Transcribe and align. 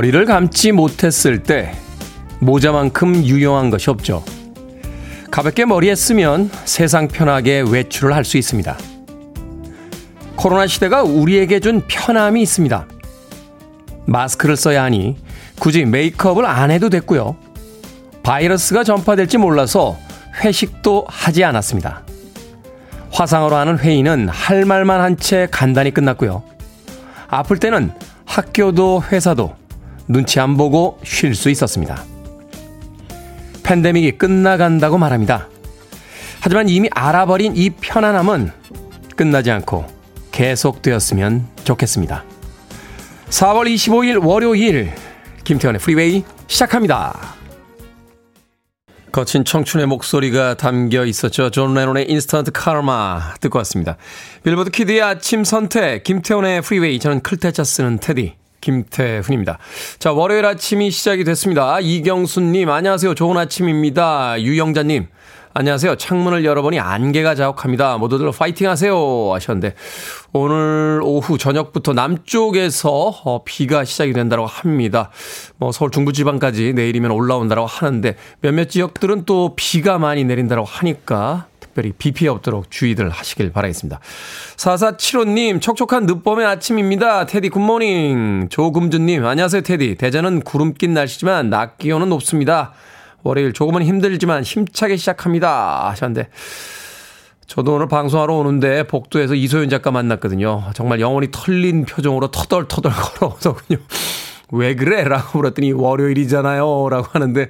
머리를 0.00 0.24
감지 0.24 0.72
못했을 0.72 1.42
때 1.42 1.74
모자만큼 2.38 3.16
유용한 3.16 3.68
것이 3.68 3.90
없죠. 3.90 4.24
가볍게 5.30 5.66
머리에 5.66 5.94
쓰면 5.94 6.50
세상 6.64 7.06
편하게 7.06 7.60
외출을 7.60 8.14
할 8.14 8.24
수 8.24 8.38
있습니다. 8.38 8.78
코로나 10.36 10.66
시대가 10.66 11.02
우리에게 11.02 11.60
준 11.60 11.82
편함이 11.86 12.40
있습니다. 12.40 12.86
마스크를 14.06 14.56
써야 14.56 14.84
하니 14.84 15.18
굳이 15.58 15.84
메이크업을 15.84 16.46
안 16.46 16.70
해도 16.70 16.88
됐고요. 16.88 17.36
바이러스가 18.22 18.84
전파될지 18.84 19.36
몰라서 19.36 19.98
회식도 20.42 21.04
하지 21.08 21.44
않았습니다. 21.44 22.04
화상으로 23.10 23.54
하는 23.54 23.78
회의는 23.78 24.30
할 24.30 24.64
말만 24.64 24.98
한 25.02 25.18
채 25.18 25.46
간단히 25.50 25.90
끝났고요. 25.90 26.42
아플 27.28 27.58
때는 27.58 27.92
학교도 28.24 29.02
회사도 29.12 29.59
눈치 30.10 30.40
안 30.40 30.56
보고 30.56 30.98
쉴 31.04 31.36
수 31.36 31.50
있었습니다. 31.50 32.04
팬데믹이 33.62 34.18
끝나간다고 34.18 34.98
말합니다. 34.98 35.48
하지만 36.40 36.68
이미 36.68 36.88
알아버린 36.92 37.56
이 37.56 37.70
편안함은 37.70 38.50
끝나지 39.14 39.52
않고 39.52 39.86
계속되었으면 40.32 41.46
좋겠습니다. 41.62 42.24
4월 43.28 43.72
25일 43.72 44.26
월요일 44.26 44.92
김태훈의 45.44 45.80
프리웨이 45.80 46.24
시작합니다. 46.48 47.36
거친 49.12 49.44
청춘의 49.44 49.86
목소리가 49.86 50.54
담겨 50.54 51.04
있었죠. 51.04 51.50
존 51.50 51.74
레논의 51.74 52.10
Instant 52.10 52.50
Karma 52.52 53.34
듣고 53.40 53.58
왔습니다. 53.58 53.96
빌보드 54.42 54.70
키드의 54.70 55.02
아침 55.02 55.44
선택 55.44 56.02
김태훈의 56.02 56.62
프리웨이 56.62 56.98
저는 56.98 57.20
클 57.20 57.39
태 57.39 57.53
자 57.53 57.62
쓰는 57.62 57.98
테디 57.98 58.39
김태훈입니다. 58.60 59.58
자 59.98 60.12
월요일 60.12 60.46
아침이 60.46 60.90
시작이 60.90 61.24
됐습니다. 61.24 61.80
이경수님 61.80 62.70
안녕하세요. 62.70 63.14
좋은 63.14 63.36
아침입니다. 63.36 64.40
유영자님 64.40 65.08
안녕하세요. 65.52 65.96
창문을 65.96 66.44
열어보니 66.44 66.78
안개가 66.78 67.34
자욱합니다. 67.34 67.98
모두들 67.98 68.30
파이팅 68.30 68.68
하세요. 68.68 68.94
하셨는데, 69.32 69.74
오늘 70.32 71.00
오후 71.02 71.38
저녁부터 71.38 71.92
남쪽에서 71.92 72.90
어, 73.24 73.42
비가 73.44 73.84
시작이 73.84 74.12
된다고 74.12 74.46
합니다. 74.46 75.10
뭐 75.56 75.72
서울 75.72 75.90
중부지방까지 75.90 76.74
내일이면 76.74 77.10
올라온다고 77.10 77.66
하는데, 77.66 78.14
몇몇 78.40 78.70
지역들은 78.70 79.24
또 79.24 79.54
비가 79.56 79.98
많이 79.98 80.22
내린다고 80.22 80.64
하니까, 80.64 81.46
특별히 81.70 81.92
비 81.92 82.12
피해 82.12 82.28
없도록 82.28 82.70
주의들 82.70 83.10
하시길 83.10 83.52
바라겠습니다. 83.52 84.00
4475님, 84.56 85.60
촉촉한 85.60 86.06
늦봄의 86.06 86.44
아침입니다. 86.46 87.26
테디 87.26 87.48
굿모닝. 87.48 88.48
조금준님, 88.50 89.24
안녕하세요, 89.24 89.62
테디. 89.62 89.94
대전은 89.96 90.40
구름 90.42 90.74
낀 90.74 90.94
날씨지만 90.94 91.48
낮 91.50 91.78
기온은 91.78 92.08
높습니다. 92.08 92.72
월요일 93.22 93.52
조금은 93.52 93.82
힘들지만 93.82 94.42
힘차게 94.42 94.96
시작합니다. 94.96 95.88
하셨는데, 95.90 96.28
저도 97.46 97.74
오늘 97.74 97.88
방송하러 97.88 98.34
오는데 98.34 98.84
복도에서 98.84 99.34
이소연 99.34 99.70
작가 99.70 99.90
만났거든요. 99.90 100.70
정말 100.74 101.00
영혼이 101.00 101.28
털린 101.32 101.84
표정으로 101.84 102.30
터덜터덜 102.30 102.92
걸어오더군요. 102.94 103.78
왜 104.52 104.74
그래? 104.74 105.04
라고 105.04 105.38
물었더니 105.38 105.72
월요일이잖아요. 105.72 106.88
라고 106.90 107.06
하는데 107.12 107.48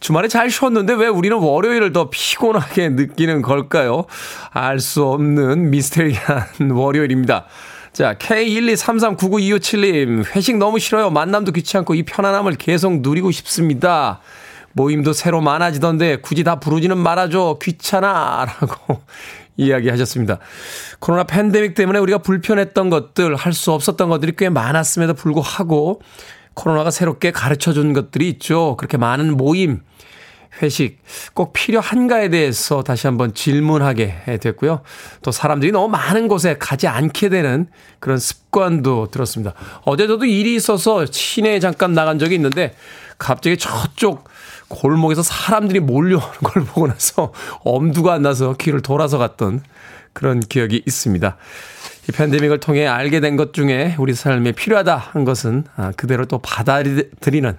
주말에 0.00 0.26
잘 0.28 0.50
쉬었는데 0.50 0.94
왜 0.94 1.06
우리는 1.06 1.36
월요일을 1.36 1.92
더 1.92 2.10
피곤하게 2.10 2.88
느끼는 2.90 3.42
걸까요? 3.42 4.06
알 4.50 4.80
수 4.80 5.04
없는 5.04 5.70
미스테리한 5.70 6.70
월요일입니다. 6.72 7.46
자, 7.92 8.14
K123399257님, 8.14 10.24
회식 10.34 10.56
너무 10.58 10.80
싫어요. 10.80 11.10
만남도 11.10 11.52
귀찮고 11.52 11.94
이 11.94 12.02
편안함을 12.02 12.56
계속 12.56 13.00
누리고 13.00 13.30
싶습니다. 13.30 14.20
모임도 14.72 15.12
새로 15.12 15.40
많아지던데 15.40 16.16
굳이 16.16 16.42
다 16.42 16.58
부르지는 16.58 16.98
말아줘. 16.98 17.58
귀찮아. 17.62 18.46
라고 18.60 19.00
이야기하셨습니다. 19.56 20.38
코로나 20.98 21.24
팬데믹 21.24 21.74
때문에 21.74 21.98
우리가 21.98 22.18
불편했던 22.18 22.90
것들, 22.90 23.36
할 23.36 23.52
수 23.52 23.72
없었던 23.72 24.08
것들이 24.08 24.34
꽤 24.36 24.48
많았음에도 24.48 25.14
불구하고 25.14 26.00
코로나가 26.54 26.90
새롭게 26.90 27.30
가르쳐 27.30 27.72
준 27.72 27.92
것들이 27.92 28.28
있죠. 28.30 28.76
그렇게 28.76 28.96
많은 28.96 29.36
모임, 29.36 29.80
회식 30.62 30.98
꼭 31.34 31.52
필요한가에 31.52 32.28
대해서 32.28 32.82
다시 32.82 33.06
한번 33.06 33.34
질문하게 33.34 34.38
됐고요. 34.40 34.82
또 35.22 35.32
사람들이 35.32 35.72
너무 35.72 35.88
많은 35.88 36.28
곳에 36.28 36.56
가지 36.58 36.86
않게 36.86 37.28
되는 37.28 37.66
그런 37.98 38.18
습관도 38.18 39.08
들었습니다. 39.10 39.54
어제 39.84 40.06
저도 40.06 40.26
일이 40.26 40.54
있어서 40.54 41.06
시내에 41.06 41.58
잠깐 41.58 41.92
나간 41.92 42.18
적이 42.20 42.36
있는데 42.36 42.74
갑자기 43.18 43.56
저쪽 43.56 44.28
골목에서 44.68 45.22
사람들이 45.22 45.80
몰려오는 45.80 46.38
걸 46.42 46.64
보고 46.66 46.86
나서 46.86 47.32
엄두가 47.64 48.14
안 48.14 48.22
나서 48.22 48.54
길을 48.54 48.80
돌아서 48.82 49.18
갔던 49.18 49.62
그런 50.12 50.40
기억이 50.40 50.82
있습니다. 50.86 51.36
이 52.08 52.12
팬데믹을 52.12 52.60
통해 52.60 52.86
알게 52.86 53.20
된 53.20 53.36
것 53.36 53.52
중에 53.52 53.96
우리 53.98 54.14
삶에 54.14 54.52
필요하다 54.52 54.96
한 54.96 55.24
것은 55.24 55.64
아, 55.76 55.92
그대로 55.96 56.24
또 56.26 56.38
받아들이는 56.38 57.56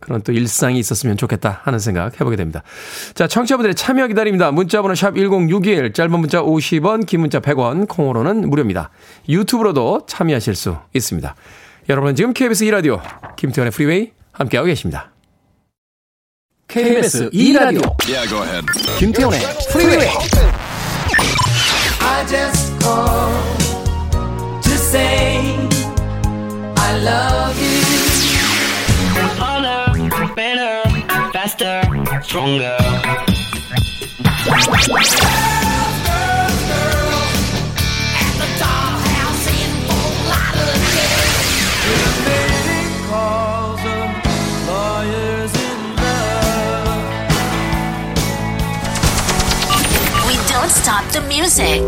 그런 0.00 0.22
또 0.22 0.32
일상이 0.32 0.78
있었으면 0.78 1.16
좋겠다 1.16 1.60
하는 1.64 1.78
생각 1.78 2.20
해보게 2.20 2.36
됩니다. 2.36 2.62
자, 3.14 3.26
청취자분들의 3.26 3.74
참여 3.74 4.06
기다립니다. 4.06 4.50
문자번호 4.52 4.94
샵 4.94 5.16
1061, 5.16 5.92
짧은 5.92 6.10
문자 6.20 6.40
50원, 6.40 7.04
긴 7.06 7.20
문자 7.20 7.40
100원, 7.40 7.88
콩으로는 7.88 8.48
무료입니다. 8.48 8.90
유튜브로도 9.28 10.06
참여하실 10.06 10.54
수 10.54 10.76
있습니다. 10.94 11.34
여러분은 11.88 12.14
지금 12.14 12.32
KBS 12.32 12.66
2라디오 12.66 13.00
김태훈의 13.36 13.72
프리웨이 13.72 14.12
함께하고 14.32 14.66
계십니다. 14.66 15.10
KBS 16.73 17.29
2라디오 17.29 17.85
yeah, 18.09 18.25
김태훈의 18.97 19.39
프리웨이 19.71 20.07
I 22.01 22.25
just 22.25 22.73
called 22.81 24.63
to 24.63 24.71
say 24.71 25.55
I 26.75 26.97
love 26.97 27.55
you 27.61 27.77
Harder, 29.37 30.33
better, 30.33 30.81
faster, 31.31 31.83
stronger 32.23 32.75
Stop 50.88 51.12
the 51.12 51.26
music. 51.26 51.82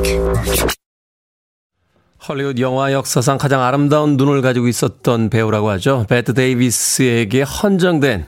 헐리우드 2.29 2.61
영화 2.61 2.93
역사상 2.93 3.38
가장 3.38 3.62
아름다운 3.62 4.19
눈을 4.19 4.43
가지고 4.43 4.69
있었던 4.69 5.31
배우라고 5.31 5.70
하죠. 5.70 6.05
베트 6.06 6.35
데이비스에게 6.35 7.41
헌정된 7.41 8.26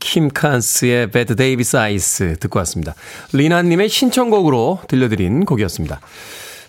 킴 0.00 0.30
칸스의 0.30 1.10
Bette 1.10 1.36
Davis 1.36 1.76
Eyes 1.76 2.36
듣고 2.40 2.58
왔습니다. 2.60 2.94
리나님의 3.34 3.90
신청곡으로 3.90 4.80
들려드린 4.88 5.44
곡이었습니다. 5.44 6.00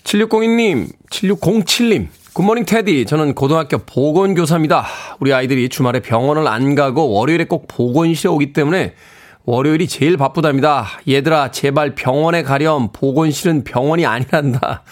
7602님, 0.04 0.90
7607님, 1.10 2.08
good 2.34 2.45
morning 2.45 2.66
테디. 2.66 3.06
저는 3.06 3.36
고등학교 3.36 3.78
보건교사입니다. 3.78 4.86
우리 5.22 5.34
아이들이 5.34 5.70
주말에 5.70 6.02
병원을 6.02 6.46
안 6.50 6.76
가고 6.76 7.10
월요일에 7.10 7.46
꼭 7.46 7.70
보건실에 7.70 8.30
오기 8.30 8.52
때문에 8.52 8.96
월요일이 9.46 9.88
제일 9.88 10.18
바쁘답니다. 10.18 10.88
얘들아, 11.08 11.52
제발 11.52 11.94
병원에 11.94 12.42
가렴. 12.42 12.90
보건실은 12.92 13.64
병원이 13.64 14.06
아니란다. 14.06 14.84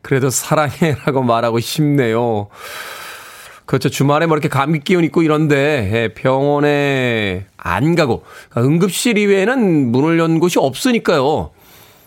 그래도 0.00 0.30
사랑해 0.30 0.96
라고 1.04 1.22
말하고 1.22 1.60
싶네요. 1.60 2.48
그렇죠. 3.66 3.90
주말에 3.90 4.24
뭐 4.24 4.34
이렇게 4.34 4.48
감기 4.48 4.80
기운 4.80 5.04
있고 5.04 5.20
이런데 5.20 5.90
예, 5.92 6.14
병원에 6.14 7.44
안 7.58 7.94
가고 7.94 8.24
그러니까 8.48 8.72
응급실 8.72 9.18
이외에는 9.18 9.92
문을 9.92 10.18
연 10.18 10.38
곳이 10.40 10.58
없으니까요. 10.58 11.50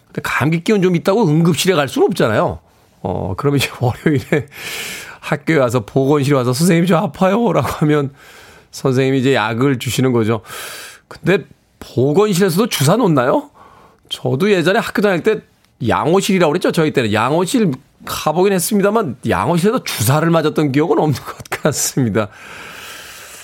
근데 0.08 0.22
감기 0.24 0.64
기운 0.64 0.82
좀 0.82 0.96
있다고 0.96 1.28
응급실에 1.28 1.76
갈 1.76 1.88
수는 1.88 2.08
없잖아요. 2.08 2.60
어, 3.04 3.36
그러면 3.38 3.60
이제 3.60 3.70
월요일에 3.80 4.48
학교에 5.20 5.58
와서 5.58 5.86
보건실에 5.86 6.36
와서 6.36 6.52
선생님 6.52 6.88
저 6.88 6.98
아파요 6.98 7.54
라고 7.54 7.68
하면 7.68 8.12
선생님이 8.72 9.20
이제 9.20 9.36
약을 9.36 9.78
주시는 9.78 10.14
거죠. 10.14 10.42
근데 11.08 11.46
보건실에서도 11.82 12.68
주사 12.68 12.96
놓나요? 12.96 13.50
저도 14.10 14.52
예전에 14.52 14.80
학교 14.80 15.02
다닐 15.02 15.24
때 15.24 15.40
양호실이라고 15.88 16.52
그랬죠. 16.52 16.72
저희 16.72 16.92
때는 16.94 17.12
양호실 17.12 17.72
가보긴 18.06 18.54
했습니다만 18.54 19.18
양호실에서 19.28 19.84
주사를 19.84 20.30
맞았던 20.30 20.72
기억은 20.72 20.98
없는 21.00 21.14
것 21.22 21.38
같습니다. 21.62 22.30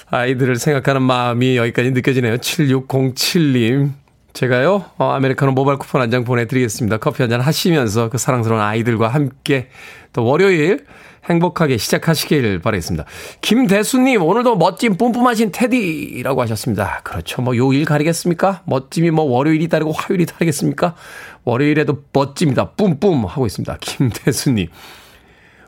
아이들을 0.10 0.56
생각하는 0.56 1.02
마음이 1.02 1.58
여기까지 1.58 1.92
느껴지네요. 1.92 2.38
7607님. 2.38 3.92
제가요, 4.34 4.86
어, 5.00 5.12
아메리카노 5.14 5.52
모바일 5.54 5.80
쿠폰 5.80 6.00
한 6.02 6.12
장 6.12 6.24
보내드리겠습니다. 6.24 6.98
커피 6.98 7.24
한 7.24 7.30
잔 7.32 7.42
하시면서 7.42 8.10
그 8.10 8.20
사랑스러운 8.20 8.62
아이들과 8.62 9.08
함께 9.08 9.70
또 10.14 10.24
월요일 10.26 10.86
행복하게 11.30 11.78
시작하시길 11.78 12.60
바라겠습니다. 12.60 13.06
김대수님, 13.42 14.22
오늘도 14.22 14.56
멋진 14.58 14.98
뿜뿜하신 14.98 15.52
테디라고 15.52 16.42
하셨습니다. 16.42 17.02
그렇죠. 17.04 17.42
뭐 17.42 17.56
요일 17.58 17.86
가리겠습니까? 17.86 18.62
멋짐이 18.66 19.12
뭐 19.12 19.26
월요일이 19.26 19.68
다르고 19.68 19.92
화요일이 19.92 20.26
다르겠습니까? 20.26 20.96
월요일에도 21.44 22.04
멋집니다. 22.14 22.72
뿜뿜 22.72 23.26
하고 23.26 23.46
있습니다. 23.46 23.78
김대수님. 23.80 24.68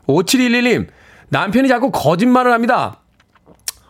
5711님, 0.06 0.88
남편이 1.28 1.68
자꾸 1.68 1.90
거짓말을 1.90 2.52
합니다. 2.52 2.96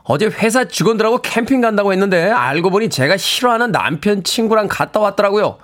어제 0.04 0.26
회사 0.26 0.64
직원들하고 0.64 1.18
캠핑 1.22 1.60
간다고 1.60 1.92
했는데 1.92 2.30
알고 2.30 2.70
보니 2.70 2.90
제가 2.90 3.16
싫어하는 3.16 3.70
남편 3.70 4.24
친구랑 4.24 4.66
갔다 4.68 4.98
왔더라고요. 5.00 5.58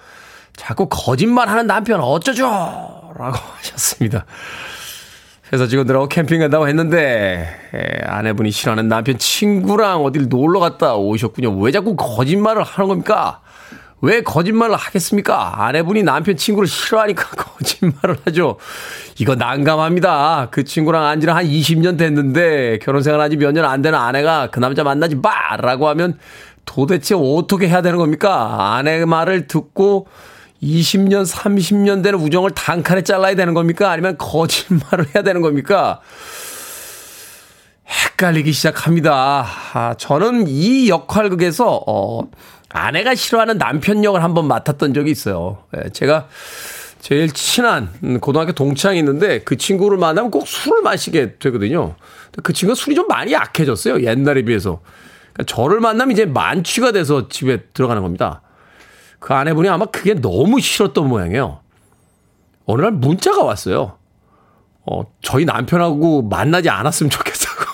자꾸 0.56 0.88
거짓말 0.88 1.48
하는 1.48 1.66
남편 1.66 2.00
어쩌죠? 2.00 2.44
라고 3.18 3.36
하셨습니다. 3.58 4.24
회사 5.52 5.66
직원들하고 5.66 6.08
캠핑 6.08 6.40
간다고 6.40 6.66
했는데 6.68 7.46
에, 7.72 8.04
아내분이 8.04 8.50
싫어하는 8.50 8.88
남편 8.88 9.16
친구랑 9.16 10.02
어딜 10.04 10.28
놀러 10.28 10.58
갔다 10.58 10.96
오셨군요. 10.96 11.56
왜 11.58 11.70
자꾸 11.70 11.94
거짓말을 11.96 12.62
하는 12.64 12.88
겁니까? 12.88 13.40
왜 14.02 14.22
거짓말을 14.22 14.74
하겠습니까? 14.74 15.64
아내분이 15.66 16.02
남편 16.02 16.36
친구를 16.36 16.66
싫어하니까 16.68 17.28
거짓말을 17.36 18.18
하죠. 18.26 18.56
이거 19.18 19.36
난감합니다. 19.36 20.48
그 20.50 20.64
친구랑 20.64 21.04
안 21.06 21.20
지는 21.20 21.34
한 21.34 21.44
20년 21.46 21.96
됐는데 21.96 22.80
결혼 22.82 23.02
생활 23.02 23.20
한지 23.20 23.36
몇 23.36 23.52
년 23.52 23.64
안 23.64 23.82
되는 23.82 23.98
아내가 23.98 24.48
그 24.50 24.58
남자 24.60 24.82
만나지 24.84 25.14
마! 25.16 25.56
라고 25.58 25.88
하면 25.88 26.18
도대체 26.64 27.14
어떻게 27.16 27.68
해야 27.68 27.80
되는 27.82 27.98
겁니까? 27.98 28.74
아내 28.74 29.04
말을 29.04 29.46
듣고 29.46 30.08
20년, 30.62 31.26
30년 31.26 32.02
되는 32.02 32.18
우정을 32.18 32.50
단칸에 32.50 33.02
잘라야 33.02 33.34
되는 33.34 33.54
겁니까? 33.54 33.90
아니면 33.90 34.16
거짓말을 34.18 35.14
해야 35.14 35.22
되는 35.22 35.40
겁니까? 35.42 36.00
헷갈리기 37.88 38.52
시작합니다. 38.52 39.46
아, 39.74 39.94
저는 39.94 40.46
이 40.48 40.88
역할극에서, 40.88 41.84
어, 41.86 42.22
아내가 42.68 43.14
싫어하는 43.14 43.58
남편 43.58 44.02
역을 44.04 44.22
한번 44.22 44.48
맡았던 44.48 44.92
적이 44.92 45.10
있어요. 45.10 45.64
예, 45.76 45.88
제가 45.90 46.28
제일 47.00 47.30
친한 47.30 48.18
고등학교 48.20 48.52
동창이 48.52 48.98
있는데 48.98 49.40
그 49.40 49.56
친구를 49.56 49.96
만나면 49.96 50.30
꼭 50.30 50.48
술을 50.48 50.82
마시게 50.82 51.36
되거든요. 51.38 51.94
그 52.42 52.52
친구가 52.52 52.74
술이 52.74 52.96
좀 52.96 53.06
많이 53.06 53.32
약해졌어요. 53.32 54.02
옛날에 54.02 54.42
비해서. 54.42 54.80
그러니까 55.32 55.54
저를 55.54 55.80
만나면 55.80 56.12
이제 56.12 56.26
만취가 56.26 56.92
돼서 56.92 57.28
집에 57.28 57.62
들어가는 57.74 58.02
겁니다. 58.02 58.42
그 59.18 59.34
아내분이 59.34 59.68
아마 59.68 59.86
그게 59.86 60.14
너무 60.14 60.60
싫었던 60.60 61.08
모양이에요. 61.08 61.60
어느 62.66 62.82
날 62.82 62.92
문자가 62.92 63.42
왔어요. 63.44 63.98
어, 64.84 65.02
저희 65.22 65.44
남편하고 65.44 66.22
만나지 66.22 66.68
않았으면 66.68 67.10
좋겠다고. 67.10 67.64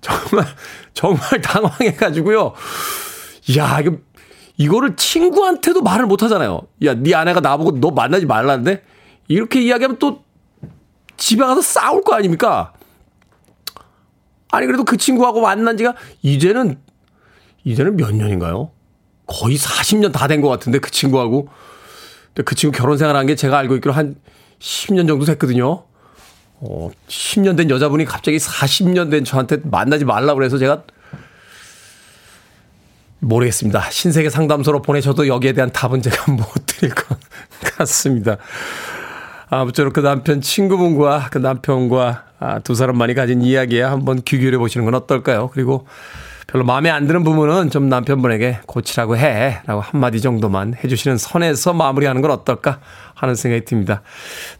정말, 0.00 0.46
정말 0.94 1.40
당황해가지고요. 1.40 2.54
야, 3.58 3.80
이거, 3.80 3.96
이거를 4.56 4.96
친구한테도 4.96 5.82
말을 5.82 6.06
못 6.06 6.22
하잖아요. 6.22 6.62
야, 6.84 6.94
네 6.94 7.14
아내가 7.14 7.40
나보고 7.40 7.80
너 7.80 7.90
만나지 7.90 8.26
말라는데? 8.26 8.82
이렇게 9.28 9.60
이야기하면 9.60 9.98
또 9.98 10.24
집에 11.16 11.44
가서 11.44 11.60
싸울 11.60 12.02
거 12.02 12.14
아닙니까? 12.14 12.72
아니, 14.50 14.66
그래도 14.66 14.84
그 14.84 14.96
친구하고 14.96 15.40
만난 15.40 15.76
지가 15.76 15.94
이제는, 16.22 16.78
이제는 17.64 17.96
몇 17.96 18.14
년인가요? 18.14 18.70
거의 19.26 19.56
40년 19.58 20.12
다 20.12 20.26
된 20.28 20.40
것 20.40 20.48
같은데 20.48 20.78
그 20.78 20.90
친구하고. 20.90 21.48
근데 22.28 22.42
그 22.44 22.54
친구 22.54 22.76
결혼 22.76 22.98
생활한 22.98 23.26
게 23.26 23.34
제가 23.34 23.58
알고 23.58 23.74
있기로 23.76 23.92
한 23.92 24.16
10년 24.60 25.06
정도 25.08 25.24
됐거든요. 25.24 25.84
어, 26.60 26.90
10년 27.08 27.56
된 27.56 27.68
여자분이 27.70 28.04
갑자기 28.04 28.38
40년 28.38 29.10
된 29.10 29.24
저한테 29.24 29.58
만나지 29.64 30.04
말라고 30.04 30.38
그래서 30.38 30.58
제가 30.58 30.82
모르겠습니다. 33.20 33.90
신세계 33.90 34.30
상담소로 34.30 34.82
보내셔도 34.82 35.26
여기에 35.26 35.52
대한 35.54 35.72
답은 35.72 36.02
제가 36.02 36.30
못 36.32 36.44
드릴 36.66 36.94
것 36.94 37.18
같습니다. 37.76 38.36
아무쪼록 39.48 39.92
그 39.92 40.00
남편 40.00 40.40
친구분과 40.40 41.28
그 41.30 41.38
남편과 41.38 42.24
아, 42.38 42.58
두 42.58 42.74
사람만이 42.74 43.14
가진 43.14 43.40
이야기에 43.42 43.82
한번 43.82 44.20
귀 44.22 44.38
기울여 44.38 44.58
보시는 44.58 44.84
건 44.84 44.94
어떨까요? 44.94 45.48
그리고 45.52 45.86
별로 46.46 46.64
마음에 46.64 46.90
안 46.90 47.06
드는 47.08 47.24
부분은 47.24 47.70
좀 47.70 47.88
남편분에게 47.88 48.60
고치라고 48.66 49.16
해. 49.16 49.60
라고 49.66 49.80
한마디 49.80 50.20
정도만 50.20 50.74
해주시는 50.82 51.18
선에서 51.18 51.72
마무리하는 51.72 52.22
건 52.22 52.30
어떨까 52.30 52.78
하는 53.14 53.34
생각이 53.34 53.64
듭니다. 53.64 54.02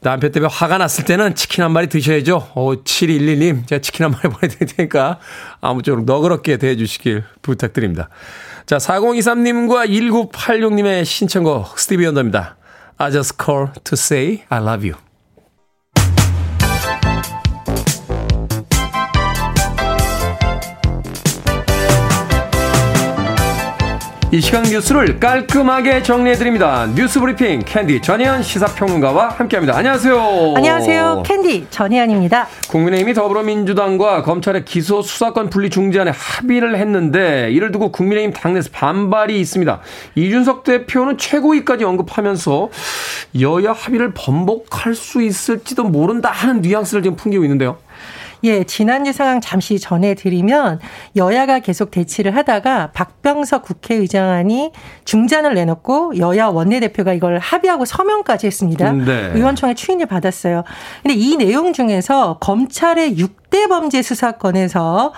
남편 0.01 0.33
때문에 0.33 0.53
화가 0.53 0.79
났을 0.79 1.05
때는 1.05 1.37
치킨 1.37 1.63
한 1.63 1.71
마리 1.71 1.87
드셔야죠. 1.87 2.51
5711님, 2.55 3.67
제가 3.69 3.81
치킨 3.81 4.05
한 4.05 4.13
마리 4.13 4.29
보내드릴 4.35 4.67
테니까 4.67 5.21
아무쪼록 5.61 6.05
너그럽게 6.05 6.57
대해주시길 6.57 7.23
부탁드립니다. 7.43 8.09
자, 8.67 8.79
4023님과 8.79 9.89
1986님의 9.89 11.05
신청곡 11.05 11.79
스티비 11.79 12.05
언더입니다. 12.07 12.57
I 12.99 13.13
just 13.13 13.37
call 13.41 13.69
to 13.85 13.95
say 13.95 14.43
I 14.49 14.61
love 14.61 14.91
you. 14.91 15.06
이 24.37 24.41
시간 24.43 24.65
뉴스를 24.65 25.19
깔끔하게 25.19 26.03
정리해드립니다. 26.03 26.87
뉴스 26.95 27.19
브리핑 27.21 27.63
캔디 27.65 28.03
전혜연 28.03 28.43
시사평론가와 28.43 29.31
함께합니다. 29.31 29.75
안녕하세요. 29.75 30.53
안녕하세요. 30.55 31.23
캔디 31.25 31.69
전혜연입니다. 31.71 32.47
국민의힘이 32.69 33.15
더불어민주당과 33.15 34.21
검찰의 34.25 34.67
기소 34.67 35.01
수사권 35.01 35.49
분리 35.49 35.71
중재안에 35.71 36.13
합의를 36.15 36.77
했는데 36.77 37.51
이를 37.51 37.73
두고 37.73 37.91
국민의힘 37.91 38.35
당내에서 38.35 38.69
반발이 38.75 39.41
있습니다. 39.41 39.81
이준석 40.17 40.65
대표는 40.65 41.17
최고위까지 41.17 41.85
언급하면서 41.85 42.69
여야 43.41 43.73
합의를 43.73 44.13
번복할 44.13 44.95
수 44.95 45.23
있을지도 45.23 45.85
모른다 45.85 46.29
하는 46.31 46.61
뉘앙스를 46.61 47.03
지금 47.03 47.17
풍기고 47.17 47.43
있는데요. 47.45 47.79
예, 48.45 48.65
지난주 48.65 49.13
상황 49.13 49.41
잠시 49.41 49.79
전해드리면 49.79 50.81
여야가 51.17 51.61
계속 51.61 51.91
대치를 51.91 52.37
하다가 52.37 52.91
박병석 52.93 53.63
국회의장안이 53.63 54.73
중단을 55.05 55.55
내놓고 55.55 56.19
여야 56.19 56.47
원내대표가 56.47 57.13
이걸 57.13 57.39
합의하고 57.39 57.85
서명까지 57.85 58.47
했습니다. 58.47 58.93
네. 58.93 59.33
의원총회 59.35 59.75
추인을 59.75 60.07
받았어요. 60.07 60.65
근데 61.03 61.15
이 61.15 61.37
내용 61.37 61.73
중에서 61.73 62.39
검찰의 62.41 63.17
6대 63.17 63.69
범죄 63.69 64.03
수사권에서 64.03 65.13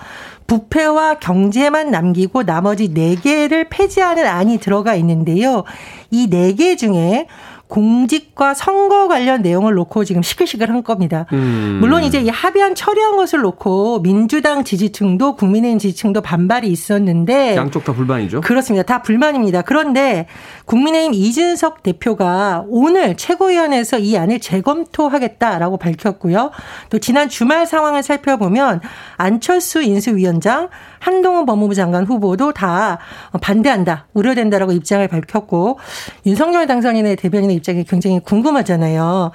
부패와 0.47 1.19
경제만 1.19 1.91
남기고 1.91 2.43
나머지 2.43 2.91
4개를 2.91 3.67
폐지하는 3.69 4.25
안이 4.25 4.57
들어가 4.57 4.95
있는데요. 4.95 5.63
이 6.09 6.27
4개 6.27 6.75
중에 6.77 7.27
공직과 7.69 8.55
선거 8.55 9.07
관련 9.07 9.43
내용을 9.43 9.75
놓고 9.75 10.03
지금 10.03 10.23
시끌시끌 10.23 10.69
한 10.69 10.83
겁니다. 10.83 11.27
음. 11.33 11.77
물론 11.79 12.03
이제 12.03 12.19
이 12.19 12.27
합의안 12.27 12.73
처리한 12.73 13.15
것을 13.15 13.41
놓고 13.41 14.01
민주당 14.01 14.63
지지층도 14.63 15.35
국민의힘 15.35 15.77
지지층도 15.77 16.21
반발이 16.21 16.67
있었는데 16.67 17.55
양쪽 17.55 17.83
다 17.83 17.93
불만이죠. 17.93 18.41
그렇습니다. 18.41 18.83
다 18.83 19.03
불만입니다. 19.03 19.61
그런데 19.61 20.25
국민의힘 20.65 21.13
이준석 21.13 21.83
대표가 21.83 22.65
오늘 22.67 23.15
최고위원회에서 23.15 23.99
이 23.99 24.17
안을 24.17 24.39
재검토하겠다라고 24.39 25.77
밝혔고요. 25.77 26.49
또 26.89 26.97
지난 26.97 27.29
주말 27.29 27.67
상황을 27.67 28.01
살펴보면 28.01 28.81
안철수 29.17 29.83
인수위원장, 29.83 30.69
한동훈 30.99 31.45
법무부 31.45 31.73
장관 31.75 32.05
후보도 32.05 32.53
다 32.53 32.99
반대한다, 33.41 34.07
우려된다라고 34.13 34.71
입장을 34.71 35.07
밝혔고 35.07 35.79
윤석열 36.25 36.67
당선인의 36.67 37.15
대변인의 37.15 37.55
입장이 37.57 37.83
굉장히 37.85 38.19
궁금하잖아요. 38.19 39.31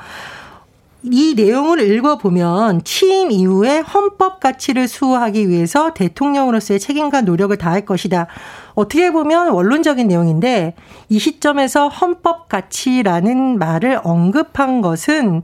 이 1.06 1.34
내용을 1.36 1.80
읽어보면 1.80 2.82
취임 2.84 3.30
이후에 3.30 3.80
헌법 3.80 4.40
가치를 4.40 4.88
수호하기 4.88 5.50
위해서 5.50 5.92
대통령으로서의 5.92 6.80
책임과 6.80 7.22
노력을 7.22 7.54
다할 7.58 7.84
것이다. 7.84 8.26
어떻게 8.74 9.10
보면 9.10 9.50
원론적인 9.50 10.08
내용인데 10.08 10.74
이 11.10 11.18
시점에서 11.18 11.88
헌법 11.88 12.48
가치라는 12.48 13.58
말을 13.58 14.00
언급한 14.02 14.80
것은 14.80 15.42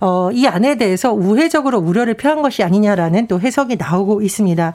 어, 0.00 0.30
이 0.32 0.46
안에 0.46 0.76
대해서 0.76 1.14
우회적으로 1.14 1.78
우려를 1.78 2.14
표한 2.14 2.42
것이 2.42 2.62
아니냐라는 2.62 3.26
또 3.26 3.40
해석이 3.40 3.76
나오고 3.76 4.20
있습니다. 4.20 4.74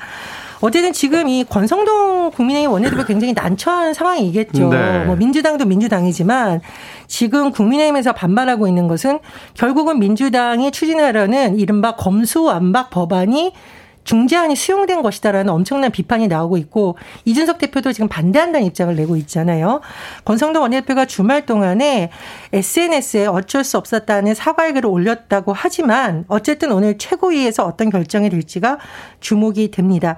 어쨌든 0.66 0.94
지금 0.94 1.30
이 1.30 1.44
권성동 1.44 2.32
국민의힘 2.32 2.72
원내대표 2.72 3.06
굉장히 3.06 3.34
난처한 3.34 3.94
상황이겠죠. 3.94 4.70
네. 4.70 5.06
뭐 5.06 5.16
민주당도 5.16 5.66
민주당이지만 5.66 6.62
지금 7.06 7.52
국민의힘에서 7.52 8.14
반발하고 8.14 8.68
있는 8.68 8.88
것은 8.88 9.20
결국은 9.54 10.00
민주당이 10.00 10.72
추진하려는 10.72 11.60
이른바 11.60 11.96
검수완박 11.96 12.90
법안이 12.90 13.54
중재안이 14.06 14.56
수용된 14.56 15.02
것이다라는 15.02 15.52
엄청난 15.52 15.92
비판이 15.92 16.28
나오고 16.28 16.58
있고 16.58 16.98
이준석 17.26 17.58
대표도 17.58 17.92
지금 17.92 18.08
반대한다는 18.08 18.66
입장을 18.68 18.96
내고 18.96 19.18
있잖아요. 19.18 19.82
권성동 20.24 20.62
원내대표가 20.62 21.06
주말 21.06 21.46
동안에 21.46 22.12
SNS에 22.54 23.26
어쩔 23.26 23.64
수 23.64 23.78
없었다는 23.78 24.34
사과의 24.34 24.74
글을 24.74 24.90
올렸다고 24.90 25.54
하지만 25.54 26.24
어쨌든 26.28 26.72
오늘 26.72 26.98
최고위에서 26.98 27.66
어떤 27.66 27.90
결정이 27.90 28.30
될지가 28.30 28.78
주목이 29.20 29.72
됩니다. 29.72 30.16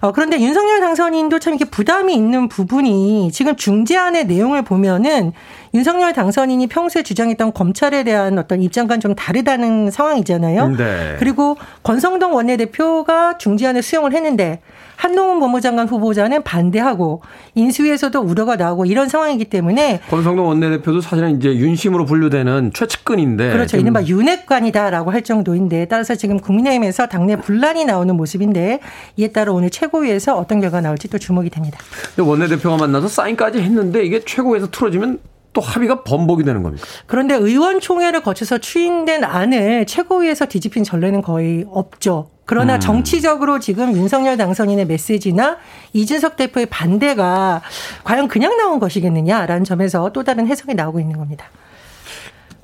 어, 0.00 0.12
그런데 0.12 0.38
윤석열 0.40 0.80
당선인도 0.80 1.38
참 1.38 1.54
이렇게 1.54 1.68
부담이 1.68 2.14
있는 2.14 2.48
부분이 2.48 3.30
지금 3.32 3.56
중재안의 3.56 4.26
내용을 4.26 4.62
보면은 4.62 5.32
윤석열 5.74 6.12
당선인이 6.12 6.66
평소에 6.66 7.02
주장했던 7.02 7.54
검찰에 7.54 8.04
대한 8.04 8.38
어떤 8.38 8.60
입장과는 8.62 9.00
좀 9.00 9.14
다르다는 9.14 9.90
상황이잖아요. 9.90 10.68
네. 10.76 11.16
그리고 11.18 11.56
권성동 11.82 12.34
원내대표가 12.34 13.38
중재안을 13.38 13.82
수용을 13.82 14.12
했는데 14.12 14.60
한동훈 14.96 15.40
법무장관 15.40 15.88
후보자는 15.88 16.42
반대하고 16.42 17.22
인수위에서도 17.54 18.20
우려가 18.20 18.56
나오고 18.56 18.84
이런 18.84 19.08
상황이기 19.08 19.46
때문에 19.46 20.00
권성동 20.10 20.46
원내대표도 20.46 21.00
사실은 21.00 21.38
이제 21.38 21.48
윤심으로 21.56 22.04
분류되는 22.04 22.72
최측근인데 22.74 23.50
그렇죠. 23.50 23.78
이른바 23.78 24.02
윤핵관이다라고 24.04 25.10
할 25.10 25.22
정도인데 25.22 25.86
따라서 25.86 26.14
지금 26.14 26.38
국민의힘에서 26.38 27.06
당내 27.06 27.36
분란이 27.36 27.86
나오는 27.86 28.14
모습인데 28.14 28.80
이에 29.16 29.28
따라 29.28 29.52
오늘 29.52 29.70
최고위에서 29.70 30.36
어떤 30.36 30.60
결과 30.60 30.80
나올지 30.82 31.08
또 31.08 31.18
주목이 31.18 31.50
됩니다. 31.50 31.78
원내대표가 32.18 32.76
만나서 32.76 33.08
사인까지 33.08 33.58
했는데 33.58 34.04
이게 34.04 34.20
최고위에서 34.20 34.70
틀어지면 34.70 35.18
또 35.52 35.60
합의가 35.60 36.02
번복이 36.02 36.44
되는 36.44 36.62
겁니까? 36.62 36.86
그런데 37.06 37.34
의원총회를 37.34 38.22
거쳐서 38.22 38.58
추인된 38.58 39.24
안을 39.24 39.86
최고위에서 39.86 40.46
뒤집힌 40.46 40.84
전례는 40.84 41.22
거의 41.22 41.66
없죠. 41.70 42.30
그러나 42.44 42.74
음. 42.74 42.80
정치적으로 42.80 43.60
지금 43.60 43.94
윤석열 43.94 44.36
당선인의 44.36 44.86
메시지나 44.86 45.58
이준석 45.92 46.36
대표의 46.36 46.66
반대가 46.66 47.62
과연 48.04 48.28
그냥 48.28 48.56
나온 48.56 48.78
것이겠느냐라는 48.78 49.64
점에서 49.64 50.10
또 50.12 50.24
다른 50.24 50.46
해석이 50.46 50.74
나오고 50.74 51.00
있는 51.00 51.18
겁니다. 51.18 51.46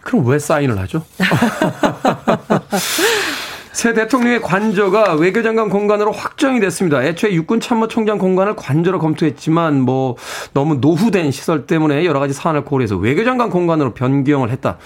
그럼 0.01 0.27
왜 0.27 0.39
사인을 0.39 0.79
하죠? 0.79 1.03
새 3.79 3.93
대통령의 3.93 4.43
관저가 4.43 5.15
외교장관 5.15 5.69
공간으로 5.69 6.11
확정이 6.11 6.59
됐습니다. 6.59 7.01
애초에 7.05 7.33
육군 7.33 7.61
참모총장 7.61 8.19
공간을 8.19 8.57
관저로 8.57 8.99
검토했지만 8.99 9.83
뭐 9.83 10.17
너무 10.53 10.75
노후된 10.81 11.31
시설 11.31 11.65
때문에 11.65 12.05
여러 12.05 12.19
가지 12.19 12.35
사안을 12.35 12.65
고려해서 12.65 12.97
외교장관 12.97 13.51
공간으로 13.51 13.95
변경을 13.95 14.51
했다. 14.51 14.79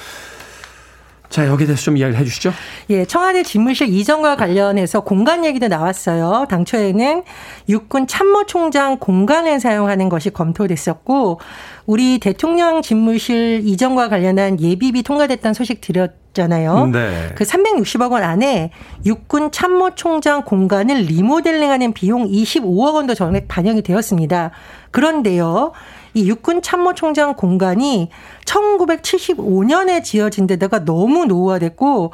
자, 1.33 1.47
여기에 1.47 1.67
대해서 1.67 1.83
좀 1.83 1.97
이야기를 1.97 2.21
해 2.21 2.25
주시죠. 2.25 2.53
예, 2.91 3.07
청와대 3.07 3.43
집무실 3.43 3.89
이전과 3.89 4.37
관련해서 4.37 5.01
공간 5.01 5.47
얘기도 5.47 5.67
나왔어요. 5.67 6.47
당초에는 6.51 7.23
육군 7.71 8.07
참모총장 8.07 8.99
공간을 8.99 9.59
사용하는 9.59 10.11
것이 10.11 10.29
검토됐었고, 10.29 11.41
우리 11.87 12.19
대통령 12.19 12.83
집무실 12.83 13.63
이전과 13.65 14.11
관련한 14.11 14.61
예비비 14.61 15.03
통과됐다는 15.03 15.55
소식 15.55 15.81
드렸 15.81 16.13
잖아요. 16.35 16.87
네. 16.87 17.31
그 17.35 17.45
360억 17.45 18.13
원 18.13 18.23
안에 18.23 18.71
육군 19.05 19.53
참모총장 19.53 20.45
공간을 20.45 21.03
리모델링하는 21.03 21.93
비용 21.93 22.27
25억 22.27 22.95
원도 22.95 23.15
전액 23.15 23.49
반영이 23.49 23.83
되었습니다. 23.83 24.51
그런데요. 24.91 25.73
이 26.15 26.29
육군 26.29 26.63
참모총장 26.63 27.35
공간이 27.35 28.11
1975년에 28.45 30.05
지어진 30.05 30.47
데다가 30.47 30.85
너무 30.85 31.25
노후화됐고 31.25 32.13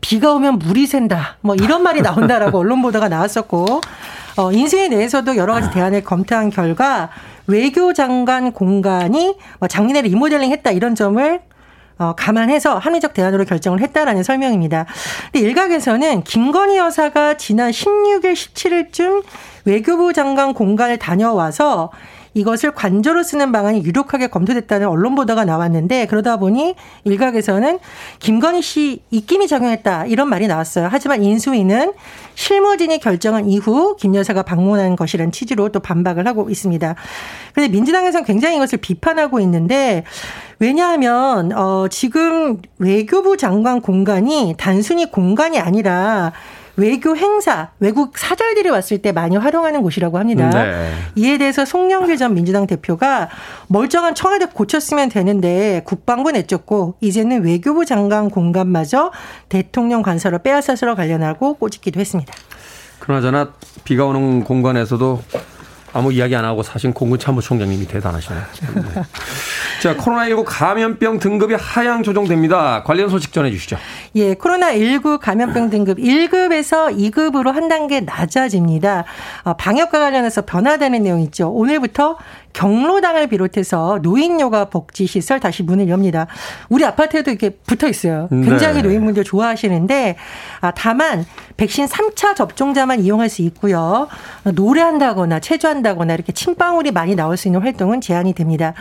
비가 0.00 0.32
오면 0.32 0.58
물이 0.58 0.86
샌다. 0.86 1.38
뭐 1.40 1.54
이런 1.54 1.82
말이 1.82 2.02
나온다라고 2.02 2.58
언론 2.60 2.82
보도가 2.82 3.08
나왔었고 3.08 3.80
어 4.38 4.52
인수위 4.52 4.88
내에서도 4.88 5.36
여러 5.36 5.54
가지 5.54 5.70
대안을 5.70 6.02
검토한 6.02 6.50
결과 6.50 7.10
외교장관 7.46 8.52
공간이 8.52 9.36
뭐 9.60 9.68
작년에 9.68 10.02
리모델링 10.02 10.50
했다 10.50 10.72
이런 10.72 10.94
점을 10.94 11.40
어, 11.98 12.14
감안해서 12.14 12.76
합리적 12.76 13.14
대안으로 13.14 13.44
결정을 13.46 13.80
했다라는 13.80 14.22
설명입니다. 14.22 14.84
근데 15.32 15.46
일각에서는 15.46 16.24
김건희 16.24 16.76
여사가 16.76 17.38
지난 17.38 17.70
16일, 17.70 18.34
17일쯤 18.34 19.24
외교부 19.64 20.12
장관 20.12 20.52
공간을 20.52 20.98
다녀와서 20.98 21.90
이것을 22.36 22.72
관저로 22.72 23.22
쓰는 23.22 23.50
방안이 23.50 23.82
유력하게 23.82 24.26
검토됐다는 24.26 24.86
언론 24.86 25.14
보도가 25.14 25.46
나왔는데 25.46 26.06
그러다 26.06 26.36
보니 26.36 26.74
일각에서는 27.04 27.78
김건희 28.18 28.60
씨 28.60 29.02
입김이 29.10 29.48
작용했다 29.48 30.04
이런 30.04 30.28
말이 30.28 30.46
나왔어요. 30.46 30.88
하지만 30.90 31.22
인수위는 31.22 31.94
실무진이 32.34 33.00
결정한 33.00 33.48
이후 33.48 33.96
김 33.96 34.14
여사가 34.14 34.42
방문한 34.42 34.96
것이라는 34.96 35.32
취지로 35.32 35.70
또 35.70 35.80
반박을 35.80 36.26
하고 36.26 36.50
있습니다. 36.50 36.94
그런데 37.54 37.72
민주당에서는 37.72 38.26
굉장히 38.26 38.56
이것을 38.56 38.78
비판하고 38.78 39.40
있는데 39.40 40.04
왜냐하면 40.58 41.52
어 41.52 41.88
지금 41.88 42.60
외교부 42.76 43.38
장관 43.38 43.80
공간이 43.80 44.54
단순히 44.58 45.10
공간이 45.10 45.58
아니라 45.58 46.32
외교 46.76 47.16
행사, 47.16 47.70
외국 47.80 48.18
사절들이 48.18 48.68
왔을 48.68 48.98
때 48.98 49.12
많이 49.12 49.36
활용하는 49.36 49.82
곳이라고 49.82 50.18
합니다. 50.18 50.50
네. 50.50 50.92
이에 51.16 51.38
대해서 51.38 51.64
송영길 51.64 52.16
전 52.16 52.34
민주당 52.34 52.66
대표가 52.66 53.28
멀쩡한 53.68 54.14
청와대 54.14 54.46
고쳤으면 54.46 55.08
되는데 55.08 55.82
국방부 55.84 56.30
내쫓고 56.30 56.96
이제는 57.00 57.44
외교부 57.44 57.84
장관 57.84 58.30
공간마저 58.30 59.12
대통령 59.48 60.02
관사로 60.02 60.38
빼앗아서 60.40 60.94
관련하고 60.94 61.54
꼬집기도 61.54 61.98
했습니다. 61.98 62.32
그나저나 62.98 63.52
비가 63.84 64.04
오는 64.04 64.44
공간에서도 64.44 65.22
아무 65.96 66.12
이야기 66.12 66.36
안 66.36 66.44
하고 66.44 66.62
사신 66.62 66.92
공군 66.92 67.18
참모총장님이 67.18 67.86
대단하시네요. 67.86 68.42
네. 68.74 68.82
자, 69.82 69.96
코로나19 69.96 70.44
감염병 70.46 71.18
등급이 71.20 71.54
하향 71.54 72.02
조정됩니다. 72.02 72.82
관련 72.82 73.08
소식 73.08 73.32
전해 73.32 73.50
주시죠. 73.50 73.78
예, 74.16 74.32
코로나 74.32 74.72
19 74.72 75.18
감염병 75.18 75.68
등급 75.68 75.98
1급에서 75.98 76.96
2급으로 76.96 77.52
한 77.52 77.68
단계 77.68 78.00
낮아집니다. 78.00 79.04
어, 79.44 79.52
방역과 79.54 80.00
관련해서 80.00 80.46
변화되는 80.46 81.02
내용 81.02 81.20
있죠. 81.20 81.50
오늘부터 81.50 82.16
경로당을 82.54 83.26
비롯해서 83.26 83.98
노인 84.00 84.40
요가 84.40 84.64
복지 84.70 85.06
시설 85.06 85.38
다시 85.38 85.62
문을 85.62 85.90
엽니다. 85.90 86.28
우리 86.70 86.86
아파트에도 86.86 87.30
이렇게 87.30 87.50
붙어 87.50 87.88
있어요. 87.88 88.28
굉장히 88.30 88.76
네. 88.76 88.88
노인분들 88.88 89.22
좋아하시는데 89.24 90.16
아, 90.62 90.70
다만 90.70 91.26
백신 91.58 91.84
3차 91.84 92.34
접종자만 92.34 93.00
이용할 93.00 93.28
수 93.28 93.42
있고요. 93.42 94.08
노래한다거나 94.44 95.40
체조한다거나 95.40 96.14
이렇게 96.14 96.32
침방울이 96.32 96.92
많이 96.92 97.14
나올 97.14 97.36
수 97.36 97.48
있는 97.48 97.60
활동은 97.60 98.00
제한이 98.00 98.32
됩니다. 98.32 98.72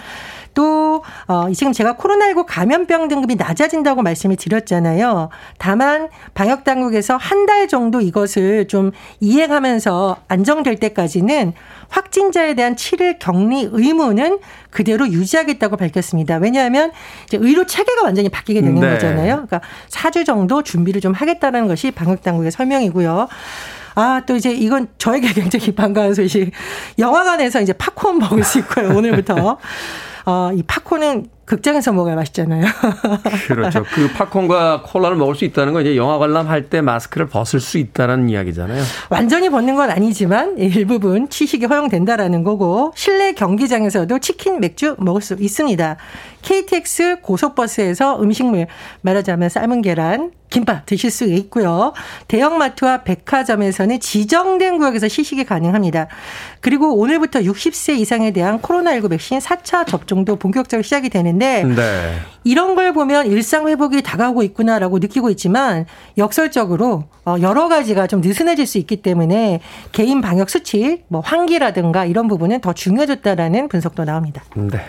또, 0.56 1.04
어, 1.28 1.48
지금 1.54 1.72
제가 1.72 1.96
코로나19 1.98 2.46
감염병 2.48 3.08
등급이 3.08 3.36
낮아진다고 3.36 4.02
말씀을 4.02 4.36
드렸잖아요. 4.38 5.30
다만 5.60 6.10
방역 6.34 6.64
당국에서 6.64 7.16
한 7.18 7.46
달 7.46 7.68
정도 7.68 8.02
이것을 8.02 8.68
좀 8.68 8.92
이행하면서 9.20 10.18
안정될 10.28 10.78
때까지는 10.78 11.54
확진자에 11.90 12.56
대한 12.56 12.76
7일 12.76 13.20
격리 13.20 13.70
의무는 13.72 14.40
그대로 14.72 15.08
유지하겠다고 15.08 15.78
밝혔습니다. 15.78 16.38
왜냐하면 16.38 16.92
이제 17.28 17.38
의료 17.40 17.66
체계가 17.68 18.02
완전히 18.04 18.30
바뀌게 18.30 18.62
되는 18.62 18.80
네. 18.80 18.90
거잖아요. 18.90 19.46
그러니까 19.46 19.62
4주 19.90 20.26
정도 20.26 20.64
준비를 20.64 21.02
좀 21.02 21.14
하겠다는 21.14 21.68
것이 21.68 21.92
방역 21.92 22.24
당국의 22.24 22.50
설명이고요. 22.52 23.28
아, 23.94 24.22
또 24.26 24.36
이제 24.36 24.52
이건 24.52 24.88
저에게 24.98 25.28
굉장히 25.34 25.76
반가운 25.76 26.16
소식. 26.16 26.52
영화관에서 26.98 27.62
이제 27.62 27.74
팝콘 27.74 28.18
먹을 28.18 28.44
수 28.44 28.58
있고요. 28.60 28.90
오늘부터. 28.96 29.58
어, 30.26 30.52
이 30.54 30.64
팝콘은 30.64 31.28
극장에서 31.46 31.94
먹어야 31.94 32.16
맛있잖아요. 32.16 32.66
그렇죠. 33.48 33.84
그 33.94 34.12
팝콘과 34.14 34.82
콜라를 34.82 35.16
먹을 35.16 35.36
수 35.36 35.46
있다는 35.46 35.74
건 35.74 35.84
이제 35.84 35.96
영화 35.96 36.18
관람할 36.18 36.70
때 36.70 36.82
마스크를 36.82 37.28
벗을 37.28 37.60
수 37.60 37.78
있다는 37.78 38.30
이야기잖아요. 38.30 38.84
완전히 39.12 39.50
벗는 39.50 39.76
건 39.76 39.92
아니지만 39.92 40.58
일부분 40.58 41.30
취식이 41.30 41.66
허용된다라는 41.66 42.44
거고 42.44 42.92
실내 42.96 43.34
경기장에서도 43.34 44.18
치킨, 44.20 44.60
맥주 44.60 44.96
먹을 44.98 45.22
수 45.22 45.36
있습니다. 45.40 45.98
KTX 46.42 47.18
고속버스에서 47.22 48.22
음식물 48.22 48.66
말하자면 49.02 49.50
삶은 49.50 49.84
계란, 49.84 50.32
김밥 50.50 50.86
드실 50.86 51.12
수 51.12 51.26
있고요. 51.26 51.94
대형마트와 52.28 53.04
백화점에서는 53.04 54.00
지정된 54.00 54.78
구역에서 54.78 55.08
시식이 55.08 55.46
가능합니다. 55.46 56.08
그리고 56.62 56.96
오늘부터 56.98 57.40
60세 57.42 57.98
이상에 57.98 58.32
대한 58.32 58.62
코로나19 58.62 59.10
백신 59.10 59.40
4차 59.40 59.86
접종도 59.88 60.38
본격적으로 60.38 60.84
시작이 60.84 61.10
되는데 61.10 61.64
네. 61.64 62.18
이런 62.44 62.76
걸 62.76 62.94
보면 62.94 63.28
일상 63.28 63.68
회복이 63.68 64.02
다가오고 64.02 64.44
있구나라고 64.44 65.00
느끼고 65.00 65.30
있지만 65.32 65.86
역설적으로 66.18 67.06
어, 67.26 67.36
여러 67.42 67.68
가지가 67.68 68.08
좀 68.08 68.22
느슨해질 68.22 68.66
수 68.66 68.78
있기 68.78 68.98
때문에 68.98 69.60
개인 69.92 70.22
방역 70.22 70.50
수칙, 70.50 71.06
뭐 71.08 71.22
환기라든가 71.22 72.06
이런 72.06 72.28
부분은 72.28 72.62
더 72.62 72.74
중요해졌다라는 72.74 73.68
분석도 73.68 74.06
나옵니다. 74.06 74.44
네. 74.56 74.80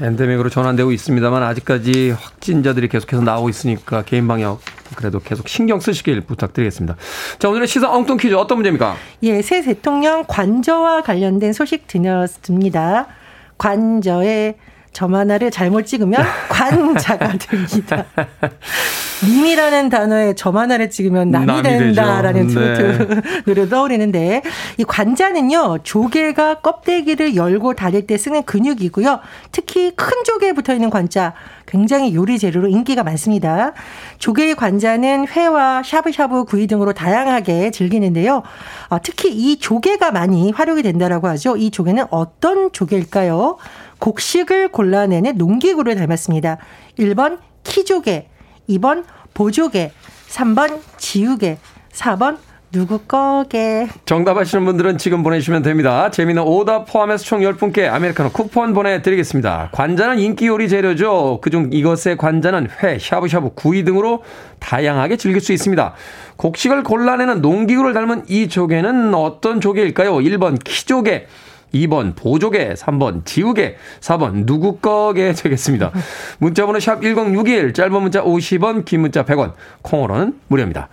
엔데믹으로 0.00 0.50
전환되고 0.50 0.92
있습니다만 0.92 1.42
아직까지 1.42 2.10
확진자들이 2.10 2.88
계속해서 2.88 3.22
나오고 3.22 3.48
있으니까 3.48 4.02
개인 4.02 4.26
방역 4.28 4.60
그래도 4.96 5.20
계속 5.20 5.48
신경 5.48 5.80
쓰시길 5.80 6.20
부탁드리겠습니다. 6.22 6.96
자, 7.38 7.48
오늘의 7.48 7.66
시사 7.68 7.90
엉뚱 7.90 8.16
퀴즈 8.16 8.34
어떤 8.34 8.58
문제입니까? 8.58 8.96
예, 9.22 9.42
새 9.42 9.62
대통령 9.62 10.24
관저와 10.26 11.02
관련된 11.02 11.52
소식 11.52 11.86
드렸습니다. 11.86 13.06
관저에 13.58 14.56
점 14.94 15.14
하나를 15.14 15.50
잘못 15.50 15.84
찍으면 15.84 16.24
관자가 16.48 17.36
됩니다. 17.36 18.06
님이라는 19.24 19.88
단어에 19.90 20.34
점 20.34 20.56
하나를 20.56 20.90
찍으면 20.90 21.30
남이, 21.30 21.46
남이 21.46 21.62
된다라는 21.62 22.46
네. 22.48 22.98
노래 23.44 23.68
떠오르는데 23.68 24.42
이 24.78 24.84
관자는요 24.84 25.78
조개가 25.82 26.60
껍데기를 26.60 27.36
열고 27.36 27.74
닫을 27.74 28.06
때 28.06 28.16
쓰는 28.16 28.42
근육이고요. 28.44 29.20
특히 29.52 29.92
큰 29.94 30.24
조개에 30.24 30.52
붙어 30.52 30.72
있는 30.72 30.90
관자 30.90 31.34
굉장히 31.66 32.14
요리 32.14 32.38
재료로 32.38 32.68
인기가 32.68 33.02
많습니다. 33.02 33.72
조개의 34.18 34.54
관자는 34.54 35.26
회와 35.28 35.82
샤브샤브 35.82 36.44
구이 36.44 36.66
등으로 36.66 36.92
다양하게 36.92 37.70
즐기는데요. 37.70 38.42
어, 38.90 38.98
특히 39.02 39.32
이 39.32 39.58
조개가 39.58 40.12
많이 40.12 40.52
활용이 40.52 40.82
된다라고 40.82 41.28
하죠. 41.28 41.56
이 41.56 41.70
조개는 41.70 42.04
어떤 42.10 42.70
조개일까요? 42.72 43.56
곡식을 44.04 44.68
골라내는 44.68 45.38
농기구를 45.38 45.94
닮았습니다. 45.94 46.58
1번 46.98 47.38
키조개, 47.62 48.28
2번 48.68 49.04
보조개, 49.32 49.92
3번 50.28 50.80
지우개, 50.98 51.56
4번 51.90 52.36
누구 52.70 52.98
거게. 52.98 53.88
정답 54.04 54.36
아시는 54.36 54.66
분들은 54.66 54.98
지금 54.98 55.22
보내주시면 55.22 55.62
됩니다. 55.62 56.10
재미는 56.10 56.42
오답 56.42 56.86
포함해서 56.86 57.24
총 57.24 57.40
10분께 57.40 57.90
아메리카노 57.90 58.32
쿠폰 58.32 58.74
보내드리겠습니다. 58.74 59.70
관자는 59.72 60.18
인기 60.18 60.48
요리 60.48 60.68
재료죠. 60.68 61.38
그중 61.40 61.70
이것의 61.72 62.18
관자는 62.18 62.68
회, 62.82 62.98
샤브샤브, 62.98 63.54
구이 63.54 63.84
등으로 63.84 64.22
다양하게 64.58 65.16
즐길 65.16 65.40
수 65.40 65.54
있습니다. 65.54 65.94
곡식을 66.36 66.82
골라내는 66.82 67.40
농기구를 67.40 67.94
닮은 67.94 68.24
이 68.28 68.48
조개는 68.48 69.14
어떤 69.14 69.62
조개일까요? 69.62 70.16
1번 70.16 70.62
키조개. 70.62 71.26
2번 71.74 72.14
보조개, 72.16 72.74
3번 72.74 73.24
지우개, 73.24 73.76
4번 74.00 74.46
누구 74.46 74.78
거게 74.78 75.32
되겠습니다. 75.32 75.90
문자번호 76.38 76.80
샵 76.80 77.02
1061, 77.02 77.74
짧은 77.74 78.02
문자 78.02 78.22
50원, 78.22 78.84
긴 78.84 79.00
문자 79.00 79.24
100원, 79.24 79.52
콩으로는 79.82 80.38
무료입니다. 80.48 80.88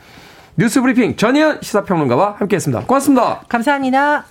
뉴스 0.58 0.82
브리핑 0.82 1.16
전희연 1.16 1.60
시사평론가와 1.62 2.36
함께했습니다. 2.40 2.86
고맙습니다. 2.86 3.42
감사합니다. 3.48 4.26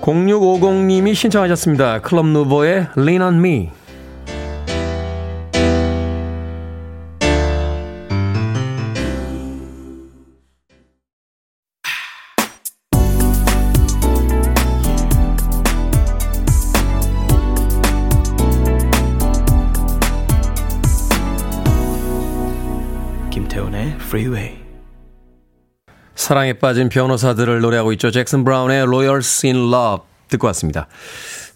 (0650님이) 0.00 1.14
신청하셨습니다 1.14 2.00
클럽 2.00 2.26
누보의 2.26 2.88
Lean 2.96 3.22
on 3.22 3.34
Me 3.34 3.70
Freeway. 24.10 24.56
사랑에 26.16 26.54
빠진 26.54 26.88
변호사들을 26.88 27.60
노래하고 27.60 27.92
있죠. 27.92 28.10
잭슨 28.10 28.42
브라운의 28.42 28.82
Lawyers 28.82 29.46
in 29.46 29.56
Love 29.72 30.04
듣고 30.28 30.48
왔습니다. 30.48 30.88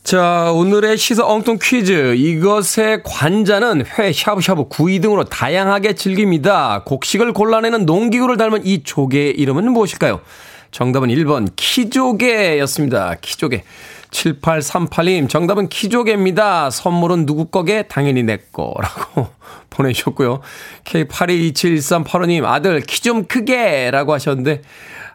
자, 0.04 0.52
오늘의 0.52 0.96
시사 0.96 1.26
엉뚱 1.26 1.58
퀴즈. 1.60 2.14
이것의 2.14 3.02
관자는 3.04 3.84
회, 3.98 4.12
샤브샤브, 4.12 4.68
구이 4.68 5.00
등으로 5.00 5.24
다양하게 5.24 5.94
즐깁니다. 5.94 6.84
곡식을 6.86 7.32
골라내는 7.32 7.86
농기구를 7.86 8.36
닮은 8.36 8.64
이 8.64 8.84
조개의 8.84 9.32
이름은 9.32 9.72
무엇일까요? 9.72 10.20
정답은 10.70 11.08
1번 11.08 11.48
키조개였습니다. 11.56 13.16
키조개. 13.20 13.64
7838님, 14.14 15.28
정답은 15.28 15.68
키조개입니다. 15.68 16.70
선물은 16.70 17.26
누구 17.26 17.46
거게? 17.46 17.82
당연히 17.82 18.22
내 18.22 18.38
거라고 18.52 19.26
보내주셨고요. 19.70 20.40
K82271385님, 20.84 22.44
아들 22.44 22.80
키 22.80 23.02
좀 23.02 23.24
크게! 23.24 23.90
라고 23.90 24.12
하셨는데, 24.14 24.62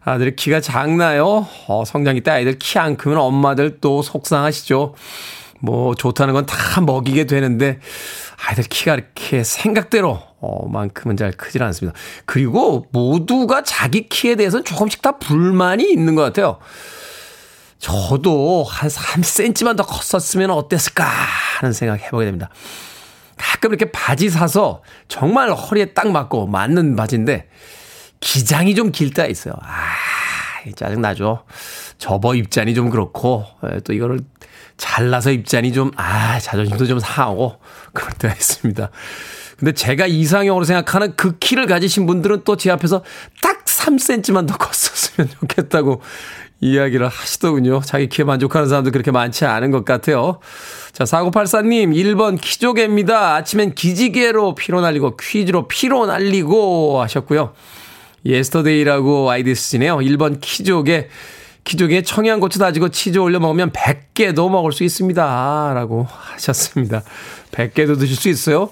아들 0.03 0.35
키가 0.35 0.59
작나요? 0.61 1.47
어, 1.67 1.83
성장기 1.85 2.21
때 2.21 2.31
아이들 2.31 2.59
키 2.59 2.77
안 2.77 2.97
크면 2.97 3.17
엄마들 3.17 3.79
또 3.79 4.01
속상하시죠. 4.01 4.95
뭐, 5.61 5.95
좋다는 5.95 6.33
건 6.33 6.45
다 6.45 6.81
먹이게 6.81 7.25
되는데, 7.25 7.79
아이들 8.47 8.65
키가 8.65 8.95
이렇게 8.95 9.43
생각대로, 9.45 10.19
어, 10.41 10.67
만큼은 10.67 11.15
잘 11.17 11.31
크질 11.31 11.63
않습니다. 11.63 11.97
그리고 12.25 12.85
모두가 12.91 13.63
자기 13.63 14.07
키에 14.09 14.35
대해서는 14.35 14.65
조금씩 14.65 15.01
다 15.01 15.17
불만이 15.17 15.89
있는 15.89 16.15
것 16.15 16.21
같아요. 16.21 16.59
저도 17.79 18.65
한 18.67 18.89
3cm만 18.89 19.77
더 19.77 19.83
컸었으면 19.85 20.51
어땠을까 20.51 21.05
하는 21.05 21.73
생각 21.73 21.99
해보게 22.01 22.25
됩니다. 22.25 22.49
가끔 23.37 23.71
이렇게 23.71 23.89
바지 23.91 24.29
사서 24.29 24.83
정말 25.07 25.51
허리에 25.51 25.93
딱 25.93 26.11
맞고 26.11 26.47
맞는 26.47 26.95
바지인데 26.97 27.47
기장이 28.19 28.75
좀 28.75 28.91
길 28.91 29.13
때가 29.13 29.27
있어요. 29.29 29.53
아, 29.61 29.93
짜증나죠. 30.75 31.43
접어 31.97 32.35
입자니 32.35 32.73
좀 32.75 32.89
그렇고 32.89 33.45
예, 33.71 33.79
또 33.79 33.93
이거를 33.93 34.19
잘라서 34.75 35.31
입자니 35.31 35.71
좀, 35.73 35.91
아, 35.95 36.39
자존심도 36.39 36.85
좀 36.85 36.99
상하고 36.99 37.59
그럴 37.93 38.11
때가 38.13 38.33
있습니다. 38.33 38.89
근데 39.57 39.71
제가 39.73 40.05
이상형으로 40.07 40.63
생각하는 40.65 41.15
그 41.17 41.37
키를 41.37 41.65
가지신 41.65 42.05
분들은 42.05 42.43
또 42.45 42.55
제 42.55 42.71
앞에서 42.71 43.03
딱 43.41 43.58
3cm만 43.79 44.47
더 44.47 44.57
컸었으면 44.57 45.29
좋겠다고 45.39 46.01
이야기를 46.61 47.07
하시더군요. 47.07 47.81
자기 47.85 48.09
키에 48.09 48.25
만족하는 48.25 48.67
사람도 48.67 48.91
그렇게 48.91 49.11
많지 49.11 49.45
않은 49.45 49.71
것 49.71 49.85
같아요. 49.85 50.39
자, 50.91 51.05
4984님, 51.05 51.95
1번 51.95 52.39
키조개입니다. 52.39 53.35
아침엔 53.35 53.73
기지개로 53.73 54.55
피로 54.55 54.81
날리고 54.81 55.15
퀴즈로 55.15 55.67
피로 55.67 56.05
날리고 56.05 57.01
하셨고요. 57.01 57.53
예스터데이라고 58.25 59.29
아이디 59.31 59.55
쓰시네요. 59.55 59.97
1번 59.97 60.41
키조개. 60.41 61.07
키조개에 61.69 62.01
청양고추 62.01 62.57
다지고 62.57 62.89
치즈 62.89 63.19
올려 63.19 63.39
먹으면 63.39 63.71
100개도 63.71 64.49
먹을 64.49 64.71
수 64.71 64.83
있습니다. 64.83 65.71
라고 65.75 66.07
하셨습니다. 66.09 67.03
100개도 67.51 67.99
드실 67.99 68.15
수 68.15 68.27
있어요? 68.27 68.71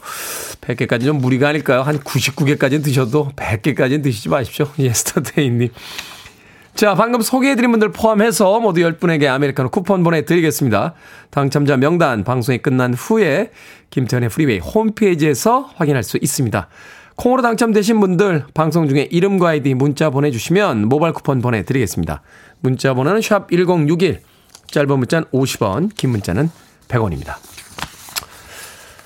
100개까지 0.62 1.04
좀 1.04 1.20
무리가 1.20 1.50
아닐까요? 1.50 1.84
한 1.84 2.00
99개까지는 2.00 2.84
드셔도 2.84 3.32
100개까지는 3.36 4.02
드시지 4.02 4.30
마십시오. 4.30 4.68
예스터데이님. 4.80 5.70
자, 6.74 6.96
방금 6.96 7.22
소개해드린 7.22 7.70
분들 7.70 7.92
포함해서 7.92 8.60
모두 8.60 8.82
10분에게 8.82 9.28
아메리카노 9.28 9.70
쿠폰 9.70 10.04
보내드리겠습니다. 10.04 10.96
당첨자 11.30 11.78
명단 11.78 12.24
방송이 12.24 12.58
끝난 12.58 12.96
후에 12.96 13.52
김태훈의 13.92 14.30
프리웨이 14.30 14.58
홈페이지에서 14.58 15.70
확인할 15.76 16.02
수 16.02 16.18
있습니다. 16.20 16.68
콩으로 17.18 17.42
당첨되신 17.42 18.00
분들 18.00 18.46
방송 18.54 18.88
중에 18.88 19.08
이름과 19.12 19.50
아이디 19.50 19.74
문자 19.74 20.12
보내주시면 20.12 20.88
모바일 20.88 21.14
쿠폰 21.14 21.42
보내드리겠습니다. 21.42 22.22
문자 22.60 22.94
번호는 22.94 23.22
샵 23.22 23.50
1061, 23.50 24.22
짧은 24.70 25.00
문자는 25.00 25.28
50원, 25.34 25.90
긴 25.96 26.12
문자는 26.12 26.50
100원입니다. 26.88 27.36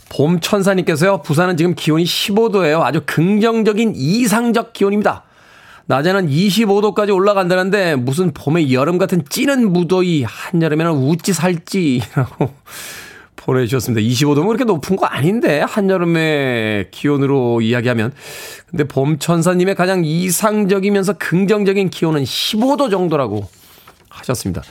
봄 0.10 0.42
천사님께서요, 0.42 1.22
부산은 1.22 1.56
지금 1.56 1.74
기온이 1.74 2.04
15도예요. 2.04 2.82
아주 2.82 3.02
긍정적인 3.06 3.94
이상적 3.96 4.74
기온입니다. 4.74 5.24
낮에는 5.86 6.28
25도까지 6.28 7.16
올라간다는데 7.16 7.96
무슨 7.96 8.34
봄의 8.34 8.74
여름 8.74 8.98
같은 8.98 9.24
찌는 9.30 9.72
무더위 9.72 10.24
한여름에는 10.24 10.92
우찌 10.92 11.32
살찌라고 11.32 12.54
보내주셨습니다. 13.44 14.06
25도면 14.06 14.48
그렇게 14.48 14.64
높은 14.64 14.96
거 14.96 15.06
아닌데 15.06 15.62
한여름의 15.62 16.92
기온으로 16.92 17.62
이야기하면 17.62 18.14
근데 18.68 18.84
봄 18.84 19.20
천사님의 19.20 19.76
가장 19.76 20.04
이상적이면서 20.06 21.14
긍정적인 21.14 21.90
기온은 21.90 22.24
15도 22.24 22.92
정도라고 22.92 23.48
하셨습니다. 24.10 24.62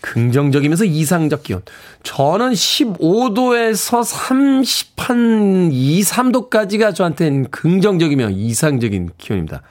긍정적이면서 0.00 0.84
이상적 0.84 1.42
기온. 1.42 1.62
저는 2.04 2.52
15도에서 2.52 4.04
30한 4.04 5.70
2, 5.72 6.00
3도까지가 6.02 6.94
저한테는 6.94 7.50
긍정적이며 7.50 8.30
이상적인 8.30 9.10
기온입니다. 9.18 9.62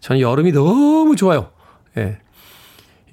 저는 0.00 0.20
여름이 0.20 0.52
너무 0.52 1.14
좋아요. 1.14 1.50
예. 1.96 2.18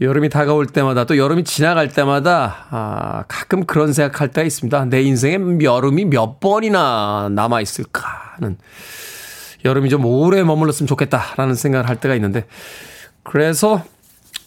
여름이 0.02 0.30
다가올 0.30 0.68
때마다 0.68 1.06
또 1.06 1.18
여름이 1.18 1.44
지나갈 1.44 1.90
때마다 1.90 2.68
아, 2.70 3.24
가끔 3.28 3.66
그런 3.66 3.94
생각할 3.94 4.30
때가 4.30 4.46
있습니다. 4.46 4.86
내 4.86 5.02
인생에 5.02 5.38
여름이 5.62 6.06
몇 6.06 6.40
번이나 6.40 7.30
남아 7.32 7.62
있을까 7.62 8.34
하는 8.36 8.58
여름이 9.66 9.90
좀 9.90 10.06
오래 10.06 10.44
머물렀으면 10.44 10.88
좋겠다라는 10.88 11.56
생각을 11.56 11.90
할 11.90 12.00
때가 12.00 12.14
있는데 12.16 12.46
그래서 13.24 13.84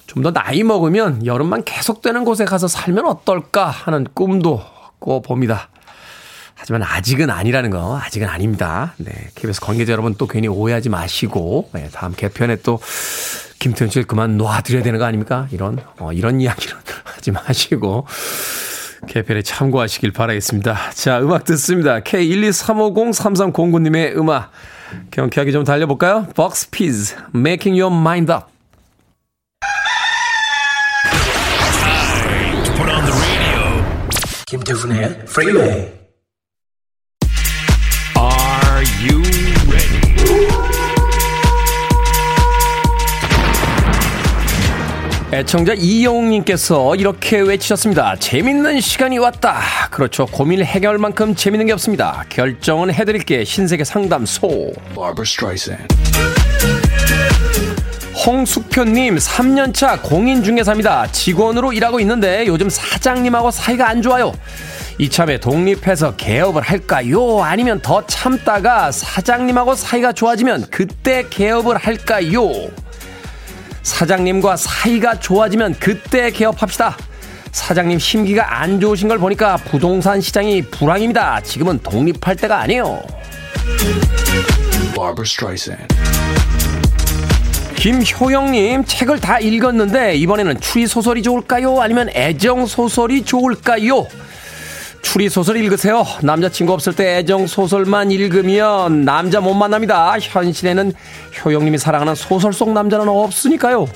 좀 0.07 0.23
더 0.25 0.33
나이 0.33 0.65
먹으면 0.65 1.25
여름만 1.25 1.63
계속되는 1.63 2.25
곳에 2.25 2.45
가서 2.45 2.67
살면 2.67 3.07
어떨까 3.07 3.67
하는 3.67 4.07
꿈도 4.13 4.61
꿔봅니다. 4.99 5.69
하지만 6.61 6.83
아직은 6.83 7.31
아니라는 7.31 7.70
거, 7.70 7.99
아직은 7.99 8.29
아닙니다. 8.29 8.92
네. 8.99 9.11
KBS 9.35 9.62
관계자 9.62 9.92
여러분 9.92 10.14
또 10.18 10.27
괜히 10.27 10.46
오해하지 10.46 10.90
마시고, 10.90 11.70
네, 11.73 11.88
다음 11.90 12.12
개편에 12.14 12.57
또 12.57 12.79
김태현 13.59 13.90
씨를 13.90 14.07
그만 14.07 14.37
놔드려야 14.37 14.83
되는 14.83 14.99
거 14.99 15.07
아닙니까? 15.07 15.49
이런, 15.53 15.79
어, 15.99 16.12
이런 16.12 16.42
이야기는 16.42 16.77
하지 17.05 17.31
마시고, 17.46 18.07
개편에 19.09 19.40
참고하시길 19.40 20.12
바라겠습니다. 20.12 20.90
자, 20.92 21.20
음악 21.20 21.46
듣습니다. 21.46 22.01
K123503309님의 22.01 24.18
음악. 24.18 24.53
경쾌하게 25.11 25.53
좀 25.53 25.64
달려볼까요? 25.64 26.27
Box 26.37 26.68
Making 27.35 27.81
Your 27.81 27.99
Mind 27.99 28.31
Up. 28.31 28.44
김태훈의 34.46 35.25
Freeway. 35.27 36.00
애청자 45.33 45.75
이영웅님께서 45.75 46.97
이렇게 46.97 47.38
외치셨습니다. 47.38 48.16
재밌는 48.16 48.81
시간이 48.81 49.19
왔다. 49.19 49.61
그렇죠. 49.93 50.27
고민을 50.27 50.64
해결할 50.64 50.99
만큼 50.99 51.37
재밌는 51.37 51.66
게 51.66 51.73
없습니다. 51.73 52.25
결정은 52.29 52.93
해드릴게. 52.93 53.45
신세계 53.45 53.85
상담소. 53.85 54.73
홍숙표님, 58.27 59.16
3년차 59.16 60.03
공인중개사입니다. 60.03 61.07
직원으로 61.12 61.73
일하고 61.73 62.01
있는데 62.01 62.45
요즘 62.49 62.69
사장님하고 62.69 63.53
사이가 63.53 63.88
안 63.88 64.03
좋아요. 64.03 64.33
이참에 64.99 65.38
독립해서 65.38 66.16
개업을 66.16 66.61
할까요? 66.61 67.40
아니면 67.43 67.81
더 67.81 68.05
참다가 68.05 68.90
사장님하고 68.90 69.77
사이가 69.77 70.12
좋아지면 70.12 70.66
그때 70.71 71.25
개업을 71.31 71.77
할까요? 71.79 72.51
사장님과 73.83 74.57
사이가 74.57 75.21
좋아지면 75.21 75.77
그때 75.79 76.31
개업합시다. 76.31 76.97
사장님 77.53 77.99
심기가 77.99 78.61
안 78.61 78.81
좋으신 78.81 79.09
걸 79.09 79.19
보니까 79.19 79.57
부동산 79.57 80.21
시장이 80.21 80.62
불황입니다. 80.62 81.40
지금은 81.40 81.81
독립할 81.83 82.37
때가 82.37 82.61
아니에요. 82.61 83.03
김효영님, 87.77 88.85
책을 88.85 89.21
다 89.21 89.38
읽었는데, 89.40 90.14
이번에는 90.16 90.61
추리 90.61 90.87
소설이 90.87 91.23
좋을까요? 91.23 91.81
아니면 91.81 92.11
애정 92.14 92.66
소설이 92.66 93.25
좋을까요? 93.25 94.07
추리소설 95.03 95.57
읽으세요. 95.57 96.07
남자친구 96.23 96.73
없을 96.73 96.95
때 96.95 97.19
애정소설만 97.19 98.11
읽으면 98.11 99.05
남자 99.05 99.41
못 99.41 99.55
만납니다. 99.55 100.19
현실에는 100.19 100.93
효영님이 101.45 101.79
사랑하는 101.79 102.15
소설 102.15 102.53
속 102.53 102.73
남자는 102.73 103.09
없으니까요. 103.09 103.89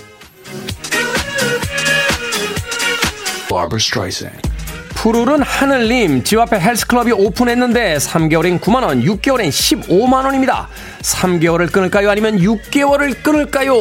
푸르른 4.95 5.43
하늘님, 5.43 6.25
집 6.25 6.39
앞에 6.39 6.59
헬스클럽이 6.59 7.13
오픈했는데 7.13 7.99
3개월엔 7.99 8.59
9만원, 8.59 9.05
6개월엔 9.05 9.51
15만원입니다. 9.51 10.67
3개월을 11.03 11.71
끊을까요? 11.71 12.11
아니면 12.11 12.39
6개월을 12.39 13.23
끊을까요? 13.23 13.75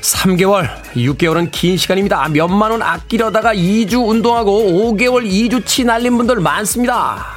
3개월, 0.00 0.68
6개월은 0.94 1.50
긴 1.50 1.76
시간입니다. 1.76 2.28
몇만 2.28 2.70
원 2.70 2.82
아끼려다가 2.82 3.54
2주 3.54 4.06
운동하고 4.08 4.94
5개월 4.94 5.28
2주치 5.28 5.84
날린 5.84 6.16
분들 6.16 6.36
많습니다. 6.40 7.36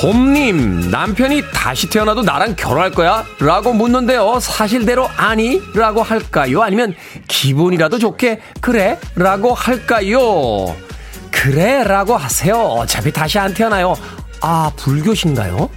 봄님, 0.00 0.90
남편이 0.90 1.44
다시 1.54 1.88
태어나도 1.88 2.22
나랑 2.22 2.56
결혼할 2.56 2.90
거야? 2.90 3.24
라고 3.38 3.72
묻는데요. 3.72 4.40
사실대로 4.40 5.08
아니? 5.16 5.62
라고 5.76 6.02
할까요? 6.02 6.60
아니면 6.62 6.94
기분이라도 7.28 8.00
좋게 8.00 8.40
그래? 8.60 8.98
라고 9.14 9.54
할까요? 9.54 10.74
그래? 11.30 11.84
라고 11.84 12.16
하세요. 12.16 12.56
어차피 12.56 13.12
다시 13.12 13.38
안 13.38 13.54
태어나요. 13.54 13.94
아, 14.40 14.72
불교신가요? 14.76 15.70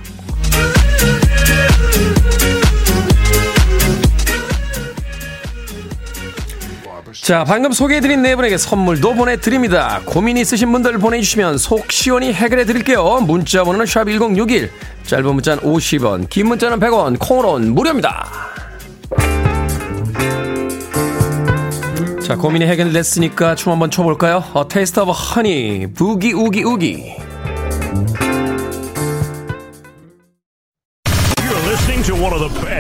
자, 7.26 7.44
방금 7.44 7.72
소개해드린 7.72 8.22
네 8.22 8.36
분에게 8.36 8.56
선물도 8.56 9.16
보내드립니다. 9.16 10.00
고민 10.06 10.38
있으신 10.38 10.72
분들 10.72 11.00
보내주시면 11.00 11.58
속 11.58 11.92
시원히 11.92 12.32
해결해드릴게요. 12.32 13.22
문자 13.22 13.64
번호는 13.64 13.88
샵1061, 13.88 14.70
짧은 15.08 15.34
문자는 15.34 15.64
50원, 15.64 16.30
긴 16.30 16.50
문자는 16.50 16.80
100원, 16.80 17.18
콩으로는 17.18 17.74
무료입니다. 17.74 18.28
자, 22.24 22.36
고민이 22.36 22.68
해결됐으니까 22.68 23.56
춤 23.56 23.72
한번 23.72 23.90
춰볼까요? 23.90 24.44
어, 24.54 24.68
Taste 24.68 25.00
of 25.00 25.12
Honey, 25.12 25.94
Boogie 25.96 26.32
Oogie 26.32 26.62
Oogie. 26.62 27.15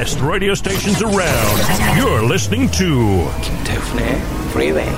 Best 0.05 0.21
radio 0.21 0.53
stations 0.53 1.01
around. 1.01 1.57
You're 1.97 2.23
listening 2.23 2.69
to 2.77 3.27
김태훈의 3.41 4.21
Freeway. 4.51 4.95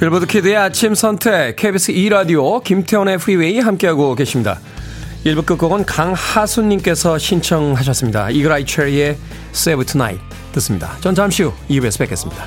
빌보드 0.00 0.26
키드의 0.26 0.56
아침 0.56 0.94
선택 0.94 1.56
KBS 1.56 1.90
2 1.90 2.08
라디오 2.08 2.60
김태훈의 2.60 3.16
Freeway 3.16 3.60
함께하고 3.60 4.14
계십니다. 4.14 4.60
1부 5.26 5.44
끝곡은 5.44 5.84
강하순님께서 5.84 7.18
신청하셨습니다. 7.18 8.30
Eagle-Eye 8.30 8.64
Cherry의 8.64 9.18
Save 9.52 9.84
Tonight 9.84 10.24
듣습니다. 10.52 10.96
전 11.02 11.14
잠시 11.14 11.42
후 11.42 11.52
2부에서 11.68 11.98
뵙겠습니다. 11.98 12.46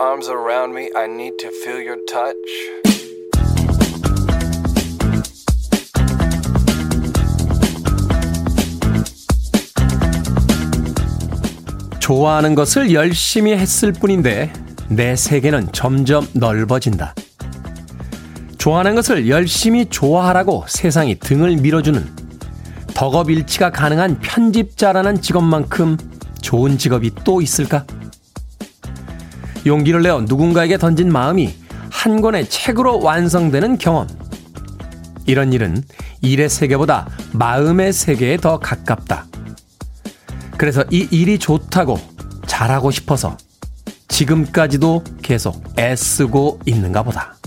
Arms 0.00 0.30
around 0.30 0.72
me. 0.74 0.90
I 0.96 1.04
need 1.04 1.36
to 1.40 1.50
feel 1.50 1.84
your 1.84 1.98
touch. 2.06 2.34
좋아하는 12.00 12.54
것을 12.54 12.92
열심히 12.92 13.52
했을 13.52 13.92
뿐인데 13.92 14.52
내 14.88 15.14
세계는 15.14 15.68
점점 15.72 16.26
넓어진다. 16.32 17.14
좋아하는 18.56 18.94
것을 18.94 19.28
열심히 19.28 19.86
좋아하라고 19.86 20.64
세상이 20.66 21.18
등을 21.18 21.56
밀어주는 21.58 22.04
덕업일치가 22.94 23.70
가능한 23.70 24.18
편집자라는 24.20 25.20
직업만큼 25.20 25.98
좋은 26.40 26.78
직업이 26.78 27.10
또 27.22 27.40
있을까? 27.40 27.84
용기를 29.66 30.02
내어 30.02 30.20
누군가에게 30.22 30.78
던진 30.78 31.12
마음이 31.12 31.54
한 31.90 32.20
권의 32.20 32.48
책으로 32.48 33.00
완성되는 33.00 33.78
경험. 33.78 34.08
이런 35.26 35.52
일은 35.52 35.82
일의 36.22 36.48
세계보다 36.48 37.08
마음의 37.32 37.92
세계에 37.92 38.36
더 38.36 38.58
가깝다. 38.58 39.26
그래서 40.56 40.84
이 40.90 41.08
일이 41.10 41.38
좋다고 41.38 41.98
잘하고 42.46 42.90
싶어서 42.90 43.36
지금까지도 44.08 45.04
계속 45.22 45.62
애쓰고 45.78 46.60
있는가 46.66 47.02
보다. 47.02 47.39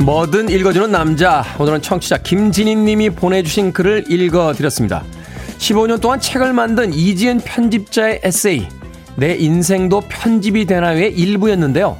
뭐든 0.00 0.48
읽어주는 0.48 0.90
남자. 0.90 1.44
오늘은 1.58 1.82
청취자 1.82 2.18
김진희 2.18 2.74
님이 2.74 3.10
보내주신 3.10 3.72
글을 3.74 4.10
읽어드렸습니다. 4.10 5.04
15년 5.58 6.00
동안 6.00 6.18
책을 6.18 6.54
만든 6.54 6.94
이지은 6.94 7.40
편집자의 7.40 8.22
에세이. 8.24 8.66
내 9.16 9.34
인생도 9.34 10.04
편집이 10.08 10.64
되나요의 10.64 11.12
일부였는데요. 11.12 11.98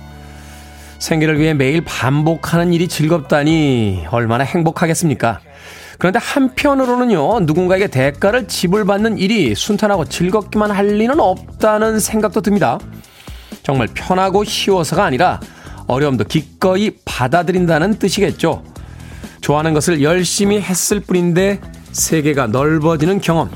생계를 0.99 1.39
위해 1.39 1.53
매일 1.53 1.83
반복하는 1.85 2.73
일이 2.73 2.89
즐겁다니 2.89 4.07
얼마나 4.11 4.45
행복하겠습니까? 4.45 5.41
그런데 5.99 6.19
한편으로는요, 6.23 7.41
누군가에게 7.41 7.89
대가를 7.89 8.49
지불받는 8.49 9.19
일이 9.19 9.55
순탄하고 9.55 10.07
즐겁기만 10.07 10.71
할 10.71 10.87
리는 10.87 11.21
없다는 11.21 12.01
생각도 12.01 12.41
듭니다. 12.41 12.79
정말 13.63 13.89
편하고 13.93 14.43
쉬워서가 14.43 15.05
아니라 15.05 15.39
어려움도 15.91 16.25
기꺼이 16.25 16.93
받아들인다는 17.05 17.99
뜻이겠죠. 17.99 18.63
좋아하는 19.41 19.75
것을 19.75 20.03
열심히 20.03 20.61
했을 20.61 21.01
뿐인데 21.01 21.61
세계가 21.93 22.47
넓어지는 22.49 23.21
경험. 23.21 23.51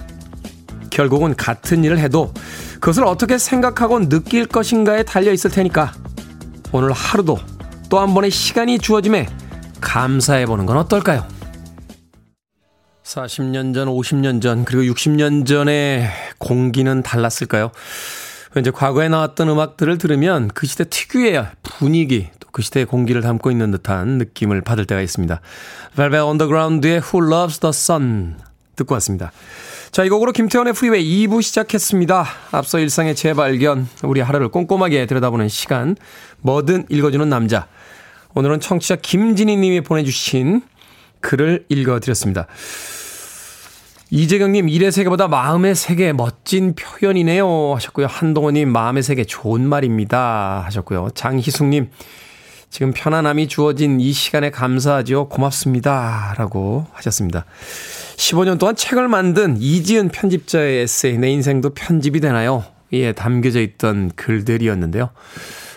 결국은 0.91 1.35
같은 1.37 1.85
일을 1.85 1.99
해도 1.99 2.33
그것을 2.75 3.05
어떻게 3.05 3.39
생각하고 3.39 4.09
느낄 4.09 4.47
것인가에 4.47 5.03
달려 5.03 5.33
있을 5.33 5.51
테니까 5.51 5.93
오늘 6.73 6.93
하루도 6.93 7.39
또 7.89 8.01
한 8.01 8.13
번의 8.15 8.31
시간이 8.31 8.79
주어짐에 8.79 9.29
감사해 9.81 10.47
보는 10.47 10.67
건 10.67 10.77
어떨까요? 10.79 11.27
40년 13.05 13.75
전, 13.75 13.87
50년 13.87 14.43
전, 14.43 14.65
그리고 14.65 14.93
60년 14.93 15.47
전의 15.47 16.09
공기는 16.39 17.03
달랐을까요? 17.03 17.71
왠지 18.55 18.71
과거에 18.71 19.09
나왔던 19.09 19.49
음악들을 19.49 19.99
들으면 19.99 20.49
그 20.55 20.67
시대 20.67 20.85
특유의 20.85 21.47
분위기, 21.63 22.29
또 22.41 22.45
그 22.55 22.63
시대의 22.63 22.87
공기를 22.87 23.21
담고 23.21 23.51
있는 23.51 23.73
듯한 23.73 24.17
느낌을 24.19 24.61
받을 24.61 24.87
때가 24.87 25.01
있습니다. 25.01 25.41
Velvet 25.97 26.23
Underground의 26.23 27.01
Who 27.03 27.27
Loves 27.27 27.59
the 27.59 27.71
Sun 27.71 28.37
듣고 28.77 28.95
왔습니다. 28.95 29.33
자, 29.91 30.05
이 30.05 30.09
곡으로 30.09 30.31
김태훈의 30.31 30.73
프리웨이 30.73 31.27
2부 31.27 31.43
시작했습니다. 31.43 32.25
앞서 32.53 32.79
일상의 32.79 33.17
재발견, 33.17 33.89
우리 34.05 34.21
하루를 34.21 34.49
꼼꼼하게 34.49 35.07
들여다보는 35.07 35.49
시간, 35.49 35.97
뭐든 36.43 36.87
읽어주는 36.89 37.29
남자. 37.29 37.67
오늘은 38.35 38.61
청취자 38.61 38.97
김진희 38.97 39.57
님이 39.57 39.81
보내주신 39.81 40.63
글을 41.21 41.65
읽어드렸습니다. 41.69 42.47
이재경님, 44.17 44.69
일의 44.69 44.93
세계보다 44.93 45.27
마음의 45.27 45.75
세계 45.75 46.13
멋진 46.13 46.77
표현이네요. 46.77 47.75
하셨고요. 47.75 48.07
한동호님, 48.07 48.69
마음의 48.69 49.03
세계 49.03 49.25
좋은 49.25 49.69
말입니다. 49.69 50.63
하셨고요. 50.67 51.09
장희숙님, 51.17 51.91
지금 52.71 52.93
편안함이 52.95 53.49
주어진 53.49 53.99
이 53.99 54.13
시간에 54.13 54.53
감사하죠. 54.53 55.29
고맙습니다. 55.31 56.33
라고 56.39 56.87
하셨습니다. 56.93 57.45
15년 58.17 58.61
동안 58.61 58.77
책을 58.77 59.09
만든 59.09 59.57
이지은 59.59 60.11
편집자의 60.11 60.83
에세이, 60.83 61.19
내 61.19 61.31
인생도 61.33 61.71
편집이 61.71 62.21
되나요? 62.21 62.63
예, 62.93 63.11
담겨져 63.11 63.61
있던 63.61 64.13
글들이었는데요. 64.15 65.11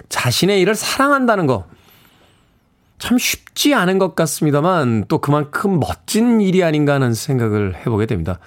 자신의 0.10 0.62
일을 0.62 0.76
사랑한다는 0.76 1.47
거, 1.47 1.65
참 2.99 3.17
쉽지 3.17 3.73
않은 3.73 3.99
것 3.99 4.15
같습니다만 4.15 5.05
또 5.07 5.19
그만큼 5.19 5.79
멋진 5.79 6.41
일이 6.41 6.63
아닌가 6.63 6.95
하는 6.95 7.13
생각을 7.13 7.75
해보게 7.75 8.05
됩니다. 8.05 8.39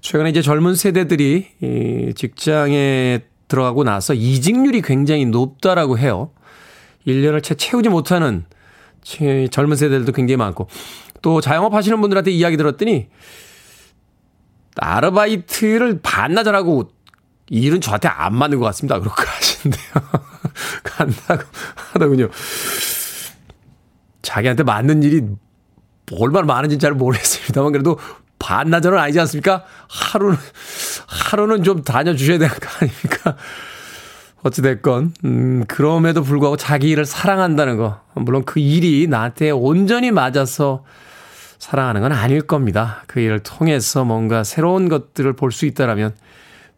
최근에 0.00 0.30
이제 0.30 0.42
젊은 0.42 0.74
세대들이 0.74 1.46
이 1.62 2.12
직장에 2.14 3.20
들어가고 3.48 3.84
나서 3.84 4.14
이직률이 4.14 4.82
굉장히 4.82 5.26
높다라고 5.26 5.98
해요. 5.98 6.30
1년을 7.06 7.42
채 7.42 7.54
채우지 7.54 7.90
못하는 7.90 8.44
젊은 9.50 9.76
세대들도 9.76 10.12
굉장히 10.12 10.36
많고 10.38 10.68
또 11.20 11.40
자영업 11.40 11.74
하시는 11.74 12.00
분들한테 12.00 12.30
이야기 12.30 12.56
들었더니 12.56 13.08
아르바이트를 14.76 16.00
반나절 16.02 16.56
하고 16.56 16.90
일은 17.48 17.80
저한테 17.80 18.08
안 18.08 18.34
맞는 18.34 18.58
것 18.58 18.64
같습니다. 18.66 18.98
그렇게 18.98 19.22
하시는데요. 19.22 19.92
간다고 20.82 21.42
하더군요. 21.92 22.28
자기한테 24.24 24.64
맞는 24.64 25.04
일이 25.04 25.22
얼마나 26.18 26.46
많은지 26.46 26.78
잘 26.78 26.92
모르겠습니다만 26.92 27.70
그래도 27.72 27.98
반나절은 28.40 28.98
아니지 28.98 29.20
않습니까? 29.20 29.64
하루는, 29.88 30.36
하루는 31.06 31.62
좀 31.62 31.82
다녀주셔야 31.82 32.38
되는 32.38 32.52
거 32.54 32.68
아닙니까? 32.80 33.36
어찌됐건, 34.42 35.14
음, 35.24 35.64
그럼에도 35.68 36.22
불구하고 36.22 36.56
자기 36.58 36.90
일을 36.90 37.06
사랑한다는 37.06 37.78
거. 37.78 38.00
물론 38.14 38.44
그 38.44 38.60
일이 38.60 39.06
나한테 39.06 39.50
온전히 39.50 40.10
맞아서 40.10 40.84
사랑하는 41.58 42.02
건 42.02 42.12
아닐 42.12 42.42
겁니다. 42.42 43.02
그 43.06 43.20
일을 43.20 43.40
통해서 43.40 44.04
뭔가 44.04 44.44
새로운 44.44 44.90
것들을 44.90 45.32
볼 45.34 45.50
수 45.50 45.64
있다라면 45.64 46.14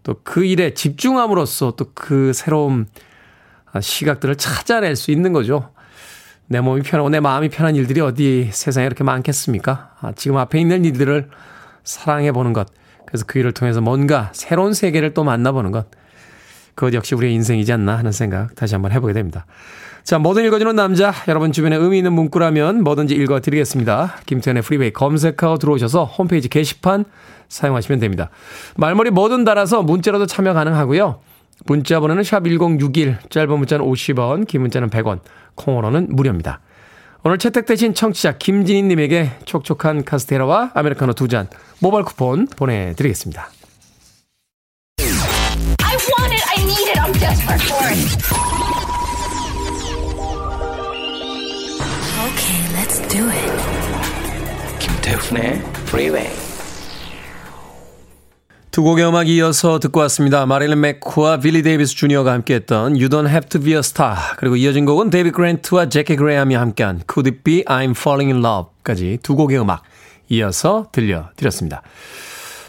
또 0.05 0.15
그 0.23 0.45
일에 0.45 0.75
집중함으로써 0.75 1.73
또 1.75 1.87
그 1.95 2.33
새로운 2.33 2.87
시각들을 3.81 4.37
찾아낼 4.37 4.95
수 4.95 5.11
있는 5.11 5.33
거죠. 5.33 5.71
내 6.49 6.61
몸이 6.61 6.83
편하고 6.83 7.09
내 7.09 7.21
마음이 7.21 7.49
편한 7.49 7.75
일들이 7.75 8.01
어디 8.01 8.51
세상에 8.53 8.87
이렇게 8.87 9.03
많겠습니까? 9.05 9.91
아, 10.01 10.13
지금 10.15 10.37
앞에 10.37 10.61
있는 10.61 10.85
일들을 10.85 11.29
사랑해 11.83 12.33
보는 12.33 12.53
것. 12.53 12.69
그래서 13.07 13.25
그 13.27 13.39
일을 13.39 13.53
통해서 13.53 13.81
뭔가 13.81 14.31
새로운 14.33 14.73
세계를 14.73 15.15
또 15.15 15.25
만나보는 15.25 15.73
것. 15.73 15.87
그것 16.75 16.93
역시 16.93 17.15
우리의 17.15 17.33
인생이지 17.35 17.73
않나 17.73 17.97
하는 17.97 18.13
생각 18.13 18.55
다시 18.55 18.75
한번 18.75 18.93
해보게 18.93 19.13
됩니다. 19.13 19.47
자, 20.05 20.19
뭐든 20.19 20.45
읽어주는 20.45 20.77
남자. 20.77 21.13
여러분 21.27 21.51
주변에 21.51 21.75
의미 21.75 21.99
있는 21.99 22.13
문구라면 22.13 22.85
뭐든지 22.85 23.15
읽어드리겠습니다. 23.15 24.19
김태현의 24.27 24.63
프리웨이 24.63 24.93
검색하고 24.93 25.59
들어오셔서 25.59 26.05
홈페이지 26.05 26.49
게시판 26.49 27.07
사용하시면 27.49 27.99
됩니다. 27.99 28.31
말머리 28.77 29.11
뭐든 29.11 29.45
달아서 29.45 29.83
문자로도 29.83 30.27
참여 30.27 30.53
가능하고요. 30.53 31.21
문자 31.65 32.01
번호는 32.01 32.23
샵 32.23 32.45
1061, 32.45 33.19
짧은 33.31 33.59
문자는 33.59 33.85
50원, 33.85 34.47
긴 34.47 34.61
문자는 34.61 34.91
100원, 34.91 35.21
콩으로는 35.57 36.09
무료입니다. 36.11 36.61
오늘 37.25 37.39
채택되신 37.39 37.95
청취자 37.95 38.39
김진희님에게 38.39 39.33
촉촉한 39.45 40.05
카스테라와 40.05 40.71
아메리카노 40.75 41.15
두 41.15 41.27
잔 41.27 41.49
모바일 41.81 42.05
쿠폰 42.05 42.47
보내드리겠습니다. 42.47 43.51
Okay, 52.27 52.61
김태훈의 54.79 55.63
프리웨이 55.87 56.46
두 58.77 58.83
곡의 58.83 59.09
음악 59.09 59.27
이어서 59.31 59.79
듣고 59.79 60.01
왔습니다. 60.01 60.45
마릴린 60.45 60.79
맥쿠와 60.79 61.39
빌리 61.39 61.63
데이비스 61.63 61.95
주니어가 61.95 62.31
함께했던 62.31 62.93
You 62.93 63.09
Don't 63.09 63.27
Have 63.27 63.49
to 63.49 63.59
Be 63.59 63.73
a 63.73 63.79
Star 63.79 64.15
그리고 64.37 64.55
이어진 64.57 64.85
곡은 64.85 65.09
데이비드 65.09 65.31
그랜트와 65.31 65.89
재키 65.89 66.15
그레이엄이 66.15 66.55
함께한 66.55 67.01
Could 67.11 67.31
It 67.31 67.43
Be 67.43 67.65
I'm 67.65 67.93
Falling 67.93 68.31
in 68.31 68.45
Love까지 68.45 69.21
두 69.23 69.35
곡의 69.35 69.59
음악 69.59 69.83
이어서 70.29 70.89
들려드렸습니다. 70.93 71.81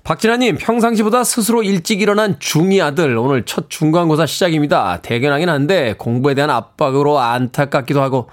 박진아님, 0.06 0.56
평상시보다 0.60 1.26
스스로 1.26 1.62
일찍 1.62 2.02
일어난 2.02 2.40
중2 2.40 2.82
아들, 2.82 3.18
오늘 3.18 3.44
첫 3.44 3.70
중간고사 3.70 4.28
시작입니다. 4.28 5.02
대견하긴 5.02 5.50
한데, 5.50 5.96
공부에 5.98 6.36
대한 6.36 6.50
압박으로 6.50 7.20
안타깝기도 7.20 8.02
하고, 8.02 8.30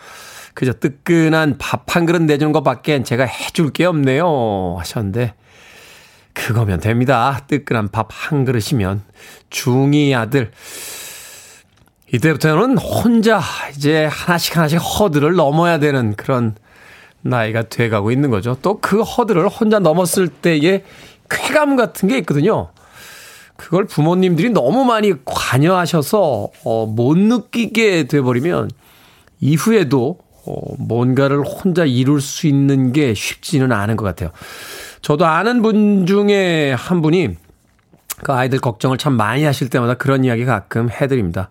그저 0.54 0.74
뜨끈한 0.74 1.58
밥 1.58 1.96
한 1.96 2.06
그릇 2.06 2.22
내주는 2.22 2.52
것 2.52 2.62
밖엔 2.62 3.02
제가 3.02 3.24
해줄 3.24 3.72
게 3.72 3.84
없네요. 3.84 4.76
하셨는데, 4.78 5.34
그거면 6.35 6.81
됩니다. 6.81 7.40
뜨끈한 7.47 7.88
밥 7.88 8.09
한 8.11 8.44
그릇이면. 8.44 9.03
중2 9.51 10.14
아들. 10.16 10.51
이때부터는 12.12 12.79
혼자 12.79 13.40
이제 13.77 14.05
하나씩 14.05 14.57
하나씩 14.57 14.79
허들을 14.79 15.35
넘어야 15.35 15.79
되는 15.79 16.14
그런 16.16 16.55
나이가 17.23 17.62
돼가고 17.62 18.11
있는 18.12 18.31
거죠. 18.31 18.57
또 18.62 18.79
그 18.81 19.03
허들을 19.03 19.49
혼자 19.49 19.79
넘었을 19.79 20.29
때의 20.29 20.85
쾌감 21.31 21.77
같은 21.77 22.09
게 22.09 22.18
있거든요. 22.18 22.70
그걸 23.57 23.87
부모님들이 23.87 24.51
너무 24.51 24.85
많이 24.85 25.12
관여하셔서 25.25 26.49
어, 26.64 26.87
못 26.87 27.16
느끼게 27.16 28.05
돼버리면 28.09 28.70
이후에도 29.40 30.18
어, 30.47 30.75
뭔가를 30.79 31.42
혼자 31.42 31.85
이룰 31.85 32.20
수 32.20 32.47
있는 32.47 32.92
게 32.92 33.14
쉽지는 33.14 33.73
않은 33.73 33.97
것 33.97 34.05
같아요. 34.05 34.31
저도 35.04 35.26
아는 35.26 35.60
분 35.60 36.06
중에 36.06 36.72
한 36.72 37.02
분이 37.02 37.36
그 38.22 38.32
아이들 38.32 38.58
걱정을 38.58 38.96
참 38.96 39.12
많이 39.12 39.44
하실 39.44 39.68
때마다 39.68 39.92
그런 39.92 40.24
이야기 40.24 40.46
가끔 40.46 40.88
해드립니다. 40.90 41.50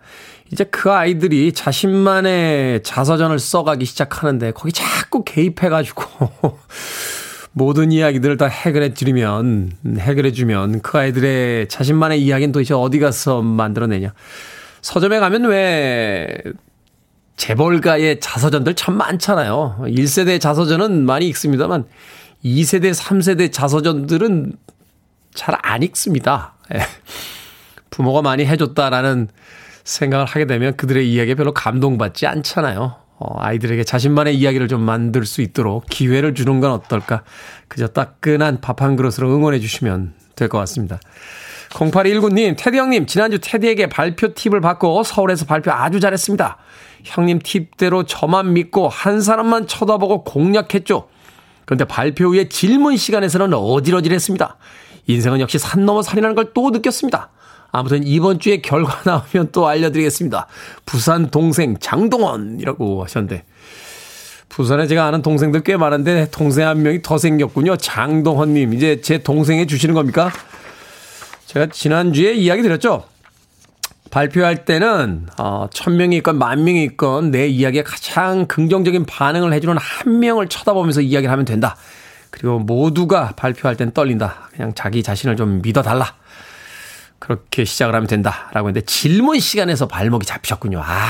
이제 0.51 0.63
그 0.63 0.91
아이들이 0.91 1.53
자신만의 1.53 2.81
자서전을 2.81 3.37
써가기 3.37 3.85
시작하는데 3.85 4.53
거기 4.53 4.71
자꾸 4.71 5.23
개입해가지고 5.23 6.57
모든 7.53 7.91
이야기들을 7.91 8.37
다 8.37 8.47
해결해 8.47 8.95
주면 8.95 9.73
해결해 9.99 10.31
주면 10.31 10.81
그 10.81 10.97
아이들의 10.97 11.67
자신만의 11.67 12.23
이야기는 12.23 12.53
도대체 12.53 12.73
어디 12.73 12.97
가서 12.97 13.43
만들어내냐. 13.43 14.13
서점에 14.81 15.19
가면 15.19 15.43
왜 15.43 16.41
재벌가의 17.37 18.19
자서전들 18.19 18.73
참 18.73 18.97
많잖아요. 18.97 19.83
1세대 19.83 20.41
자서전은 20.41 21.05
많이 21.05 21.27
읽습니다만 21.27 21.85
2세대, 22.43 22.93
3세대 22.93 23.51
자서전들은 23.51 24.53
잘 25.33 25.55
안 25.63 25.81
읽습니다. 25.83 26.53
예. 26.73 26.79
부모가 27.89 28.21
많이 28.21 28.45
해줬다라는 28.45 29.29
생각을 29.83 30.25
하게 30.25 30.45
되면 30.45 30.75
그들의 30.77 31.11
이야기에 31.11 31.35
별로 31.35 31.53
감동받지 31.53 32.27
않잖아요. 32.27 32.95
어, 33.17 33.39
아이들에게 33.39 33.83
자신만의 33.83 34.35
이야기를 34.37 34.67
좀 34.67 34.81
만들 34.81 35.25
수 35.25 35.41
있도록 35.41 35.85
기회를 35.89 36.35
주는 36.35 36.59
건 36.59 36.71
어떨까. 36.71 37.23
그저 37.67 37.87
따끈한 37.87 38.61
밥 38.61 38.81
한 38.81 38.95
그릇으로 38.95 39.33
응원해 39.33 39.59
주시면 39.59 40.13
될 40.35 40.49
것 40.49 40.57
같습니다. 40.59 40.99
0819님, 41.69 42.55
테디 42.57 42.77
형님, 42.77 43.07
지난주 43.07 43.39
테디에게 43.41 43.87
발표 43.87 44.33
팁을 44.33 44.61
받고 44.61 45.03
서울에서 45.03 45.45
발표 45.45 45.71
아주 45.71 45.99
잘했습니다. 45.99 46.57
형님 47.03 47.39
팁대로 47.43 48.03
저만 48.03 48.53
믿고 48.53 48.89
한 48.89 49.21
사람만 49.21 49.67
쳐다보고 49.67 50.23
공략했죠. 50.23 51.07
그런데 51.65 51.85
발표 51.85 52.25
후에 52.29 52.49
질문 52.49 52.97
시간에서는 52.97 53.53
어질어질했습니다. 53.53 54.57
인생은 55.07 55.39
역시 55.39 55.57
산 55.59 55.85
넘어 55.85 56.01
산이라는 56.01 56.35
걸 56.35 56.53
또 56.53 56.69
느꼈습니다. 56.69 57.29
아무튼 57.71 58.05
이번 58.05 58.39
주에 58.39 58.57
결과 58.57 58.99
나오면 59.05 59.49
또 59.51 59.67
알려드리겠습니다. 59.67 60.47
부산 60.85 61.29
동생 61.31 61.77
장동원이라고 61.79 63.03
하셨는데 63.03 63.45
부산에 64.49 64.85
제가 64.85 65.05
아는 65.07 65.23
동생들 65.23 65.61
꽤 65.63 65.77
많은데 65.77 66.27
동생 66.31 66.67
한 66.67 66.83
명이 66.83 67.01
더 67.01 67.17
생겼군요. 67.17 67.77
장동헌님 67.77 68.73
이제 68.75 69.01
제 69.01 69.17
동생에 69.17 69.65
주시는 69.65 69.95
겁니까? 69.95 70.31
제가 71.47 71.67
지난주에 71.67 72.33
이야기 72.33 72.61
드렸죠. 72.61 73.05
발표할 74.13 74.63
때는 74.63 75.25
어, 75.39 75.67
천 75.73 75.97
명이 75.97 76.17
있건 76.17 76.37
만 76.37 76.63
명이 76.63 76.83
있건 76.83 77.31
내 77.31 77.47
이야기에 77.47 77.81
가장 77.81 78.45
긍정적인 78.45 79.05
반응을 79.05 79.53
해주는 79.53 79.75
한 79.75 80.19
명을 80.19 80.49
쳐다보면서 80.49 81.01
이야기를 81.01 81.31
하면 81.31 81.45
된다. 81.45 81.75
그리고 82.29 82.59
모두가 82.59 83.33
발표할 83.35 83.75
땐 83.75 83.91
떨린다. 83.91 84.49
그냥 84.51 84.73
자기 84.75 85.01
자신을 85.01 85.35
좀 85.35 85.63
믿어달라. 85.63 86.13
그렇게 87.17 87.65
시작을 87.65 87.95
하면 87.95 88.07
된다 88.07 88.51
라고 88.53 88.67
했는데 88.67 88.85
질문 88.85 89.39
시간에서 89.39 89.87
발목이 89.87 90.27
잡히셨군요. 90.27 90.79
아, 90.83 91.07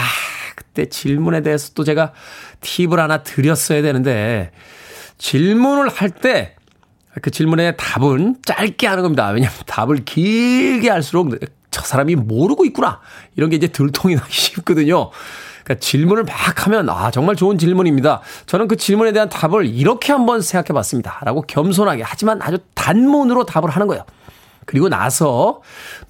그때 0.56 0.86
질문에 0.86 1.42
대해서 1.42 1.74
또 1.74 1.84
제가 1.84 2.14
팁을 2.62 3.00
하나 3.02 3.22
드렸어야 3.24 3.82
되는데 3.82 4.52
질문을 5.18 5.90
할 5.90 6.10
때 6.10 6.56
그 7.22 7.30
질문의 7.30 7.76
답은 7.78 8.38
짧게 8.44 8.88
하는 8.88 9.04
겁니다. 9.04 9.30
왜냐하면 9.30 9.60
답을 9.68 9.98
길게 10.04 10.90
할수록 10.90 11.36
저 11.74 11.82
사람이 11.82 12.16
모르고 12.16 12.64
있구나. 12.66 13.02
이런 13.36 13.50
게 13.50 13.58
이제 13.58 13.68
들통이 13.68 14.16
나기 14.16 14.32
쉽거든요. 14.32 15.10
그러니까 15.64 15.82
질문을 15.84 16.24
막 16.24 16.66
하면 16.68 16.90
아 16.90 17.10
정말 17.12 17.36
좋은 17.36 17.58
질문입니다. 17.58 18.22
저는 18.46 18.68
그 18.68 18.78
질문에 18.78 19.12
대한 19.12 19.28
답을 19.30 19.66
이렇게 19.66 20.12
한번 20.14 20.42
생각해 20.42 20.74
봤습니다. 20.74 21.20
라고 21.24 21.42
겸손하게 21.42 22.04
하지만 22.06 22.42
아주 22.42 22.60
단문으로 22.76 23.46
답을 23.46 23.70
하는 23.70 23.88
거예요. 23.88 24.06
그리고 24.66 24.88
나서 24.88 25.62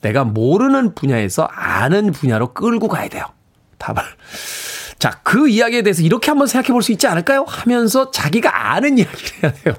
내가 0.02 0.24
모르는 0.24 0.94
분야에서 0.96 1.44
아는 1.52 2.12
분야로 2.12 2.54
끌고 2.54 2.88
가야 2.88 3.08
돼요. 3.08 3.26
답을. 3.80 4.02
자, 5.00 5.20
그 5.24 5.50
이야기에 5.50 5.82
대해서 5.82 6.02
이렇게 6.02 6.30
한번 6.32 6.48
생각해 6.48 6.72
볼 6.72 6.82
수 6.82 6.92
있지 6.92 7.08
않을까요? 7.08 7.46
하면서 7.48 8.12
자기가 8.12 8.74
아는 8.74 8.98
이야기를 8.98 9.44
해야 9.44 9.54
돼요. 9.54 9.76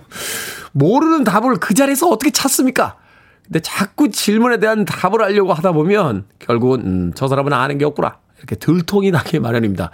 모르는 0.72 1.24
답을 1.24 1.56
그 1.60 1.72
자리에서 1.74 2.08
어떻게 2.08 2.30
찾습니까? 2.30 2.96
근데 3.44 3.60
자꾸 3.60 4.10
질문에 4.10 4.58
대한 4.58 4.84
답을 4.84 5.22
하려고 5.22 5.52
하다 5.52 5.72
보면 5.72 6.24
결국은 6.38 6.80
음, 6.80 7.12
저 7.14 7.28
사람은 7.28 7.52
아는 7.52 7.78
게 7.78 7.84
없구나. 7.84 8.18
이렇게 8.38 8.56
들통이 8.56 9.10
나게 9.10 9.38
마련입니다. 9.38 9.90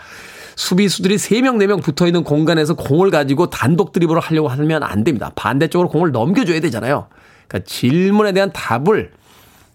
수비수들이 0.57 1.17
3명, 1.17 1.57
4명 1.57 1.83
붙어 1.83 2.07
있는 2.07 2.25
공간에서 2.25 2.75
공을 2.75 3.11
가지고 3.11 3.51
단독 3.51 3.93
드리블을 3.93 4.21
하려고 4.21 4.49
하면 4.49 4.83
안 4.83 5.05
됩니다. 5.05 5.31
반대쪽으로 5.35 5.89
공을 5.89 6.13
넘겨줘야 6.13 6.61
되잖아요. 6.61 7.09
그러니까 7.49 7.69
질문에 7.69 8.33
대한 8.33 8.53
답을 8.53 9.13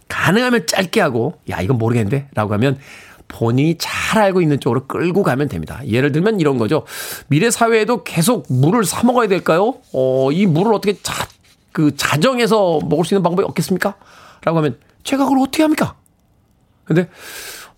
가능하면 0.07 0.67
짧게 0.67 1.01
하고 1.01 1.39
야 1.49 1.61
이건 1.61 1.77
모르겠는데 1.77 2.29
라고 2.35 2.53
하면 2.53 2.77
본인이 3.27 3.75
잘 3.79 4.21
알고 4.21 4.41
있는 4.41 4.59
쪽으로 4.59 4.85
끌고 4.85 5.23
가면 5.23 5.49
됩니다. 5.49 5.81
예를 5.87 6.11
들면 6.11 6.39
이런 6.39 6.57
거죠. 6.57 6.85
미래 7.27 7.49
사회에도 7.49 8.03
계속 8.03 8.45
물을 8.49 8.85
사 8.85 9.03
먹어야 9.03 9.27
될까요? 9.27 9.75
어, 9.93 10.31
이 10.31 10.45
물을 10.45 10.73
어떻게 10.73 10.93
자, 11.01 11.13
그 11.75 11.93
자정해서 11.97 12.79
먹을 12.85 13.03
수 13.03 13.13
있는 13.13 13.21
방법이 13.21 13.45
없겠습니까? 13.45 13.95
라고 14.45 14.59
하면 14.59 14.77
제가 15.03 15.25
그걸 15.25 15.39
어떻게 15.39 15.61
합니까? 15.61 15.95
근데 16.85 17.09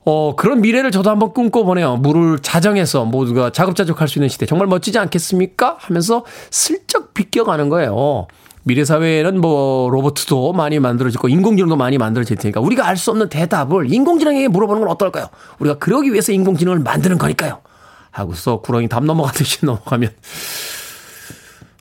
어, 0.06 0.36
그런 0.36 0.62
미래를 0.62 0.92
저도 0.92 1.10
한번 1.10 1.34
꿈꿔보네요. 1.34 1.98
물을 1.98 2.38
자정해서 2.38 3.06
모두가 3.06 3.52
자급자족할 3.52 4.08
수 4.08 4.20
있는 4.20 4.30
시대. 4.30 4.46
정말 4.46 4.68
멋지지 4.68 5.00
않겠습니까? 5.00 5.78
하면서 5.80 6.24
슬쩍 6.52 7.16
비껴가는 7.16 7.70
거예요. 7.70 8.28
미래 8.62 8.86
사회에는 8.86 9.42
뭐 9.42 9.90
로봇도 9.90 10.54
많이 10.54 10.78
만들어지고 10.80 11.28
인공지능도 11.30 11.76
많이 11.76 11.98
만들어질 11.98 12.38
테니까 12.38 12.60
우리가 12.60 12.86
알 12.88 12.98
수 12.98 13.10
없는 13.10 13.30
대답을 13.30 13.92
인공지능에게 13.92 14.48
물어보는 14.50 14.82
건 14.82 14.92
어떨까요? 14.92 15.26
우리가 15.58 15.80
그러기 15.80 16.12
위해서 16.12 16.32
인공지능을 16.34 16.80
만드는 16.80 17.18
거니까요. 17.18 17.62
하고서 18.12 18.62
구렁이 18.62 18.90
담 18.90 19.08
넘어가듯이 19.08 19.66
넘어가면 19.66 20.12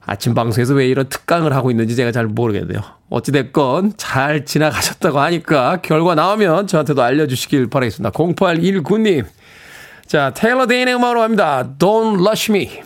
아침 0.06 0.34
방송에서 0.34 0.74
왜 0.74 0.86
이런 0.86 1.08
특강을 1.08 1.52
하고 1.52 1.70
있는지 1.70 1.96
제가 1.96 2.12
잘 2.12 2.26
모르겠네요. 2.26 2.80
어찌됐건 3.10 3.94
잘 3.96 4.44
지나가셨다고 4.44 5.18
하니까 5.18 5.80
결과 5.82 6.14
나오면 6.14 6.68
저한테도 6.68 7.02
알려주시길 7.02 7.68
바라겠습니다. 7.68 8.10
0819님. 8.12 9.24
자, 10.06 10.32
테일러 10.32 10.66
데인의 10.66 10.94
음악으로 10.94 11.20
갑니다. 11.20 11.68
Don't 11.78 12.20
Rush 12.20 12.52
Me. 12.52 12.82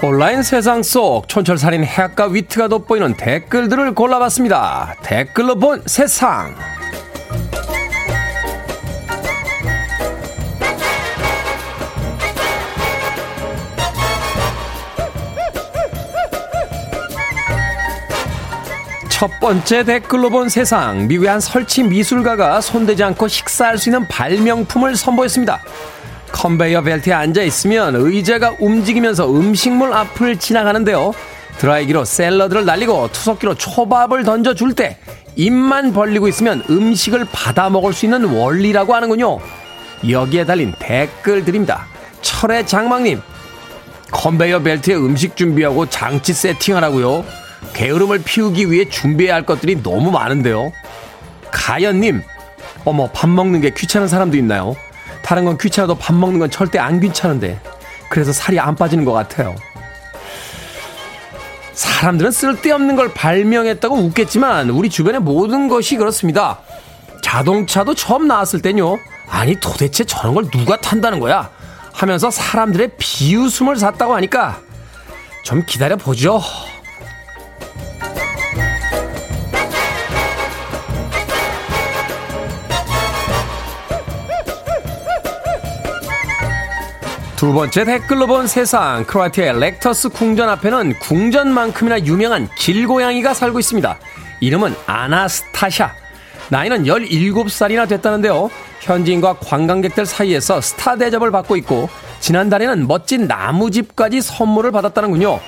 온라인 0.00 0.44
세상 0.44 0.84
속 0.84 1.28
촌철살인 1.28 1.82
해악과 1.82 2.26
위트가 2.26 2.68
돋보이는 2.68 3.16
댓글들을 3.16 3.94
골라봤습니다. 3.94 4.94
댓글로 5.02 5.56
본 5.56 5.82
세상. 5.86 6.54
첫 19.08 19.28
번째 19.40 19.82
댓글로 19.82 20.30
본 20.30 20.48
세상. 20.48 21.08
미국의 21.08 21.28
한 21.28 21.40
설치 21.40 21.82
미술가가 21.82 22.60
손대지 22.60 23.02
않고 23.02 23.26
식사할 23.26 23.76
수 23.76 23.88
있는 23.88 24.06
발명품을 24.06 24.94
선보였습니다. 24.94 25.60
컨베이어 26.32 26.82
벨트에 26.82 27.12
앉아 27.12 27.42
있으면 27.42 27.94
의자가 27.96 28.56
움직이면서 28.60 29.30
음식물 29.30 29.92
앞을 29.92 30.38
지나가는데요. 30.38 31.14
드라이기로 31.58 32.04
샐러드를 32.04 32.64
날리고 32.64 33.10
투석기로 33.12 33.56
초밥을 33.56 34.24
던져줄 34.24 34.74
때 34.74 34.98
입만 35.34 35.92
벌리고 35.92 36.28
있으면 36.28 36.62
음식을 36.70 37.26
받아 37.32 37.68
먹을 37.70 37.92
수 37.92 38.06
있는 38.06 38.24
원리라고 38.24 38.94
하는군요. 38.94 39.38
여기에 40.08 40.44
달린 40.44 40.72
댓글들입니다. 40.78 41.86
철의 42.20 42.66
장막님, 42.66 43.20
컨베이어 44.12 44.60
벨트에 44.60 44.94
음식 44.94 45.36
준비하고 45.36 45.86
장치 45.86 46.32
세팅하라고요. 46.32 47.24
게으름을 47.72 48.22
피우기 48.22 48.70
위해 48.70 48.88
준비해야 48.88 49.34
할 49.34 49.42
것들이 49.44 49.82
너무 49.82 50.10
많은데요. 50.10 50.72
가연님, 51.50 52.22
어머, 52.84 53.08
밥 53.10 53.28
먹는 53.28 53.60
게 53.60 53.70
귀찮은 53.70 54.06
사람도 54.06 54.36
있나요? 54.36 54.76
다른 55.28 55.44
건 55.44 55.58
귀찮아도 55.58 55.94
밥 55.94 56.14
먹는 56.14 56.38
건 56.38 56.50
절대 56.50 56.78
안 56.78 57.00
귀찮은데 57.00 57.60
그래서 58.08 58.32
살이 58.32 58.58
안 58.58 58.74
빠지는 58.74 59.04
것 59.04 59.12
같아요. 59.12 59.54
사람들은 61.74 62.30
쓸데없는 62.30 62.96
걸 62.96 63.12
발명했다고 63.12 63.94
웃겠지만 63.94 64.70
우리 64.70 64.88
주변의 64.88 65.20
모든 65.20 65.68
것이 65.68 65.98
그렇습니다. 65.98 66.60
자동차도 67.22 67.94
처음 67.94 68.26
나왔을 68.26 68.62
땐요. 68.62 68.96
아니 69.28 69.54
도대체 69.60 70.02
저런 70.04 70.32
걸 70.32 70.50
누가 70.50 70.78
탄다는 70.78 71.20
거야? 71.20 71.50
하면서 71.92 72.30
사람들의 72.30 72.92
비웃음을 72.96 73.76
샀다고 73.76 74.14
하니까 74.14 74.62
좀 75.44 75.62
기다려 75.66 75.96
보죠. 75.96 76.40
두 87.38 87.52
번째 87.52 87.84
댓글로 87.84 88.26
본 88.26 88.48
세상 88.48 89.04
크로아티아의 89.04 89.60
렉터스 89.60 90.08
궁전 90.08 90.48
앞에는 90.48 90.98
궁전만큼이나 90.98 92.00
유명한 92.00 92.48
길고양이가 92.58 93.32
살고 93.32 93.60
있습니다. 93.60 93.96
이름은 94.40 94.74
아나스타샤. 94.86 95.92
나이는 96.48 96.82
17살이나 96.82 97.88
됐다는데요. 97.88 98.50
현지인과 98.80 99.34
관광객들 99.34 100.04
사이에서 100.04 100.60
스타 100.60 100.96
대접을 100.96 101.30
받고 101.30 101.56
있고 101.58 101.88
지난달에는 102.18 102.88
멋진 102.88 103.28
나무집까지 103.28 104.20
선물을 104.20 104.72
받았다는군요. 104.72 105.38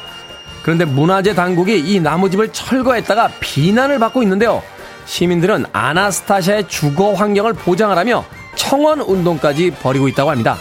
그런데 0.62 0.84
문화재 0.84 1.34
당국이 1.34 1.76
이 1.76 1.99
나무집을 1.99 2.53
철거했다가 2.53 3.32
비난을 3.41 3.99
받고 3.99 4.22
있는데요. 4.22 4.62
시민들은 5.07 5.64
아나스타샤의 5.72 6.68
주거 6.68 7.14
환경을 7.14 7.55
보장하라며 7.55 8.24
청원 8.55 9.01
운동까지 9.01 9.72
벌이고 9.72 10.07
있다고 10.07 10.30
합니다. 10.30 10.57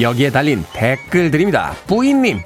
여기에 0.00 0.30
달린 0.30 0.64
댓글들입니다. 0.72 1.74
부인님, 1.86 2.42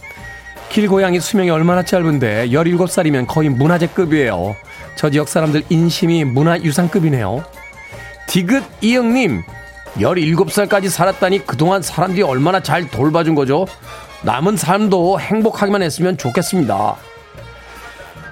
길고양이 0.68 1.18
수명이 1.20 1.51
얼마나 1.51 1.82
짧은데 1.82 2.49
17살이면 2.49 3.26
거의 3.26 3.49
문화재급이에요. 3.49 4.55
저 4.96 5.11
지역 5.11 5.28
사람들 5.28 5.62
인심이 5.68 6.24
문화유산급이네요. 6.24 7.44
디귿 8.26 8.62
이영님, 8.82 9.42
17살까지 9.96 10.90
살았다니 10.90 11.46
그동안 11.46 11.80
사람들이 11.80 12.22
얼마나 12.22 12.61
잘 12.61 12.88
돌봐준 12.88 13.34
거죠? 13.34 13.66
남은 14.22 14.57
삶도 14.57 15.20
행복하기만 15.20 15.82
했으면 15.82 16.18
좋겠습니다. 16.18 16.96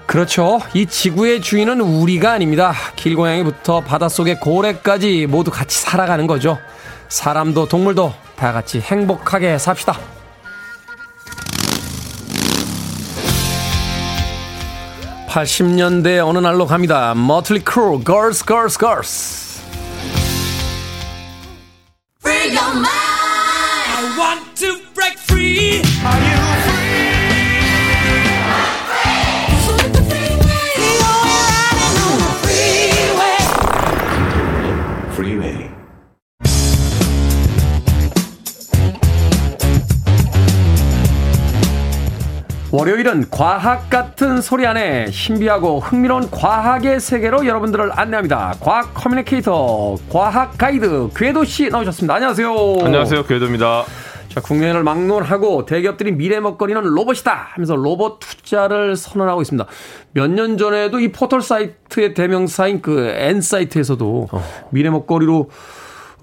그렇죠. 0.06 0.60
이 0.74 0.86
지구의 0.86 1.40
주인은 1.40 1.80
우리가 1.80 2.32
아닙니다. 2.32 2.72
길고양이부터 2.96 3.80
바닷속의 3.80 4.40
고래까지 4.40 5.26
모두 5.26 5.50
같이 5.50 5.78
살아가는 5.80 6.26
거죠. 6.26 6.58
사람도 7.08 7.66
동물도 7.66 8.12
다 8.36 8.52
같이 8.52 8.80
행복하게 8.80 9.58
삽시다. 9.58 9.98
80년대 15.28 16.26
어느 16.26 16.38
날로 16.38 16.66
갑니다. 16.66 17.12
머틀리 17.14 17.60
크루, 17.60 18.02
Girls, 18.04 18.44
Girls, 18.46 18.78
Girls. 18.78 19.46
월요일은 42.80 43.30
과학 43.30 43.88
같은 43.88 44.42
소리 44.42 44.66
안에 44.66 45.10
신비하고 45.10 45.80
흥미로운 45.80 46.30
과학의 46.30 47.00
세계로 47.00 47.46
여러분들을 47.46 47.98
안내합니다. 47.98 48.52
과학 48.60 48.92
커뮤니케이터, 48.92 49.96
과학 50.12 50.58
가이드 50.58 51.08
궤도 51.16 51.42
씨 51.44 51.70
나오셨습니다. 51.70 52.12
안녕하세요. 52.16 52.54
안녕하세요. 52.84 53.24
궤도입니다. 53.24 53.84
자, 54.28 54.42
국내외를 54.42 54.82
막론하고 54.82 55.64
대기업들이 55.64 56.12
미래 56.12 56.38
먹거리는 56.38 56.82
로봇이다 56.82 57.48
하면서 57.54 57.74
로봇 57.76 58.18
투자를 58.20 58.94
선언하고 58.94 59.40
있습니다. 59.40 59.66
몇 60.12 60.28
년 60.28 60.58
전에도 60.58 61.00
이 61.00 61.12
포털 61.12 61.40
사이트의 61.40 62.12
대명사인 62.12 62.82
그 62.82 63.08
N 63.08 63.40
사이트에서도 63.40 64.28
어. 64.30 64.44
미래 64.70 64.90
먹거리로 64.90 65.48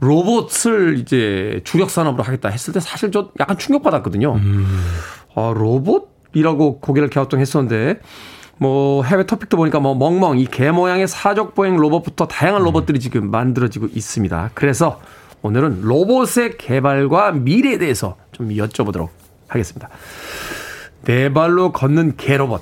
로봇을 0.02 1.00
이제 1.00 1.62
주력 1.64 1.90
산업으로 1.90 2.22
하겠다 2.22 2.50
했을 2.50 2.74
때 2.76 2.80
사실 2.80 3.12
저 3.12 3.30
약간 3.40 3.58
충격받았거든요. 3.58 4.34
음. 4.36 4.86
아, 5.34 5.52
로봇? 5.56 6.13
이라고 6.34 6.80
고개를 6.80 7.10
갸우뚱했었는데 7.10 8.00
뭐 8.58 9.04
해외 9.04 9.26
토픽도 9.26 9.58
보니까 9.58 9.80
뭐 9.80 9.96
멍멍 9.96 10.38
이 10.40 10.46
개 10.46 10.72
모양의 10.72 11.08
사족 11.08 11.56
보행 11.56 11.76
로봇부터 11.76 12.28
다양한 12.28 12.62
음. 12.62 12.66
로봇들이 12.66 13.00
지금 13.00 13.32
만들어지고 13.32 13.88
있습니다. 13.94 14.52
그래서 14.54 15.00
오늘은 15.42 15.82
로봇의 15.82 16.58
개발과 16.58 17.32
미래에 17.34 17.78
대해서 17.78 18.16
좀 18.32 18.50
여쭤보도록 18.50 19.10
하겠습니다. 19.48 19.90
네 21.06 21.34
발로 21.34 21.72
걷는 21.72 22.16
개 22.18 22.38
로봇. 22.38 22.62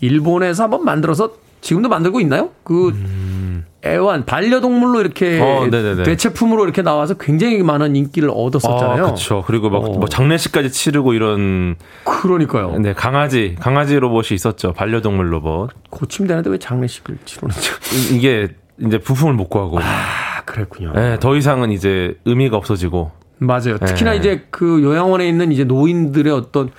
일본에서 0.00 0.64
한번 0.64 0.84
만들어서 0.84 1.32
지금도 1.60 1.88
만들고 1.88 2.20
있나요? 2.20 2.50
그 2.62 2.88
음. 2.88 3.33
애완 3.86 4.24
반려동물로 4.24 5.00
이렇게 5.00 5.40
어, 5.40 5.68
대체품으로 6.04 6.64
이렇게 6.64 6.82
나와서 6.82 7.14
굉장히 7.14 7.62
많은 7.62 7.96
인기를 7.96 8.30
얻었었잖아요. 8.32 9.02
아, 9.02 9.06
그렇죠. 9.06 9.44
그리고 9.46 9.68
막뭐 9.70 10.00
어. 10.04 10.06
장례식까지 10.06 10.70
치르고 10.70 11.12
이런 11.12 11.76
그러니까요. 12.04 12.78
네, 12.78 12.94
강아지 12.94 13.56
강아지 13.60 13.98
로봇이 13.98 14.28
있었죠. 14.32 14.72
반려동물 14.72 15.32
로봇. 15.32 15.70
고침되는데 15.90 16.50
왜 16.50 16.58
장례식을 16.58 17.18
치르는지 17.24 17.70
이게 18.14 18.48
이제 18.78 18.98
부품을 18.98 19.34
못 19.34 19.48
구하고. 19.48 19.78
아, 19.80 20.42
그랬군요. 20.44 20.92
네, 20.94 21.18
더 21.20 21.36
이상은 21.36 21.70
이제 21.70 22.16
의미가 22.24 22.56
없어지고. 22.56 23.12
맞아요. 23.38 23.78
특히나 23.78 24.12
네. 24.12 24.16
이제 24.16 24.46
그 24.50 24.82
요양원에 24.82 25.28
있는 25.28 25.52
이제 25.52 25.64
노인들의 25.64 26.32
어떤 26.32 26.70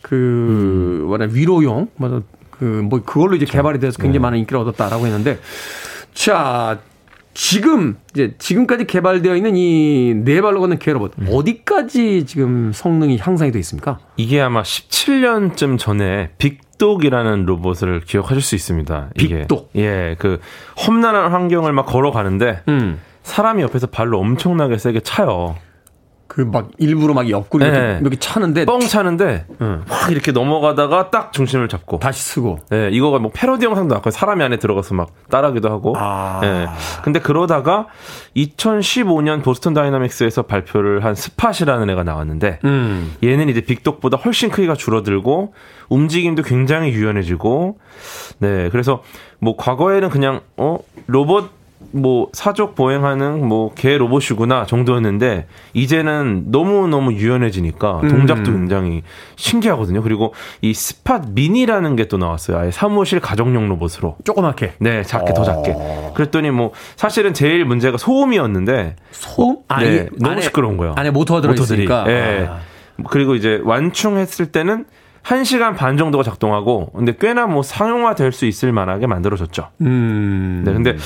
그 0.00 0.14
음. 0.14 1.06
뭐냐 1.06 1.28
위로용 1.30 1.88
뭐 1.96 2.22
그 2.58 2.82
뭐 2.88 3.02
그걸로 3.02 3.34
이제 3.34 3.44
개발이 3.46 3.78
돼서 3.80 3.96
굉장히 3.98 4.18
네. 4.18 4.22
많은 4.22 4.38
인기를 4.38 4.60
얻었다라고 4.60 5.06
했는데 5.06 5.38
자 6.14 6.78
지금 7.34 7.96
이제 8.12 8.34
지금까지 8.38 8.86
개발되어 8.86 9.34
있는 9.36 9.56
이 9.56 10.14
네 10.14 10.40
발로 10.40 10.60
걷는 10.60 10.78
개로봇 10.78 11.12
음. 11.18 11.28
어디까지 11.30 12.24
지금 12.26 12.72
성능이 12.72 13.18
향상이 13.18 13.50
되어 13.50 13.58
있습니까? 13.60 13.98
이게 14.16 14.40
아마 14.40 14.62
17년쯤 14.62 15.78
전에 15.78 16.30
빅독이라는 16.38 17.44
로봇을 17.44 18.00
기억하실 18.02 18.40
수 18.42 18.54
있습니다. 18.54 19.10
빅독. 19.16 19.70
예, 19.76 20.14
그 20.18 20.40
험난한 20.86 21.32
환경을 21.32 21.72
막 21.72 21.86
걸어가는데 21.86 22.62
음. 22.68 23.00
사람이 23.24 23.62
옆에서 23.62 23.88
발로 23.88 24.20
엄청나게 24.20 24.78
세게 24.78 25.00
차요. 25.00 25.56
그 26.26 26.44
막 26.54 26.70
일부러 26.78 27.14
막 27.14 27.28
옆구리 27.28 27.70
네. 27.70 27.98
이렇게 28.00 28.16
차는데 28.16 28.64
뻥 28.64 28.80
차는데 28.80 29.46
응. 29.60 29.82
확 29.88 30.10
이렇게 30.10 30.32
넘어가다가 30.32 31.10
딱 31.10 31.32
중심을 31.32 31.68
잡고 31.68 31.98
다시 31.98 32.22
쓰고. 32.22 32.58
네, 32.70 32.90
이거가 32.92 33.18
뭐 33.18 33.30
패러디 33.34 33.64
영상도 33.64 33.94
나고 33.94 34.10
사람이 34.10 34.42
안에 34.42 34.58
들어가서 34.58 34.94
막 34.94 35.10
따라하기도 35.30 35.70
하고. 35.70 35.94
아. 35.96 36.38
네. 36.42 36.66
근데 37.02 37.20
그러다가 37.20 37.88
2015년 38.36 39.42
보스턴 39.42 39.74
다이나믹스에서 39.74 40.42
발표를 40.42 41.04
한 41.04 41.14
스팟이라는 41.14 41.90
애가 41.90 42.04
나왔는데 42.04 42.60
음. 42.64 43.14
얘는 43.22 43.48
이제 43.48 43.60
빅독보다 43.60 44.16
훨씬 44.16 44.50
크기가 44.50 44.74
줄어들고 44.74 45.54
움직임도 45.88 46.42
굉장히 46.42 46.90
유연해지고 46.92 47.78
네, 48.38 48.68
그래서 48.70 49.02
뭐 49.40 49.56
과거에는 49.56 50.08
그냥 50.08 50.40
어 50.56 50.78
로봇 51.06 51.50
뭐 51.94 52.28
사족 52.32 52.74
보행하는 52.74 53.46
뭐 53.46 53.70
개 53.74 53.96
로봇이구나 53.96 54.66
정도였는데 54.66 55.46
이제는 55.74 56.44
너무 56.48 56.88
너무 56.88 57.12
유연해지니까 57.12 58.00
음. 58.02 58.08
동작도 58.08 58.52
굉장히 58.52 59.02
신기하거든요. 59.36 60.02
그리고 60.02 60.34
이 60.60 60.74
스팟 60.74 61.22
미니라는 61.30 61.96
게 61.96 62.04
또 62.04 62.18
나왔어요. 62.18 62.58
아예 62.58 62.70
사무실 62.70 63.18
가정용 63.18 63.68
로봇으로 63.70 64.16
조그맣게 64.24 64.74
네 64.78 65.02
작게 65.02 65.30
어. 65.30 65.34
더 65.34 65.42
작게. 65.44 65.74
그랬더니 66.14 66.50
뭐 66.50 66.72
사실은 66.96 67.32
제일 67.32 67.64
문제가 67.64 67.96
소음이었는데 67.96 68.96
소음? 69.10 69.56
네, 69.80 70.08
너무 70.20 70.32
안에, 70.32 70.42
시끄러운 70.42 70.76
거예요. 70.76 70.94
안에 70.96 71.10
모터가 71.10 71.40
들어있으니까. 71.40 72.04
네. 72.04 72.46
아. 72.48 72.58
그리고 73.08 73.34
이제 73.34 73.60
완충했을 73.64 74.46
때는 74.52 74.84
1시간 75.24 75.74
반 75.76 75.96
정도가 75.96 76.22
작동하고 76.24 76.90
근데 76.92 77.14
꽤나 77.18 77.46
뭐 77.46 77.62
상용화 77.62 78.14
될 78.14 78.32
수 78.32 78.46
있을 78.46 78.72
만하게 78.72 79.06
만들어졌죠. 79.06 79.68
음. 79.80 80.62
네, 80.64 80.72
근데 80.72 80.96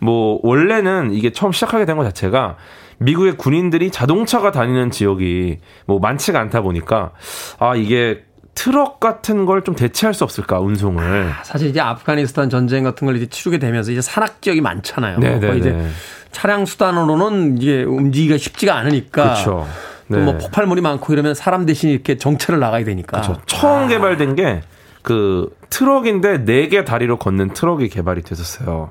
뭐 0.00 0.40
원래는 0.42 1.12
이게 1.12 1.32
처음 1.32 1.52
시작하게 1.52 1.84
된 1.84 1.96
것 1.96 2.04
자체가 2.04 2.56
미국의 2.98 3.36
군인들이 3.36 3.90
자동차가 3.90 4.50
다니는 4.50 4.90
지역이 4.90 5.58
뭐 5.86 5.98
많지가 6.00 6.40
않다 6.40 6.62
보니까 6.62 7.12
아 7.58 7.74
이게 7.76 8.24
트럭 8.54 8.98
같은 8.98 9.46
걸 9.46 9.62
좀 9.62 9.76
대체할 9.76 10.14
수 10.14 10.24
없을까 10.24 10.58
운송을 10.60 11.30
아, 11.38 11.44
사실 11.44 11.68
이제 11.68 11.80
아프가니스탄 11.80 12.50
전쟁 12.50 12.82
같은 12.82 13.06
걸 13.06 13.16
이제 13.16 13.26
치르게 13.26 13.58
되면서 13.58 13.92
이제 13.92 14.00
산악 14.00 14.42
지역이 14.42 14.60
많잖아요. 14.62 15.18
네, 15.18 15.38
네 15.38 15.56
이제 15.58 15.70
네. 15.70 15.86
차량 16.32 16.64
수단으로는 16.66 17.58
이게 17.58 17.84
움직이기가 17.84 18.36
쉽지가 18.38 18.74
않으니까 18.76 19.22
그렇죠. 19.22 19.68
네. 20.08 20.18
뭐 20.18 20.36
폭발물이 20.38 20.80
많고 20.80 21.12
이러면 21.12 21.34
사람 21.34 21.66
대신 21.66 21.90
이렇게 21.90 22.16
정찰을 22.16 22.58
나가야 22.60 22.84
되니까. 22.84 23.20
그렇죠. 23.20 23.40
처음 23.46 23.84
아. 23.84 23.86
개발된 23.88 24.34
게 24.34 24.62
그 25.08 25.56
트럭인데 25.70 26.44
네 26.44 26.68
개 26.68 26.84
다리로 26.84 27.18
걷는 27.18 27.54
트럭이 27.54 27.88
개발이 27.88 28.20
됐었어요. 28.22 28.90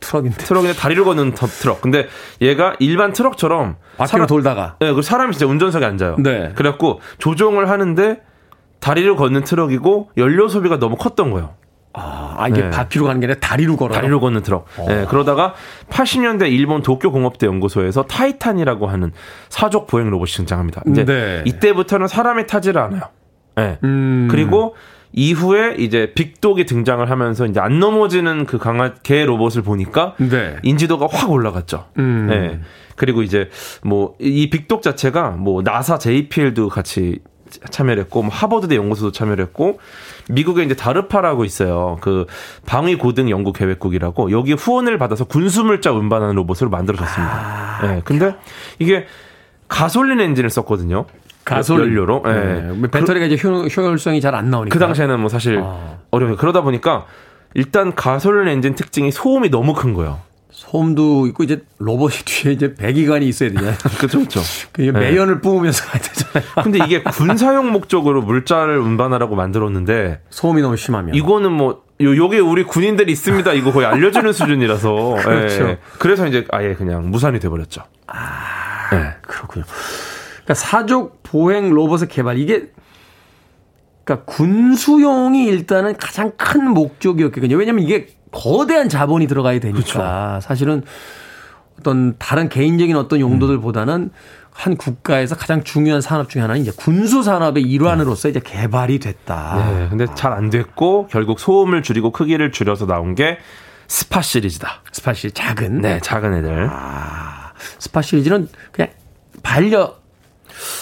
트럭인데 0.00 0.36
트럭인데 0.36 0.74
다리로 0.76 1.04
걷는 1.04 1.34
트럭. 1.34 1.80
근데 1.80 2.08
얘가 2.40 2.74
일반 2.80 3.12
트럭처럼 3.12 3.76
바퀴로 3.98 4.06
사람, 4.08 4.26
돌다가 4.26 4.76
네, 4.80 4.92
그 4.92 5.02
사람이 5.02 5.32
진짜 5.32 5.46
운전석에 5.46 5.84
앉아요. 5.84 6.16
네. 6.18 6.52
그래갖고 6.56 7.00
조종을 7.18 7.70
하는데 7.70 8.20
다리로 8.80 9.14
걷는 9.14 9.44
트럭이고 9.44 10.10
연료 10.16 10.48
소비가 10.48 10.80
너무 10.80 10.96
컸던 10.96 11.30
거예요. 11.30 11.54
아, 11.94 12.36
아, 12.38 12.48
이게 12.48 12.62
네. 12.62 12.70
바퀴로 12.70 13.04
가는 13.04 13.20
게 13.20 13.26
아니라 13.26 13.40
다리로 13.40 13.76
걸어 13.76 13.94
다리로 13.94 14.20
걷는 14.20 14.42
트럭. 14.42 14.66
어. 14.78 14.86
네, 14.88 15.04
그러다가 15.08 15.54
80년대 15.90 16.50
일본 16.50 16.82
도쿄 16.82 17.10
공업대 17.10 17.46
연구소에서 17.46 18.04
타이탄이라고 18.04 18.86
하는 18.86 19.12
사족 19.48 19.86
보행 19.86 20.08
로봇이 20.10 20.30
등장합니다. 20.32 20.82
이제 20.88 21.04
네. 21.04 21.42
이때부터는 21.44 22.08
사람이 22.08 22.46
타지를 22.46 22.80
않아요. 22.80 23.02
네. 23.56 23.78
음. 23.84 24.28
그리고 24.30 24.74
이후에 25.12 25.74
이제 25.78 26.12
빅독이 26.14 26.64
등장을 26.64 27.08
하면서 27.10 27.44
이제 27.44 27.60
안 27.60 27.78
넘어지는 27.78 28.46
그 28.46 28.56
강아 28.56 28.94
개 29.02 29.26
로봇을 29.26 29.60
보니까 29.62 30.14
네. 30.18 30.56
인지도가 30.62 31.06
확 31.10 31.30
올라갔죠. 31.30 31.86
음. 31.98 32.26
네. 32.30 32.60
그리고 32.96 33.22
이제 33.22 33.50
뭐 33.82 34.14
이 34.18 34.48
빅독 34.48 34.80
자체가 34.80 35.30
뭐 35.32 35.62
나사 35.62 35.98
JPL도 35.98 36.68
같이 36.70 37.18
참여를 37.70 38.02
했고 38.04 38.22
뭐 38.22 38.32
하버드대 38.32 38.76
연구소도 38.76 39.12
참여를 39.12 39.44
했고 39.44 39.78
미국에 40.28 40.62
이제 40.62 40.74
다르파라고 40.74 41.44
있어요. 41.44 41.98
그 42.00 42.26
방위 42.66 42.96
고등 42.96 43.30
연구 43.30 43.52
계획국이라고 43.52 44.30
여기 44.30 44.52
후원을 44.52 44.98
받아서 44.98 45.24
군수물자 45.24 45.92
운반하는 45.92 46.34
로봇을 46.36 46.68
만들어졌습니다. 46.68 47.32
아, 47.32 47.86
네, 47.86 48.00
근데 48.04 48.34
이게 48.78 49.06
가솔린 49.68 50.20
엔진을 50.20 50.50
썼거든요. 50.50 51.06
가솔 51.44 51.80
연료로. 51.80 52.22
예. 52.26 52.30
네. 52.30 52.72
네. 52.72 52.90
배터리가 52.90 53.26
이제 53.26 53.36
효, 53.48 53.64
효율성이 53.66 54.20
잘 54.20 54.34
안 54.34 54.50
나오니까. 54.50 54.72
그 54.72 54.78
당시에는 54.78 55.18
뭐 55.18 55.28
사실 55.28 55.60
아. 55.62 55.96
어려워요. 56.10 56.36
그러다 56.36 56.60
보니까 56.60 57.06
일단 57.54 57.94
가솔린 57.94 58.48
엔진 58.48 58.74
특징이 58.74 59.10
소음이 59.10 59.50
너무 59.50 59.74
큰 59.74 59.92
거예요. 59.92 60.20
소음도 60.52 61.26
있고 61.28 61.42
이제 61.42 61.62
로봇이 61.78 62.16
뒤에 62.24 62.52
이제 62.52 62.74
배기관이 62.74 63.26
있어야 63.26 63.50
되잖아요. 63.50 63.74
그렇죠, 63.98 64.18
그렇죠. 64.18 64.40
그 64.70 64.82
매연을 64.82 65.40
뿜으면서 65.40 65.84
가야 65.86 66.00
되잖아요. 66.00 66.52
근데 66.62 66.78
이게 66.84 67.02
군사용 67.02 67.72
목적으로 67.72 68.22
물자를 68.22 68.78
운반하라고 68.78 69.34
만들었는데 69.34 70.20
소음이 70.30 70.62
너무 70.62 70.76
심하면 70.76 71.14
이거는 71.14 71.50
뭐 71.52 71.82
요, 72.02 72.16
요게 72.16 72.38
우리 72.40 72.64
군인들이 72.64 73.10
있습니다. 73.12 73.52
이거 73.54 73.72
거의 73.72 73.86
알려주는 73.86 74.32
수준이라서. 74.32 75.16
그렇죠. 75.24 75.68
예. 75.68 75.78
그래서 75.98 76.26
이제 76.26 76.46
아예 76.50 76.74
그냥 76.74 77.10
무산이 77.10 77.40
돼버렸죠. 77.40 77.82
아, 78.06 78.90
예. 78.92 79.14
그렇군요. 79.22 79.64
그러니까 80.34 80.54
사족 80.54 81.22
보행 81.22 81.70
로봇의 81.70 82.08
개발 82.08 82.38
이게 82.38 82.70
그러니까 84.04 84.26
군수용이 84.26 85.46
일단은 85.46 85.96
가장 85.96 86.32
큰 86.36 86.70
목적이었거든요. 86.70 87.56
왜냐면 87.56 87.84
이게 87.84 88.08
거대한 88.32 88.88
자본이 88.88 89.26
들어가야 89.26 89.60
되니까 89.60 89.80
그렇죠. 89.80 90.40
사실은 90.46 90.82
어떤 91.78 92.16
다른 92.18 92.48
개인적인 92.48 92.96
어떤 92.96 93.20
용도들보다는 93.20 94.10
한 94.54 94.76
국가에서 94.76 95.34
가장 95.36 95.64
중요한 95.64 96.00
산업 96.02 96.28
중에 96.28 96.42
하나는 96.42 96.60
이제 96.60 96.72
군수 96.76 97.22
산업의 97.22 97.62
일환으로서 97.62 98.28
이제 98.28 98.40
개발이 98.42 98.98
됐다. 98.98 99.56
네, 99.56 99.86
근데 99.88 100.06
잘 100.14 100.32
안 100.32 100.50
됐고 100.50 101.06
결국 101.10 101.40
소음을 101.40 101.82
줄이고 101.82 102.10
크기를 102.12 102.52
줄여서 102.52 102.86
나온 102.86 103.14
게 103.14 103.38
Spot 103.88 104.20
시리즈다. 104.20 104.82
Spot 104.92 105.14
시리즈 105.14 105.34
작은 105.34 105.80
네, 105.80 106.00
작은 106.00 106.34
애들. 106.34 106.68
아, 106.70 107.52
Spot 107.78 108.02
시리즈는 108.02 108.48
그냥 108.72 108.90
반려 109.42 109.94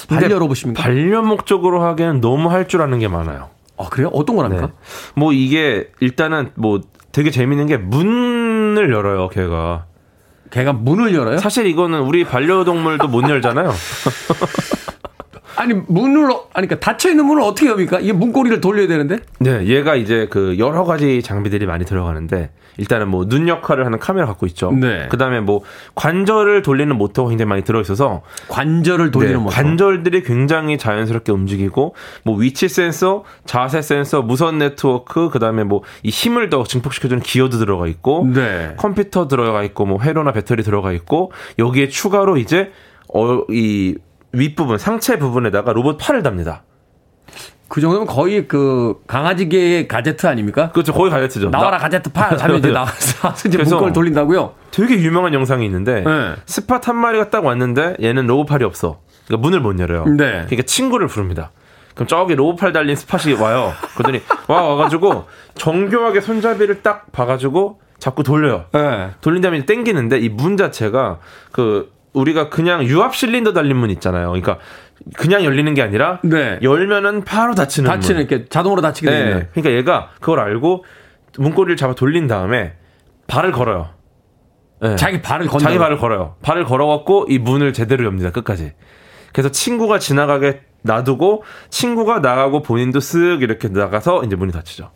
반려 0.08 0.38
로봇입니까? 0.38 0.82
반려 0.82 1.22
목적으로 1.22 1.82
하기에는 1.84 2.20
너무 2.20 2.50
할 2.50 2.66
줄 2.66 2.82
아는 2.82 2.98
게 2.98 3.06
많아요. 3.08 3.50
아, 3.78 3.88
그래요? 3.88 4.08
어떤 4.12 4.36
거랍니까? 4.36 4.66
네. 4.66 4.72
뭐 5.14 5.32
이게 5.32 5.88
일단은 6.00 6.50
뭐 6.56 6.80
되게 7.12 7.30
재밌는 7.30 7.66
게 7.66 7.76
문을 7.76 8.90
열어요, 8.92 9.28
걔가. 9.28 9.86
걔가 10.50 10.72
문을 10.72 11.14
열어요? 11.14 11.38
사실 11.38 11.66
이거는 11.66 12.00
우리 12.00 12.24
반려동물도 12.24 13.08
못 13.08 13.28
열잖아요. 13.28 13.72
아니 15.56 15.74
문을 15.74 16.24
아니 16.52 16.66
그러니까 16.68 16.80
닫혀 16.80 17.10
있는 17.10 17.26
문을 17.26 17.42
어떻게 17.42 17.68
엽니까? 17.68 18.00
이게 18.00 18.12
문고리를 18.12 18.60
돌려야 18.60 18.86
되는데? 18.86 19.18
네, 19.38 19.66
얘가 19.66 19.94
이제 19.96 20.26
그 20.30 20.56
여러 20.58 20.84
가지 20.84 21.22
장비들이 21.22 21.66
많이 21.66 21.84
들어가는데 21.84 22.50
일단은 22.78 23.08
뭐 23.08 23.24
눈 23.30 23.46
역할을 23.48 23.84
하는 23.84 23.98
카메라 23.98 24.26
갖고 24.26 24.46
있죠. 24.46 24.72
네. 24.72 25.06
그다음에 25.10 25.40
뭐 25.40 25.60
관절을 25.94 26.62
돌리는 26.62 26.96
모터가 26.96 27.28
굉장히 27.28 27.48
많이 27.48 27.62
들어 27.62 27.80
있어서 27.80 28.22
관절을 28.48 29.10
돌리는 29.10 29.36
네, 29.36 29.42
모터. 29.42 29.54
관절들이 29.54 30.22
굉장히 30.22 30.78
자연스럽게 30.78 31.30
움직이고 31.32 31.94
뭐 32.24 32.36
위치 32.36 32.68
센서, 32.68 33.24
자세 33.44 33.82
센서, 33.82 34.22
무선 34.22 34.58
네트워크, 34.58 35.28
그다음에 35.30 35.64
뭐 35.64 35.82
이 36.02 36.08
힘을 36.10 36.48
더 36.50 36.64
증폭시켜 36.64 37.08
주는 37.08 37.22
기어도 37.22 37.58
들어가 37.58 37.86
있고 37.86 38.26
네. 38.32 38.74
컴퓨터 38.78 39.28
들어가 39.28 39.62
있고 39.64 39.84
뭐 39.86 40.00
회로나 40.00 40.32
배터리 40.32 40.62
들어가 40.62 40.92
있고 40.92 41.32
여기에 41.58 41.88
추가로 41.88 42.36
이제 42.38 42.72
어 43.12 43.44
이 43.50 43.96
윗부분 44.32 44.78
상체 44.78 45.18
부분에다가 45.18 45.72
로봇 45.72 45.98
팔을 45.98 46.22
답니다. 46.22 46.62
그 47.68 47.80
정도면 47.80 48.06
거의 48.08 48.48
그 48.48 49.00
강아지계의 49.06 49.86
가제트 49.86 50.26
아닙니까? 50.26 50.72
그렇죠. 50.72 50.92
거의 50.92 51.10
가제트죠. 51.10 51.50
나와라 51.50 51.78
가제트 51.78 52.10
팔 52.10 52.36
하면 52.36 52.58
이제 52.58 52.70
나와서 52.72 53.30
이제 53.48 53.58
문고릴 53.58 53.92
돌린다고요? 53.92 54.54
되게 54.72 54.96
유명한 55.00 55.32
영상이 55.34 55.64
있는데 55.66 56.00
네. 56.02 56.34
Spot 56.46 56.80
한 56.84 56.96
마리가 56.96 57.30
딱 57.30 57.44
왔는데 57.44 57.96
얘는 58.02 58.26
로봇 58.26 58.46
팔이 58.48 58.64
없어. 58.64 59.00
그러니까 59.26 59.42
문을 59.46 59.60
못 59.60 59.78
열어요. 59.78 60.04
네. 60.06 60.16
그러니까 60.46 60.62
친구를 60.62 61.06
부릅니다. 61.06 61.52
그럼 61.94 62.08
저기 62.08 62.34
로봇 62.34 62.56
팔 62.56 62.72
달린 62.72 62.96
스팟이 62.96 63.34
와요. 63.34 63.72
그러더니 63.94 64.20
와 64.48 64.62
와가지고 64.62 65.24
정교하게 65.54 66.20
손잡이를 66.20 66.82
딱 66.82 67.12
봐가지고 67.12 67.80
자꾸 68.00 68.24
돌려요. 68.24 68.64
네. 68.72 69.10
돌린 69.20 69.42
다음에 69.42 69.64
땡기는데 69.64 70.18
이 70.18 70.28
문 70.28 70.56
자체가 70.56 71.18
그 71.52 71.92
우리가 72.12 72.48
그냥 72.48 72.84
유압 72.84 73.14
실린더 73.14 73.52
달린 73.52 73.76
문 73.76 73.90
있잖아요. 73.90 74.28
그러니까 74.28 74.58
그냥 75.16 75.44
열리는 75.44 75.72
게 75.74 75.82
아니라 75.82 76.20
네. 76.22 76.58
열면은 76.62 77.24
바로 77.24 77.54
닫히는 77.54 77.90
닫히는 77.90 78.26
게 78.26 78.46
자동으로 78.46 78.82
닫히게 78.82 79.10
되는. 79.10 79.38
네. 79.38 79.48
그러니까 79.52 79.74
얘가 79.76 80.10
그걸 80.20 80.40
알고 80.40 80.84
문고리를 81.38 81.76
잡아 81.76 81.94
돌린 81.94 82.26
다음에 82.26 82.74
발을 83.26 83.52
걸어요. 83.52 83.90
네. 84.82 84.96
자기 84.96 85.22
발을 85.22 85.46
건 85.46 85.60
자기 85.60 85.78
발을 85.78 85.98
걸어요. 85.98 86.36
발을 86.42 86.64
걸어갖고 86.64 87.26
이 87.28 87.38
문을 87.38 87.72
제대로 87.72 88.04
엽니다. 88.04 88.30
끝까지. 88.30 88.72
그래서 89.32 89.50
친구가 89.50 89.98
지나가게 89.98 90.62
놔두고 90.82 91.44
친구가 91.68 92.20
나가고 92.20 92.62
본인도 92.62 92.98
쓱 92.98 93.42
이렇게 93.42 93.68
나가서 93.68 94.24
이제 94.24 94.34
문이 94.34 94.52
닫히죠. 94.52 94.90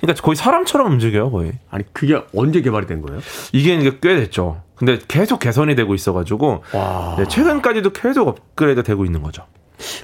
그러니까 0.00 0.22
거의 0.22 0.36
사람처럼 0.36 0.90
움직여요, 0.92 1.30
거의. 1.30 1.52
아니, 1.70 1.84
그게 1.92 2.20
언제 2.34 2.60
개발이 2.60 2.86
된 2.86 3.00
거예요? 3.00 3.20
이게 3.52 3.74
이게 3.74 3.98
꽤 4.02 4.16
됐죠. 4.16 4.62
근데 4.76 4.98
계속 5.06 5.38
개선이 5.38 5.74
되고 5.76 5.94
있어가지고 5.94 6.62
네, 7.18 7.24
최근까지도 7.28 7.90
계속 7.90 8.28
업그레이드 8.28 8.82
되고 8.82 9.04
있는 9.04 9.22
거죠. 9.22 9.44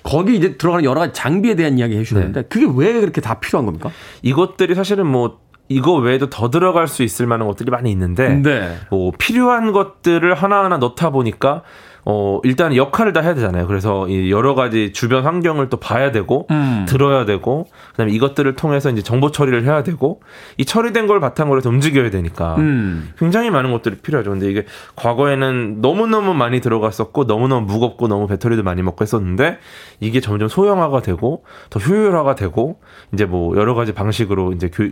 거기 0.02 0.36
이제 0.36 0.56
들어가는 0.56 0.84
여러 0.84 1.00
가지 1.00 1.12
장비에 1.12 1.54
대한 1.54 1.78
이야기 1.78 1.96
해주셨는데 1.96 2.42
네. 2.42 2.48
그게 2.48 2.66
왜 2.74 3.00
그렇게 3.00 3.20
다 3.20 3.40
필요한 3.40 3.66
겁니까? 3.66 3.90
이것들이 4.22 4.74
사실은 4.74 5.06
뭐 5.06 5.40
이거 5.68 5.94
외에도 5.94 6.28
더 6.28 6.50
들어갈 6.50 6.88
수 6.88 7.04
있을 7.04 7.26
만한 7.26 7.46
것들이 7.46 7.70
많이 7.70 7.90
있는데 7.92 8.28
네. 8.34 8.76
뭐 8.90 9.12
필요한 9.16 9.72
것들을 9.72 10.34
하나하나 10.34 10.78
넣다 10.78 11.10
보니까 11.10 11.62
어, 12.04 12.40
일단 12.44 12.74
역할을 12.74 13.12
다 13.12 13.20
해야 13.20 13.34
되잖아요. 13.34 13.66
그래서 13.66 14.08
이 14.08 14.30
여러 14.30 14.54
가지 14.54 14.92
주변 14.92 15.24
환경을 15.24 15.68
또 15.68 15.76
봐야 15.76 16.10
되고, 16.12 16.46
음. 16.50 16.86
들어야 16.88 17.24
되고, 17.24 17.66
그 17.90 17.96
다음에 17.96 18.12
이것들을 18.12 18.54
통해서 18.56 18.90
이제 18.90 19.02
정보 19.02 19.30
처리를 19.30 19.64
해야 19.64 19.82
되고, 19.82 20.20
이 20.56 20.64
처리된 20.64 21.06
걸 21.06 21.20
바탕으로 21.20 21.58
해서 21.58 21.68
움직여야 21.68 22.10
되니까, 22.10 22.56
음. 22.56 23.12
굉장히 23.18 23.50
많은 23.50 23.72
것들이 23.72 23.96
필요하죠. 23.96 24.30
근데 24.30 24.50
이게 24.50 24.66
과거에는 24.96 25.80
너무너무 25.80 26.34
많이 26.34 26.60
들어갔었고, 26.60 27.24
너무너무 27.24 27.66
무겁고, 27.66 28.08
너무 28.08 28.26
배터리도 28.26 28.62
많이 28.62 28.82
먹고 28.82 29.02
했었는데, 29.02 29.58
이게 30.00 30.20
점점 30.20 30.48
소형화가 30.48 31.02
되고, 31.02 31.44
더 31.68 31.80
효율화가 31.80 32.34
되고, 32.34 32.80
이제 33.12 33.24
뭐 33.26 33.56
여러 33.56 33.74
가지 33.74 33.92
방식으로 33.92 34.52
이제 34.52 34.70
교, 34.72 34.88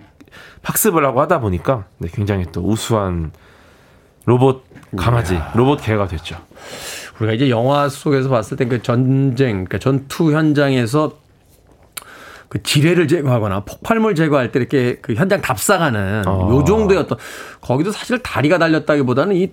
학습을 0.62 1.04
하고 1.04 1.20
하다 1.20 1.40
보니까, 1.40 1.86
네, 1.98 2.08
굉장히 2.12 2.44
또 2.52 2.60
우수한 2.62 3.32
로봇 4.26 4.67
강아지, 4.96 5.38
로봇 5.54 5.82
개가 5.82 6.06
됐죠. 6.08 6.36
우리가 7.18 7.32
이제 7.34 7.50
영화 7.50 7.88
속에서 7.88 8.28
봤을 8.28 8.56
때 8.56 8.64
그 8.66 8.82
전쟁, 8.82 9.64
그러니까 9.64 9.78
전투 9.78 10.32
현장에서 10.32 11.18
그 12.48 12.62
지뢰를 12.62 13.08
제거하거나 13.08 13.60
폭발물 13.60 14.14
제거할 14.14 14.52
때 14.52 14.58
이렇게 14.58 14.96
그 15.02 15.14
현장 15.14 15.40
답사가는 15.42 16.26
어. 16.26 16.48
요 16.50 16.64
정도의 16.64 17.00
어떤 17.00 17.18
거기도 17.60 17.90
사실 17.92 18.18
다리가 18.22 18.58
달렸다기보다는 18.58 19.36
이 19.36 19.50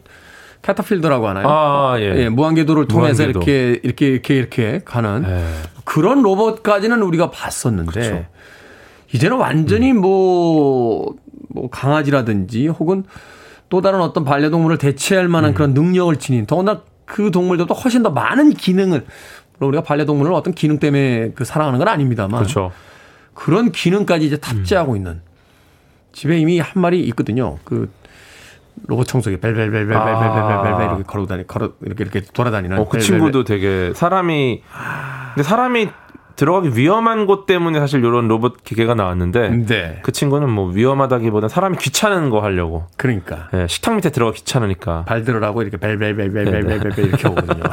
캐터필드라고 0.61 1.27
하나요? 1.27 1.47
아, 1.47 1.95
예. 1.99 2.23
예 2.23 2.29
무한궤도를 2.29 2.88
통해서 2.88 3.23
무한궤도. 3.23 3.39
이렇게 3.51 3.79
이렇게 3.83 4.07
이렇게 4.07 4.36
이렇게 4.36 4.81
가는 4.86 5.23
예. 5.27 5.43
그런 5.83 6.21
로봇까지는 6.23 7.01
우리가 7.03 7.29
봤었는데 7.31 7.91
그렇죠. 7.91 8.25
이제는 9.13 9.38
완전히 9.38 9.91
음. 9.91 10.01
뭐, 10.01 11.15
뭐 11.49 11.69
강아지라든지 11.69 12.67
혹은 12.67 13.03
또 13.70 13.82
다른 13.82 14.01
어떤 14.01 14.24
반려동물을 14.24 14.78
대체할 14.78 15.28
만한 15.28 15.51
음. 15.51 15.53
그런 15.55 15.74
능력을 15.74 16.16
지닌 16.18 16.45
더구나 16.45 16.82
그 17.05 17.32
동물들도 17.32 17.74
훨씬 17.74 18.03
더 18.03 18.09
많은 18.09 18.53
기능을 18.53 19.05
물론 19.57 19.70
우리가 19.70 19.84
반려동물을 19.84 20.34
어떤 20.34 20.53
기능 20.53 20.80
때문에 20.80 21.32
그 21.36 21.45
사랑하는 21.45 21.80
건 21.80 21.88
아닙니다만 21.88 22.39
그렇죠. 22.39 22.72
그런 23.34 23.72
기능까지 23.72 24.26
이제 24.26 24.38
탑재하고 24.38 24.93
음. 24.93 24.97
있는 24.97 25.22
집에 26.13 26.38
이미 26.39 26.59
한 26.59 26.82
마리 26.82 27.01
있거든요. 27.07 27.57
그 27.63 27.91
로봇 28.88 29.07
청소기 29.07 29.38
벨벨벨벨벨벨벨벨 29.38 30.86
이렇게 30.88 31.03
걸어 31.03 31.26
다니 31.26 31.47
걸어 31.47 31.74
이렇게 31.82 32.03
이렇게 32.03 32.22
돌아다니는. 32.22 32.80
어, 32.80 32.88
그 32.88 32.99
친구도 32.99 33.43
되게 33.43 33.93
사람이 33.93 34.61
근데 35.34 35.43
사람이 35.43 35.89
들어가기 36.36 36.71
위험한 36.77 37.25
곳 37.25 37.45
때문에 37.45 37.79
사실 37.79 37.99
이런 38.01 38.27
로봇 38.27 38.63
기계가 38.63 38.93
나왔는데 38.95 39.49
네. 39.65 39.99
그 40.03 40.11
친구는 40.11 40.49
뭐 40.49 40.69
위험하다기보다 40.69 41.47
사람이 41.47 41.77
귀찮은 41.77 42.29
거 42.29 42.41
하려고. 42.41 42.88
그러니까. 42.97 43.47
네, 43.53 43.67
식탁 43.67 43.95
밑에 43.95 44.09
들어가 44.11 44.31
귀찮으니까. 44.33 45.05
발 45.05 45.23
들으라고 45.23 45.61
이렇게 45.61 45.77
벨벨벨벨벨벨벨. 45.77 46.93
이렇게 46.97 47.27
오거든요. 47.29 47.63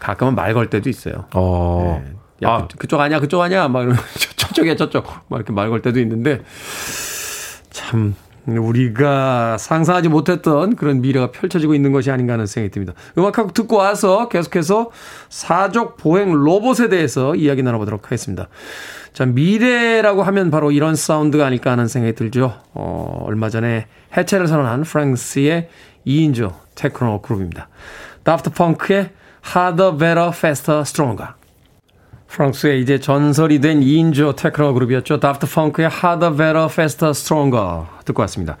가끔은 0.00 0.34
말 0.34 0.54
걸 0.54 0.68
때도 0.70 0.88
있어요. 0.88 1.26
어. 1.34 2.02
네. 2.04 2.12
야, 2.42 2.52
아. 2.52 2.68
그, 2.78 2.86
쪽 2.88 2.98
아니야, 3.00 3.20
그쪽 3.20 3.42
아니야, 3.42 3.68
막 3.68 3.82
이러면 3.82 3.98
저쪽이야, 4.36 4.74
저쪽. 4.76 5.06
막 5.28 5.36
이렇게 5.36 5.52
말 5.52 5.68
걸 5.68 5.82
때도 5.82 6.00
있는데 6.00 6.40
참 7.70 8.14
우리가 8.58 9.58
상상하지 9.58 10.08
못했던 10.08 10.76
그런 10.76 11.00
미래가 11.00 11.30
펼쳐지고 11.30 11.74
있는 11.74 11.92
것이 11.92 12.10
아닌가 12.10 12.34
하는 12.34 12.46
생각이 12.46 12.72
듭니다. 12.72 12.94
음악하고 13.18 13.52
듣고 13.52 13.76
와서 13.76 14.28
계속해서 14.28 14.90
사족 15.28 15.96
보행 15.96 16.32
로봇에 16.32 16.88
대해서 16.88 17.34
이야기 17.34 17.62
나눠보도록 17.62 18.06
하겠습니다. 18.06 18.48
자, 19.12 19.26
미래라고 19.26 20.22
하면 20.22 20.50
바로 20.50 20.70
이런 20.70 20.94
사운드가 20.94 21.46
아닐까 21.46 21.72
하는 21.72 21.88
생각이 21.88 22.14
들죠. 22.14 22.54
어, 22.74 23.24
얼마 23.24 23.48
전에 23.48 23.86
해체를 24.16 24.46
선언한 24.46 24.82
프랑스의 24.82 25.68
2인조 26.06 26.52
테크노 26.74 27.22
그룹입니다. 27.22 27.68
다프트 28.22 28.50
펑크의 28.50 29.10
Harder, 29.54 29.96
Better, 29.96 30.28
Faster, 30.28 30.80
Stronger. 30.82 31.39
프랑스의 32.30 32.80
이제 32.80 33.00
전설이 33.00 33.60
된 33.60 33.80
2인조 33.80 34.36
테크노 34.36 34.72
그룹이었죠. 34.74 35.18
다프트 35.20 35.52
펑크의 35.52 35.88
Harder, 35.92 36.36
Better, 36.36 36.66
Faster, 36.70 37.10
Stronger 37.10 37.82
듣고 38.04 38.22
왔습니다. 38.22 38.56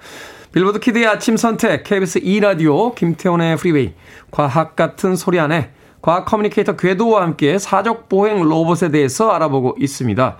빌보드 0.52 0.80
키드의 0.80 1.06
아침 1.06 1.36
선택, 1.36 1.84
KBS 1.84 2.20
2라디오, 2.20 2.94
김태훈의 2.96 3.56
프리웨이, 3.56 3.92
과학 4.32 4.74
같은 4.74 5.14
소리 5.14 5.38
하네 5.38 5.70
과학 6.02 6.24
communicator 6.24 6.74
궤도와 6.76 7.22
함께 7.22 7.58
사족 7.58 8.08
보행 8.08 8.42
로봇에 8.42 8.90
대해서 8.90 9.30
알아보고 9.30 9.76
있습니다. 9.78 10.36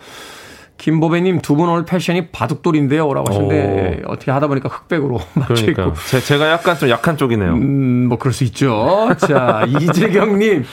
김보배님 0.79 1.43
두 1.43 1.55
분 1.57 1.69
오늘 1.69 1.85
패션이 1.85 2.29
바둑돌인데요. 2.29 3.13
라고 3.13 3.29
하셨는데 3.29 4.03
오. 4.07 4.13
어떻게 4.13 4.31
하다 4.31 4.47
보니까 4.47 4.71
흑백으로 4.71 5.21
맞춰 5.35 5.71
입고. 5.71 5.93
제, 6.25 6.39
가 6.39 6.51
약간 6.51 6.77
좀 6.79 6.89
약한 6.89 7.19
쪽이네요. 7.19 7.53
음, 7.53 8.07
뭐 8.09 8.19
그럴 8.19 8.33
수 8.33 8.45
있죠. 8.45 9.11
자, 9.19 9.65
이재경님. 9.69 10.65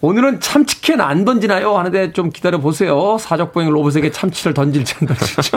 오늘은 0.00 0.40
참치캔 0.40 1.00
안 1.00 1.24
던지나요? 1.24 1.76
하는데 1.76 2.12
좀 2.12 2.30
기다려 2.30 2.58
보세요. 2.58 3.18
사적보행 3.18 3.70
로봇에게 3.70 4.10
참치를 4.10 4.54
던질지 4.54 4.94
안 5.00 5.08
던질지. 5.08 5.50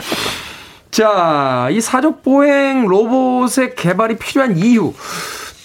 자, 0.91 1.69
이 1.71 1.79
사적보행 1.81 2.85
로봇의 2.85 3.75
개발이 3.75 4.17
필요한 4.17 4.57
이유. 4.57 4.93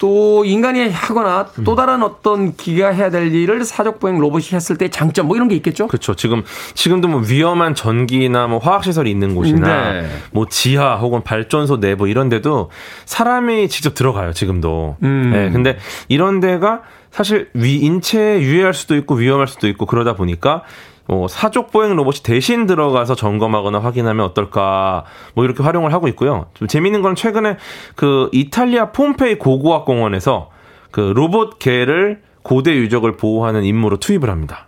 또 0.00 0.44
인간이 0.44 0.88
하거나 0.90 1.48
또 1.64 1.74
다른 1.74 2.04
어떤 2.04 2.54
기계가 2.54 2.90
해야 2.90 3.10
될 3.10 3.34
일을 3.34 3.64
사적보행 3.64 4.18
로봇이 4.18 4.50
했을 4.52 4.78
때 4.78 4.88
장점 4.90 5.26
뭐 5.26 5.34
이런 5.34 5.48
게 5.48 5.56
있겠죠? 5.56 5.88
그렇죠. 5.88 6.14
지금 6.14 6.44
지금도 6.74 7.08
뭐 7.08 7.20
위험한 7.20 7.74
전기나 7.74 8.46
뭐 8.46 8.58
화학 8.60 8.84
시설이 8.84 9.10
있는 9.10 9.34
곳이나 9.34 9.92
네. 9.94 10.08
뭐 10.30 10.46
지하 10.48 10.94
혹은 10.96 11.24
발전소 11.24 11.80
내부 11.80 12.06
이런 12.08 12.28
데도 12.28 12.70
사람이 13.06 13.68
직접 13.68 13.96
들어가요. 13.96 14.32
지금도. 14.32 14.98
음. 15.02 15.32
네. 15.34 15.50
근데 15.50 15.78
이런 16.06 16.38
데가 16.38 16.82
사실 17.18 17.50
위 17.52 17.78
인체에 17.78 18.42
유해할 18.42 18.72
수도 18.72 18.94
있고 18.94 19.16
위험할 19.16 19.48
수도 19.48 19.66
있고 19.66 19.86
그러다 19.86 20.14
보니까 20.14 20.62
뭐 21.08 21.26
사족 21.26 21.72
보행 21.72 21.96
로봇이 21.96 22.18
대신 22.22 22.64
들어가서 22.66 23.16
점검하거나 23.16 23.80
확인하면 23.80 24.24
어떨까 24.24 25.04
뭐 25.34 25.44
이렇게 25.44 25.64
활용을 25.64 25.92
하고 25.92 26.06
있고요. 26.06 26.46
좀 26.54 26.68
재밌는 26.68 27.02
건 27.02 27.16
최근에 27.16 27.56
그 27.96 28.28
이탈리아 28.30 28.92
폼페이 28.92 29.38
고고학 29.38 29.84
공원에서 29.84 30.50
그 30.92 31.00
로봇 31.00 31.58
개를 31.58 32.22
고대 32.42 32.76
유적을 32.76 33.16
보호하는 33.16 33.64
임무로 33.64 33.96
투입을 33.96 34.30
합니다. 34.30 34.67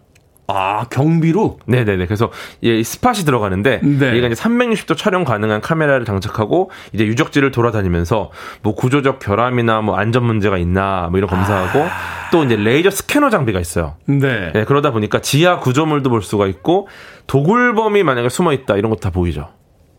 아, 0.55 0.84
경비로? 0.90 1.59
네네네. 1.66 2.07
그래서 2.07 2.30
이 2.61 2.82
스팟이 2.82 3.24
들어가는데 3.24 3.80
네. 3.82 4.16
얘가 4.16 4.26
이제 4.28 4.34
360도 4.42 4.96
촬영 4.96 5.24
가능한 5.24 5.61
카메라를 5.61 6.05
장착하고 6.05 6.70
이제 6.92 7.05
유적지를 7.07 7.51
돌아다니면서 7.51 8.30
뭐 8.62 8.74
구조적 8.74 9.18
결함이나 9.20 9.80
뭐 9.80 9.96
안전 9.96 10.24
문제가 10.24 10.59
있나 10.59 11.09
뭐 11.11 11.18
이런 11.18 11.28
검사하고 11.30 11.84
아. 11.84 12.30
또 12.32 12.44
이제 12.44 12.57
레이저 12.57 12.90
스캐너 12.90 13.30
장비가 13.30 13.61
있어요. 13.61 13.96
네. 14.07 14.53
네. 14.53 14.64
그러다 14.64 14.90
보니까 14.92 15.20
지하 15.20 15.59
구조물도 15.59 16.11
볼 16.11 16.22
수가 16.22 16.46
있고 16.46 16.88
도굴범이 17.26 18.03
만약에 18.03 18.28
숨어 18.28 18.53
있다 18.53 18.76
이런 18.76 18.90
것도 18.90 19.01
다 19.01 19.11
보이죠. 19.11 19.48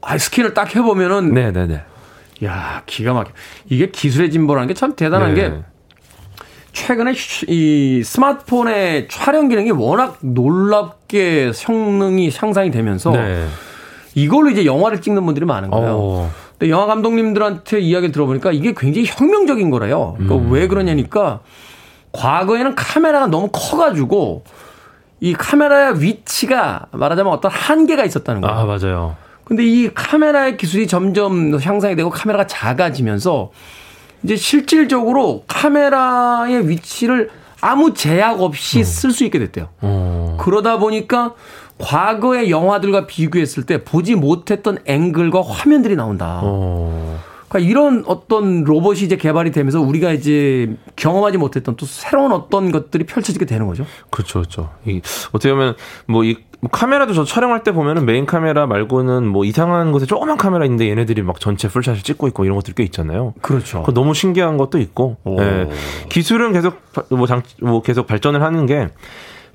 아, 0.02 0.18
스캔을 0.18 0.54
딱 0.54 0.76
해보면은. 0.76 1.34
네네네. 1.34 1.84
야, 2.44 2.82
기가 2.88 3.14
막혀. 3.14 3.32
이게 3.70 3.92
기술의 3.92 4.32
진보라는 4.32 4.68
게 4.68 4.74
참 4.74 4.96
대단한 4.96 5.36
네. 5.36 5.42
게 5.50 5.56
최근에 6.74 7.14
이 7.48 8.02
스마트폰의 8.04 9.08
촬영 9.10 9.50
기능이 9.50 9.72
워낙 9.72 10.18
놀랍게 10.22 11.52
성능이 11.54 12.32
향상이 12.36 12.72
되면서 12.72 13.12
네. 13.12 13.46
이걸로 14.16 14.50
이제 14.50 14.66
영화를 14.66 15.02
찍는 15.02 15.26
분들이 15.26 15.46
많은 15.46 15.70
거예요. 15.70 15.92
오. 15.92 15.98
어. 15.98 16.32
근데 16.58 16.70
영화 16.72 16.86
감독님들한테 16.86 17.80
이야기 17.80 18.12
들어보니까 18.12 18.52
이게 18.52 18.74
굉장히 18.78 19.08
혁명적인 19.08 19.70
거래요. 19.70 20.14
그러니까 20.18 20.36
음. 20.36 20.52
왜 20.52 20.68
그러냐니까 20.68 21.40
과거에는 22.12 22.76
카메라가 22.76 23.28
너무 23.28 23.50
커가지고 23.52 24.44
이 25.22 25.34
카메라의 25.34 26.02
위치가 26.02 26.88
말하자면 26.92 27.32
어떤 27.32 27.52
한계가 27.52 28.06
있었다는 28.06 28.42
거예요. 28.42 28.56
아, 28.56 28.66
맞아요. 28.66 29.16
근데 29.44 29.66
이 29.66 29.94
카메라의 29.94 30.58
기술이 30.58 30.88
점점 30.88 31.60
향상이 31.60 31.96
되고 31.96 32.10
카메라가 32.10 32.48
작아지면서 32.48 33.52
이제 34.24 34.36
실질적으로 34.36 35.44
카메라의 35.48 36.70
위치를 36.70 37.30
아무 37.62 37.94
제약 37.94 38.42
없이 38.42 38.80
음. 38.80 38.84
쓸수 38.84 39.24
있게 39.26 39.40
됐대요. 39.40 39.70
어. 39.82 40.38
그러다 40.40 40.80
보니까 40.80 41.36
과거의 41.78 42.52
영화들과 42.52 43.08
비교했을 43.08 43.66
때 43.66 43.84
보지 43.84 44.16
못했던 44.16 44.78
앵글과 44.86 45.42
화면들이 45.42 45.96
나온다. 45.96 46.42
어. 46.44 47.20
그러니까 47.50 47.70
이런 47.70 48.04
어떤 48.08 48.64
로봇이 48.64 49.02
이제 49.02 49.18
개발이 49.18 49.52
되면서 49.52 49.82
우리가 49.82 50.14
이제 50.14 50.76
경험하지 50.96 51.38
못했던 51.38 51.76
또 51.76 51.86
새로운 51.86 52.32
어떤 52.32 52.72
것들이 52.72 53.06
펼쳐지게 53.06 53.46
되는 53.46 53.68
거죠. 53.68 53.86
그렇죠, 54.10 54.40
그렇죠. 54.40 54.70
이 54.86 55.02
어떻게 55.34 55.52
보면 55.52 55.76
뭐 56.08 56.24
이 56.24 56.38
뭐 56.62 56.70
카메라도 56.70 57.14
저 57.14 57.26
촬영할 57.26 57.64
때 57.64 57.72
보면은 57.72 58.06
메인 58.06 58.26
카메라 58.26 58.68
말고는 58.68 59.28
뭐 59.28 59.46
이상한 59.46 59.92
곳에 59.92 60.06
조그만 60.06 60.38
카메라 60.38 60.64
있는데 60.66 60.88
얘네들이 60.90 61.24
막 61.24 61.40
전체 61.40 61.68
풀샷을 61.68 62.04
찍고 62.04 62.28
있고 62.30 62.46
이런 62.46 62.56
것들이 62.56 62.76
꽤 62.76 62.84
있잖아요. 62.84 63.34
그렇죠. 63.42 63.84
너무 63.94 64.14
신기한 64.14 64.58
것도 64.58 64.78
있고. 64.80 65.18
네. 65.26 65.70
기술은 66.10 66.54
계속 66.54 66.80
뭐, 67.10 67.26
장, 67.26 67.42
뭐 67.62 67.82
계속 67.82 68.06
발전을 68.08 68.42
하는 68.44 68.66
게. 68.68 68.90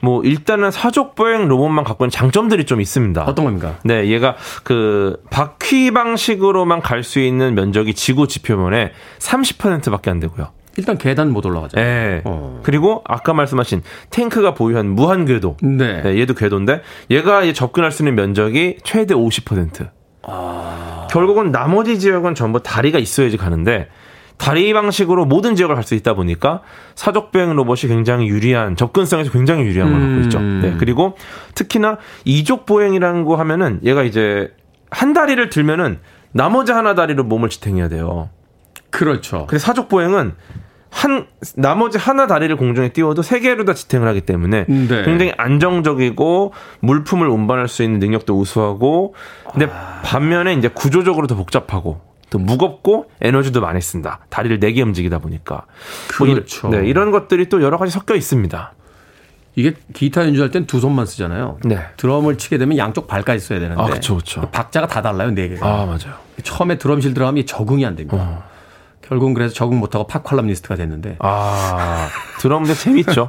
뭐 0.02 0.22
일단은 0.22 0.70
사족 0.70 1.14
보행 1.14 1.48
로봇만 1.48 1.82
갖고 1.84 2.04
있는 2.04 2.10
장점들이 2.10 2.66
좀 2.66 2.82
있습니다. 2.82 3.24
어떤 3.24 3.46
겁니까? 3.46 3.78
네, 3.82 4.08
얘가 4.08 4.36
그 4.62 5.16
바퀴 5.30 5.90
방식으로만 5.90 6.82
갈 6.82 7.02
수 7.02 7.18
있는 7.18 7.54
면적이 7.54 7.94
지구 7.94 8.28
지표면의 8.28 8.92
30%밖에 9.20 10.10
안 10.10 10.20
되고요. 10.20 10.48
일단 10.76 10.98
계단 10.98 11.30
못 11.30 11.44
올라가죠. 11.46 11.76
네. 11.76 12.22
어. 12.24 12.60
그리고 12.62 13.02
아까 13.06 13.32
말씀하신 13.32 13.82
탱크가 14.10 14.54
보유한 14.54 14.88
무한 14.88 15.24
궤도. 15.24 15.56
네. 15.62 16.02
네 16.02 16.20
얘도 16.20 16.34
궤도인데 16.34 16.82
얘가 17.10 17.50
접근할 17.52 17.92
수 17.92 18.02
있는 18.02 18.14
면적이 18.14 18.78
최대 18.84 19.14
50%. 19.14 19.88
아. 20.22 21.06
결국은 21.10 21.52
나머지 21.52 21.98
지역은 21.98 22.34
전부 22.34 22.62
다리가 22.62 22.98
있어야지 22.98 23.36
가는데 23.36 23.88
다리 24.38 24.72
방식으로 24.74 25.24
모든 25.24 25.54
지역을 25.54 25.74
갈 25.74 25.84
수 25.84 25.94
있다 25.94 26.14
보니까 26.14 26.60
사족 26.94 27.30
비행 27.30 27.54
로봇이 27.54 27.88
굉장히 27.88 28.26
유리한 28.26 28.76
접근성에서 28.76 29.30
굉장히 29.30 29.62
유리한 29.64 29.92
걸 29.92 30.00
갖고 30.00 30.20
있죠. 30.24 30.38
음. 30.38 30.60
네. 30.62 30.74
그리고 30.78 31.16
특히나 31.54 31.96
이족 32.24 32.66
보행이라는 32.66 33.24
거 33.24 33.36
하면은 33.36 33.80
얘가 33.84 34.02
이제 34.02 34.52
한 34.90 35.12
다리를 35.12 35.48
들면은 35.48 36.00
나머지 36.32 36.72
하나 36.72 36.94
다리로 36.94 37.24
몸을 37.24 37.48
지탱해야 37.48 37.88
돼요. 37.88 38.28
그렇죠. 38.90 39.46
근데 39.46 39.58
사족 39.58 39.88
보행은 39.88 40.34
한 40.96 41.26
나머지 41.56 41.98
하나 41.98 42.26
다리를 42.26 42.56
공중에 42.56 42.88
띄워도 42.88 43.20
세 43.20 43.40
개로 43.40 43.66
다 43.66 43.74
지탱을 43.74 44.08
하기 44.08 44.22
때문에 44.22 44.64
네. 44.66 45.02
굉장히 45.04 45.32
안정적이고 45.36 46.54
물품을 46.80 47.28
운반할 47.28 47.68
수 47.68 47.82
있는 47.82 47.98
능력도 47.98 48.34
우수하고 48.34 49.14
근데 49.52 49.66
아... 49.70 50.00
반면에 50.02 50.54
이제 50.54 50.68
구조적으로 50.68 51.26
더 51.26 51.34
복잡하고 51.34 52.00
또 52.30 52.38
무겁고 52.38 53.10
에너지도 53.20 53.60
많이 53.60 53.82
쓴다. 53.82 54.20
다리를 54.30 54.58
네 54.58 54.72
개 54.72 54.80
움직이다 54.80 55.18
보니까 55.18 55.66
그렇죠. 56.08 56.68
뭐 56.68 56.78
이, 56.78 56.80
네, 56.80 56.88
이런 56.88 57.10
것들이 57.10 57.50
또 57.50 57.62
여러 57.62 57.76
가지 57.76 57.92
섞여 57.92 58.14
있습니다. 58.14 58.72
이게 59.54 59.74
기타 59.92 60.24
연주할 60.26 60.50
땐 60.50 60.66
두 60.66 60.80
손만 60.80 61.04
쓰잖아요. 61.04 61.58
네. 61.64 61.78
드럼을 61.98 62.38
치게 62.38 62.56
되면 62.56 62.78
양쪽 62.78 63.06
발까지 63.06 63.44
써야 63.44 63.58
되는데. 63.60 63.82
아, 63.82 63.84
그렇죠, 63.84 64.14
그렇죠. 64.14 64.40
박자가 64.50 64.86
다 64.86 65.02
달라요, 65.02 65.30
네 65.30 65.48
개가. 65.48 65.66
아, 65.66 65.84
맞아요. 65.84 66.14
처음에 66.42 66.78
드럼실 66.78 67.12
들어가면 67.12 67.44
적응이 67.44 67.84
안 67.84 67.96
됩니다. 67.96 68.16
어. 68.18 68.55
결국은 69.08 69.34
그래서 69.34 69.54
적응 69.54 69.78
못하고 69.78 70.06
팝 70.06 70.24
칼럼니스트가 70.24 70.74
됐는데. 70.74 71.16
아, 71.20 72.08
드럼도 72.40 72.74
재밌죠. 72.74 73.28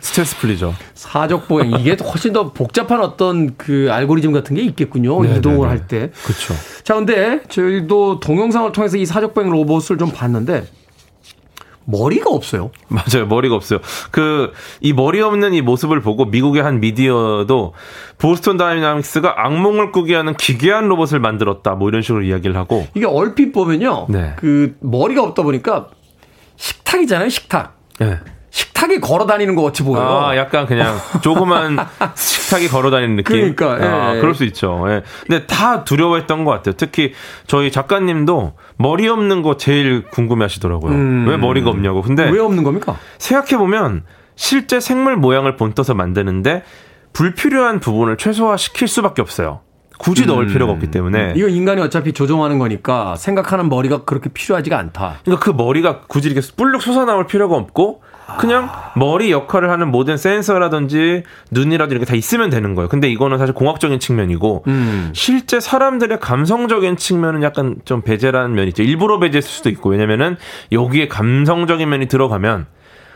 스트레스 0.00 0.36
풀리죠. 0.38 0.74
사족 0.94 1.48
보행. 1.48 1.70
이게 1.72 1.96
훨씬 2.02 2.32
더 2.32 2.52
복잡한 2.52 3.00
어떤 3.00 3.56
그 3.56 3.88
알고리즘 3.90 4.32
같은 4.32 4.56
게 4.56 4.62
있겠군요. 4.62 5.20
네네네. 5.22 5.38
이동을 5.38 5.58
네, 5.58 5.62
네. 5.62 5.68
할 5.68 5.86
때. 5.88 6.10
그렇죠. 6.24 6.54
자, 6.84 6.94
근데 6.94 7.40
저희도 7.48 8.20
동영상을 8.20 8.70
통해서 8.72 8.96
이 8.96 9.06
사족 9.06 9.32
보행 9.32 9.50
로봇을 9.50 9.96
좀 9.98 10.10
봤는데 10.10 10.66
머리가 11.86 12.30
없어요. 12.30 12.70
맞아요. 12.88 13.26
머리가 13.26 13.54
없어요. 13.54 13.80
그, 14.10 14.52
이 14.80 14.92
머리 14.92 15.20
없는 15.20 15.54
이 15.54 15.62
모습을 15.62 16.00
보고 16.00 16.26
미국의 16.26 16.62
한 16.62 16.80
미디어도 16.80 17.72
보스턴 18.18 18.56
다이나믹스가 18.56 19.34
악몽을 19.36 19.92
꾸게 19.92 20.14
하는 20.14 20.34
기괴한 20.34 20.88
로봇을 20.88 21.20
만들었다. 21.20 21.74
뭐 21.74 21.88
이런 21.88 22.02
식으로 22.02 22.22
이야기를 22.22 22.56
하고. 22.56 22.86
이게 22.94 23.06
얼핏 23.06 23.52
보면요. 23.52 24.06
네. 24.08 24.34
그 24.36 24.76
머리가 24.80 25.22
없다 25.22 25.42
보니까 25.42 25.88
식탁이잖아요. 26.56 27.28
식탁. 27.28 27.76
네. 27.98 28.18
식탁이 28.56 29.00
걸어 29.00 29.26
다니는 29.26 29.54
것 29.54 29.62
같이 29.62 29.82
보여요. 29.82 30.08
아, 30.08 30.34
약간 30.34 30.64
그냥 30.64 30.96
조그만 31.20 31.76
식탁이 32.16 32.68
걸어 32.68 32.90
다니는 32.90 33.16
느낌. 33.16 33.54
그러니까, 33.54 33.78
예. 33.78 33.86
아, 33.86 34.12
그럴 34.14 34.34
수 34.34 34.44
있죠. 34.44 34.82
예. 34.88 35.02
근데 35.26 35.46
다 35.46 35.84
두려워했던 35.84 36.46
것 36.46 36.52
같아요. 36.52 36.74
특히 36.78 37.12
저희 37.46 37.70
작가님도 37.70 38.54
머리 38.78 39.08
없는 39.08 39.42
거 39.42 39.58
제일 39.58 40.04
궁금해 40.04 40.44
하시더라고요. 40.44 40.90
음. 40.90 41.28
왜 41.28 41.36
머리가 41.36 41.68
없냐고. 41.68 42.00
근데. 42.00 42.30
왜 42.30 42.40
없는 42.40 42.64
겁니까? 42.64 42.96
생각해 43.18 43.58
보면 43.58 44.04
실제 44.36 44.80
생물 44.80 45.16
모양을 45.16 45.56
본떠서 45.56 45.92
만드는데 45.92 46.62
불필요한 47.12 47.80
부분을 47.80 48.16
최소화시킬 48.16 48.88
수밖에 48.88 49.20
없어요. 49.20 49.60
굳이 49.98 50.22
음. 50.22 50.28
넣을 50.28 50.46
필요가 50.46 50.72
없기 50.72 50.90
때문에. 50.90 51.34
이거 51.36 51.48
인간이 51.48 51.82
어차피 51.82 52.14
조종하는 52.14 52.58
거니까 52.58 53.16
생각하는 53.16 53.68
머리가 53.68 54.04
그렇게 54.04 54.30
필요하지가 54.30 54.78
않다. 54.78 55.18
그러니까 55.26 55.44
그 55.44 55.50
머리가 55.50 56.00
굳이 56.08 56.30
이렇게 56.30 56.46
뿔룩 56.56 56.80
솟아나올 56.80 57.26
필요가 57.26 57.54
없고 57.56 58.00
그냥 58.38 58.68
머리 58.96 59.30
역할을 59.30 59.70
하는 59.70 59.90
모든 59.90 60.16
센서라든지 60.16 61.22
눈이라든지 61.50 61.94
이렇게 61.94 62.04
다 62.04 62.14
있으면 62.16 62.50
되는 62.50 62.74
거예요. 62.74 62.88
근데 62.88 63.08
이거는 63.08 63.38
사실 63.38 63.54
공학적인 63.54 64.00
측면이고 64.00 64.64
음. 64.66 65.10
실제 65.14 65.60
사람들의 65.60 66.18
감성적인 66.20 66.96
측면은 66.96 67.42
약간 67.42 67.76
좀 67.84 68.02
배제라는 68.02 68.54
면이 68.54 68.68
있죠. 68.68 68.82
일부러 68.82 69.18
배제했을 69.20 69.48
수도 69.48 69.68
있고 69.70 69.90
왜냐면은 69.90 70.36
여기에 70.72 71.08
감성적인 71.08 71.88
면이 71.88 72.06
들어가면 72.06 72.66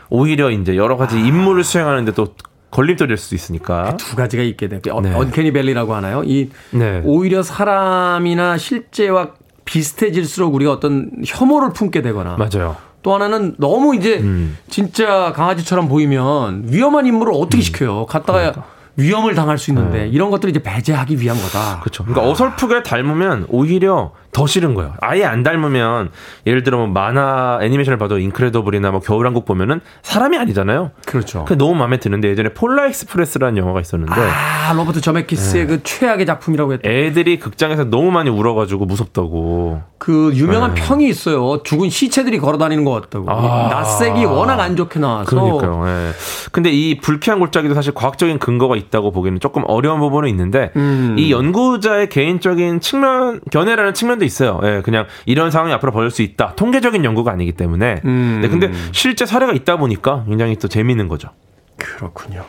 오히려 0.09 0.49
이제 0.49 0.75
여러 0.75 0.97
가지 0.97 1.19
임무를 1.19 1.63
수행하는데 1.63 2.13
또 2.13 2.35
걸림돌이 2.71 3.09
될 3.09 3.17
수도 3.17 3.35
있으니까 3.35 3.97
두 3.97 4.15
가지가 4.15 4.43
있게 4.43 4.69
돼요. 4.69 4.79
어, 4.91 5.01
네. 5.01 5.13
언캐니 5.13 5.51
벨리라고 5.51 5.93
하나요? 5.93 6.23
이 6.25 6.49
네. 6.71 7.01
오히려 7.03 7.43
사람이나 7.43 8.57
실제와 8.57 9.31
비슷해질수록 9.65 10.53
우리가 10.55 10.71
어떤 10.71 11.11
혐오를 11.25 11.73
품게 11.73 12.01
되거나 12.01 12.37
맞아요. 12.37 12.77
또 13.03 13.13
하나는 13.13 13.55
너무 13.57 13.95
이제 13.95 14.19
음. 14.19 14.57
진짜 14.69 15.33
강아지처럼 15.35 15.87
보이면 15.87 16.65
위험한 16.67 17.05
인물을 17.05 17.33
어떻게 17.33 17.57
음. 17.57 17.61
시켜요? 17.61 18.05
갔다가 18.05 18.39
그러니까. 18.39 18.65
위험을 18.97 19.35
당할 19.35 19.57
수 19.57 19.71
있는데 19.71 20.03
네. 20.03 20.07
이런 20.09 20.29
것들을 20.29 20.49
이제 20.51 20.61
배제하기 20.61 21.19
위한 21.19 21.37
거다. 21.37 21.79
그렇죠. 21.79 22.03
그러니까 22.03 22.29
어설프게 22.29 22.83
닮으면 22.83 23.45
오히려 23.49 24.11
더 24.31 24.47
싫은 24.47 24.73
거예요. 24.73 24.93
아예 25.01 25.25
안 25.25 25.43
닮으면 25.43 26.09
예를 26.47 26.63
들어 26.63 26.77
뭐 26.77 26.87
만화 26.87 27.59
애니메이션을 27.61 27.97
봐도 27.97 28.17
인크레더블이나 28.17 28.91
뭐 28.91 28.99
겨울왕국 28.99 29.45
보면은 29.45 29.81
사람이 30.03 30.37
아니잖아요. 30.37 30.91
그렇죠. 31.05 31.45
그 31.45 31.57
너무 31.57 31.75
마음에 31.75 31.97
드는데 31.97 32.29
예전에 32.29 32.49
폴라 32.49 32.87
익스프레스라는 32.87 33.57
영화가 33.57 33.81
있었는데 33.81 34.13
아 34.13 34.73
로버트 34.73 35.01
저메키스의 35.01 35.67
네. 35.67 35.67
그 35.67 35.83
최악의 35.83 36.25
작품이라고 36.25 36.73
했던 36.73 36.91
애들이 36.91 37.39
극장에서 37.39 37.85
너무 37.85 38.11
많이 38.11 38.29
울어가지고 38.29 38.85
무섭다고. 38.85 39.81
그 39.97 40.31
유명한 40.33 40.73
네. 40.73 40.81
평이 40.81 41.07
있어요. 41.07 41.61
죽은 41.63 41.89
시체들이 41.89 42.39
걸어다니는 42.39 42.85
것 42.85 42.91
같다고. 42.91 43.29
아. 43.29 43.67
낯색이 43.69 44.25
워낙 44.25 44.59
안 44.59 44.75
좋게 44.75 44.99
나와서. 44.99 45.29
그러니까요. 45.29 45.85
네. 45.85 46.11
근데 46.51 46.71
이 46.71 46.97
불쾌한 46.97 47.39
골짜기도 47.39 47.75
사실 47.75 47.93
과학적인 47.93 48.39
근거가 48.39 48.75
있다고 48.77 49.11
보기는 49.11 49.39
조금 49.39 49.63
어려운 49.67 49.99
부분은 49.99 50.29
있는데 50.29 50.71
음. 50.75 51.15
이 51.19 51.31
연구자의 51.31 52.09
개인적인 52.09 52.79
측면 52.79 53.41
견해라는 53.51 53.93
측면 53.93 54.20
측면도 54.21 54.25
있어요. 54.25 54.59
예, 54.63 54.81
그냥 54.83 55.07
이런 55.25 55.51
상황이 55.51 55.73
앞으로 55.73 55.91
벌어질 55.91 56.15
수 56.15 56.21
있다. 56.21 56.53
통계적인 56.55 57.03
연구가 57.03 57.31
아니기 57.31 57.51
때문에. 57.53 58.01
음. 58.05 58.39
네, 58.41 58.47
근데 58.47 58.71
실제 58.91 59.25
사례가 59.25 59.53
있다 59.53 59.77
보니까 59.77 60.23
굉장히 60.27 60.55
또 60.57 60.67
재미있는 60.67 61.07
거죠. 61.07 61.29
그렇군요. 61.77 62.45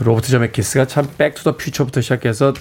로버트 0.00 0.30
저메키스가 0.30 0.86
참 0.86 1.08
백투더 1.18 1.56
퓨처부터 1.56 2.00
시작해서 2.00 2.52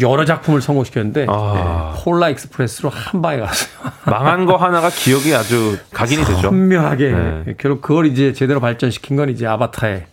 여러 0.00 0.24
작품을 0.24 0.60
성공시켰는데 0.62 1.26
아. 1.28 1.92
네, 1.94 2.02
폴라 2.02 2.30
익스프레스로 2.30 2.88
한 2.90 3.20
방에 3.20 3.38
갔어요. 3.38 3.70
망한 4.06 4.46
거 4.46 4.56
하나가 4.56 4.88
기억이 4.90 5.34
아주 5.34 5.78
각인이 5.92 6.24
되죠. 6.24 6.40
선명하게 6.42 7.10
네. 7.10 7.54
결국 7.58 7.82
그걸 7.82 8.06
이제 8.06 8.32
제대로 8.32 8.60
발전시킨 8.60 9.16
건 9.16 9.28
이제 9.28 9.46
아바타의 9.46 10.06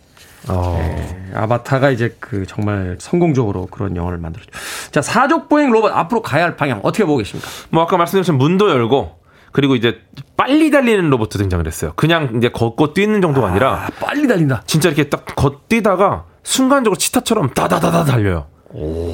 어. 0.48 0.76
네, 0.78 1.30
아바타가 1.34 1.90
이제 1.90 2.16
그 2.20 2.46
정말 2.46 2.96
성공적으로 2.98 3.66
그런 3.66 3.96
영화를 3.96 4.18
만들었죠. 4.18 4.50
자, 4.90 5.02
사족보행 5.02 5.70
로봇 5.70 5.92
앞으로 5.92 6.22
가야 6.22 6.44
할 6.44 6.56
방향 6.56 6.80
어떻게 6.82 7.04
보고 7.04 7.18
계십니까? 7.18 7.48
뭐 7.70 7.82
아까 7.82 7.96
말씀드린 7.96 8.38
문도 8.38 8.70
열고 8.70 9.20
그리고 9.52 9.76
이제 9.76 10.00
빨리 10.36 10.70
달리는 10.70 11.08
로봇도 11.10 11.38
등장을 11.38 11.64
했어요. 11.66 11.92
그냥 11.94 12.32
이제 12.36 12.48
걷고 12.48 12.94
뛰는 12.94 13.20
정도가 13.20 13.48
아, 13.48 13.50
니라 13.52 13.88
빨리 14.00 14.26
달린다. 14.26 14.62
진짜 14.66 14.88
이렇게 14.88 15.08
딱 15.08 15.24
걷뛰다가 15.36 16.24
순간적으로 16.42 16.96
치타처럼 16.98 17.50
따다다다 17.50 18.04
달려요. 18.04 18.46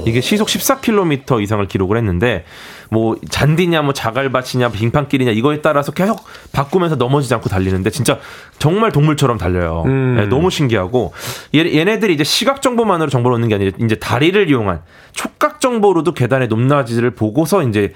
이게 0.07 0.21
시속 0.21 0.49
14km 0.49 1.43
이상을 1.43 1.67
기록을 1.67 1.97
했는데 1.97 2.45
뭐 2.91 3.17
잔디냐 3.29 3.83
뭐 3.83 3.93
자갈밭이냐 3.93 4.71
빙판길이냐 4.71 5.33
이거에 5.33 5.61
따라서 5.61 5.93
계속 5.93 6.25
바꾸면서 6.53 6.97
넘어지지 6.97 7.35
않고 7.35 7.49
달리는데 7.49 7.91
진짜 7.91 8.19
정말 8.59 8.93
동물처럼 8.93 9.39
달려요. 9.39 9.83
음. 9.87 10.17
네, 10.17 10.27
너무 10.27 10.51
신기하고 10.51 11.13
얘, 11.55 11.85
네들이 11.85 12.15
이제 12.15 12.25
시각 12.25 12.63
정보만으로 12.63 13.11
정보를 13.11 13.35
얻는 13.37 13.49
게 13.49 13.55
아니라 13.57 13.77
이제 13.81 13.97
다리를 13.97 14.49
이용한 14.49 14.83
촉각 15.13 15.61
정보로도 15.61 16.15
계단의 16.15 16.49
높낮이를 16.49 17.11
보고서 17.11 17.63
이제 17.63 17.93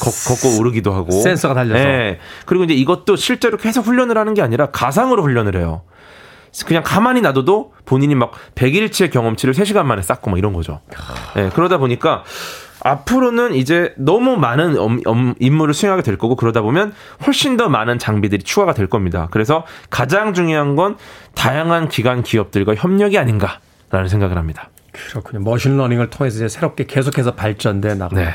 걷, 0.00 0.12
고 0.42 0.60
오르기도 0.60 0.92
하고 0.92 1.10
센서가 1.12 1.54
달려서 1.54 1.82
네. 1.82 2.18
그리고 2.44 2.64
이제 2.64 2.74
이것도 2.74 3.16
실제로 3.16 3.56
계속 3.56 3.86
훈련을 3.86 4.18
하는 4.18 4.34
게 4.34 4.42
아니라 4.42 4.66
가상으로 4.66 5.22
훈련을 5.22 5.56
해요. 5.56 5.82
그냥 6.64 6.82
가만히 6.82 7.20
놔둬도 7.20 7.74
본인이 7.84 8.14
막 8.14 8.32
100일치의 8.54 9.10
경험치를 9.12 9.52
3시간 9.54 9.84
만에 9.84 10.02
쌓고 10.02 10.30
막 10.30 10.38
이런 10.38 10.52
거죠. 10.52 10.80
네, 11.34 11.50
그러다 11.54 11.78
보니까 11.78 12.24
앞으로는 12.80 13.54
이제 13.54 13.92
너무 13.96 14.36
많은 14.36 14.76
임무를 15.40 15.74
수행하게 15.74 16.02
될 16.02 16.16
거고 16.16 16.36
그러다 16.36 16.62
보면 16.62 16.94
훨씬 17.26 17.56
더 17.56 17.68
많은 17.68 17.98
장비들이 17.98 18.44
추가가 18.44 18.72
될 18.74 18.86
겁니다. 18.86 19.28
그래서 19.30 19.64
가장 19.90 20.34
중요한 20.34 20.76
건 20.76 20.96
다양한 21.34 21.88
기관 21.88 22.22
기업들과 22.22 22.74
협력이 22.74 23.18
아닌가라는 23.18 24.08
생각을 24.08 24.38
합니다. 24.38 24.70
그렇군요. 24.92 25.40
machine 25.40 25.67
learning을 25.67 26.10
통해서 26.10 26.36
이제 26.36 26.48
새롭게 26.48 26.86
계속해서 26.86 27.34
발전돼 27.34 27.94
나가고. 27.94 28.16
네. 28.16 28.30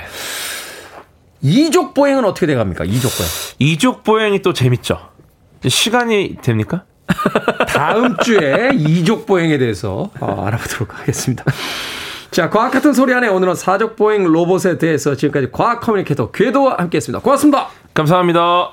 이족 1.42 1.94
보행은 1.96 2.24
어떻게 2.26 2.46
돼갑니까? 2.46 2.84
이족 2.86 3.10
보행. 3.18 3.32
이족 3.58 4.04
보행이 4.04 4.42
또 4.42 4.54
재밌죠. 4.54 5.00
시간이 5.66 6.38
됩니까? 6.42 6.84
다음 7.68 8.18
주에 8.18 8.72
이족 8.74 9.26
보행에 9.26 9.58
대해서 9.58 10.12
어, 10.20 10.46
알아보도록 10.46 11.00
하겠습니다. 11.00 11.44
자, 12.32 12.50
과학 12.50 12.72
같은 12.72 12.94
소리 12.94 13.14
안에 13.14 13.28
오늘은 13.28 13.56
사족 13.56 13.98
보행 13.98 14.24
로봇에 14.24 14.78
대해서 14.78 15.16
지금까지 15.16 15.50
과학 15.52 15.82
커뮤니케이터 15.82 16.32
궤도와 16.32 16.76
함께 16.78 16.98
했습니다. 16.98 17.22
고맙습니다. 17.22 17.68
감사합니다. 17.94 18.72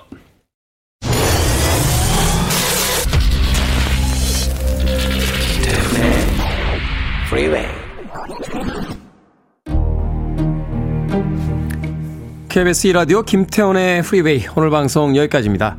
KBS 12.49 12.89
라디오 12.89 13.23
김태훈의 13.23 14.03
프리웨이 14.03 14.47
오늘 14.57 14.71
방송 14.71 15.17
여기까지입니다. 15.17 15.77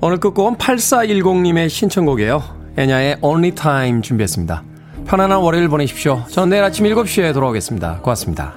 오늘 0.00 0.18
끝곡은 0.18 0.56
8410님의 0.56 1.68
신청곡이에요. 1.68 2.42
엔야의 2.76 3.16
Only 3.22 3.52
Time 3.52 4.02
준비했습니다. 4.02 4.62
편안한 5.06 5.38
월요일 5.38 5.68
보내십시오. 5.68 6.22
저는 6.28 6.50
내일 6.50 6.64
아침 6.64 6.84
7시에 6.84 7.32
돌아오겠습니다. 7.32 8.00
고맙습니다. 8.02 8.54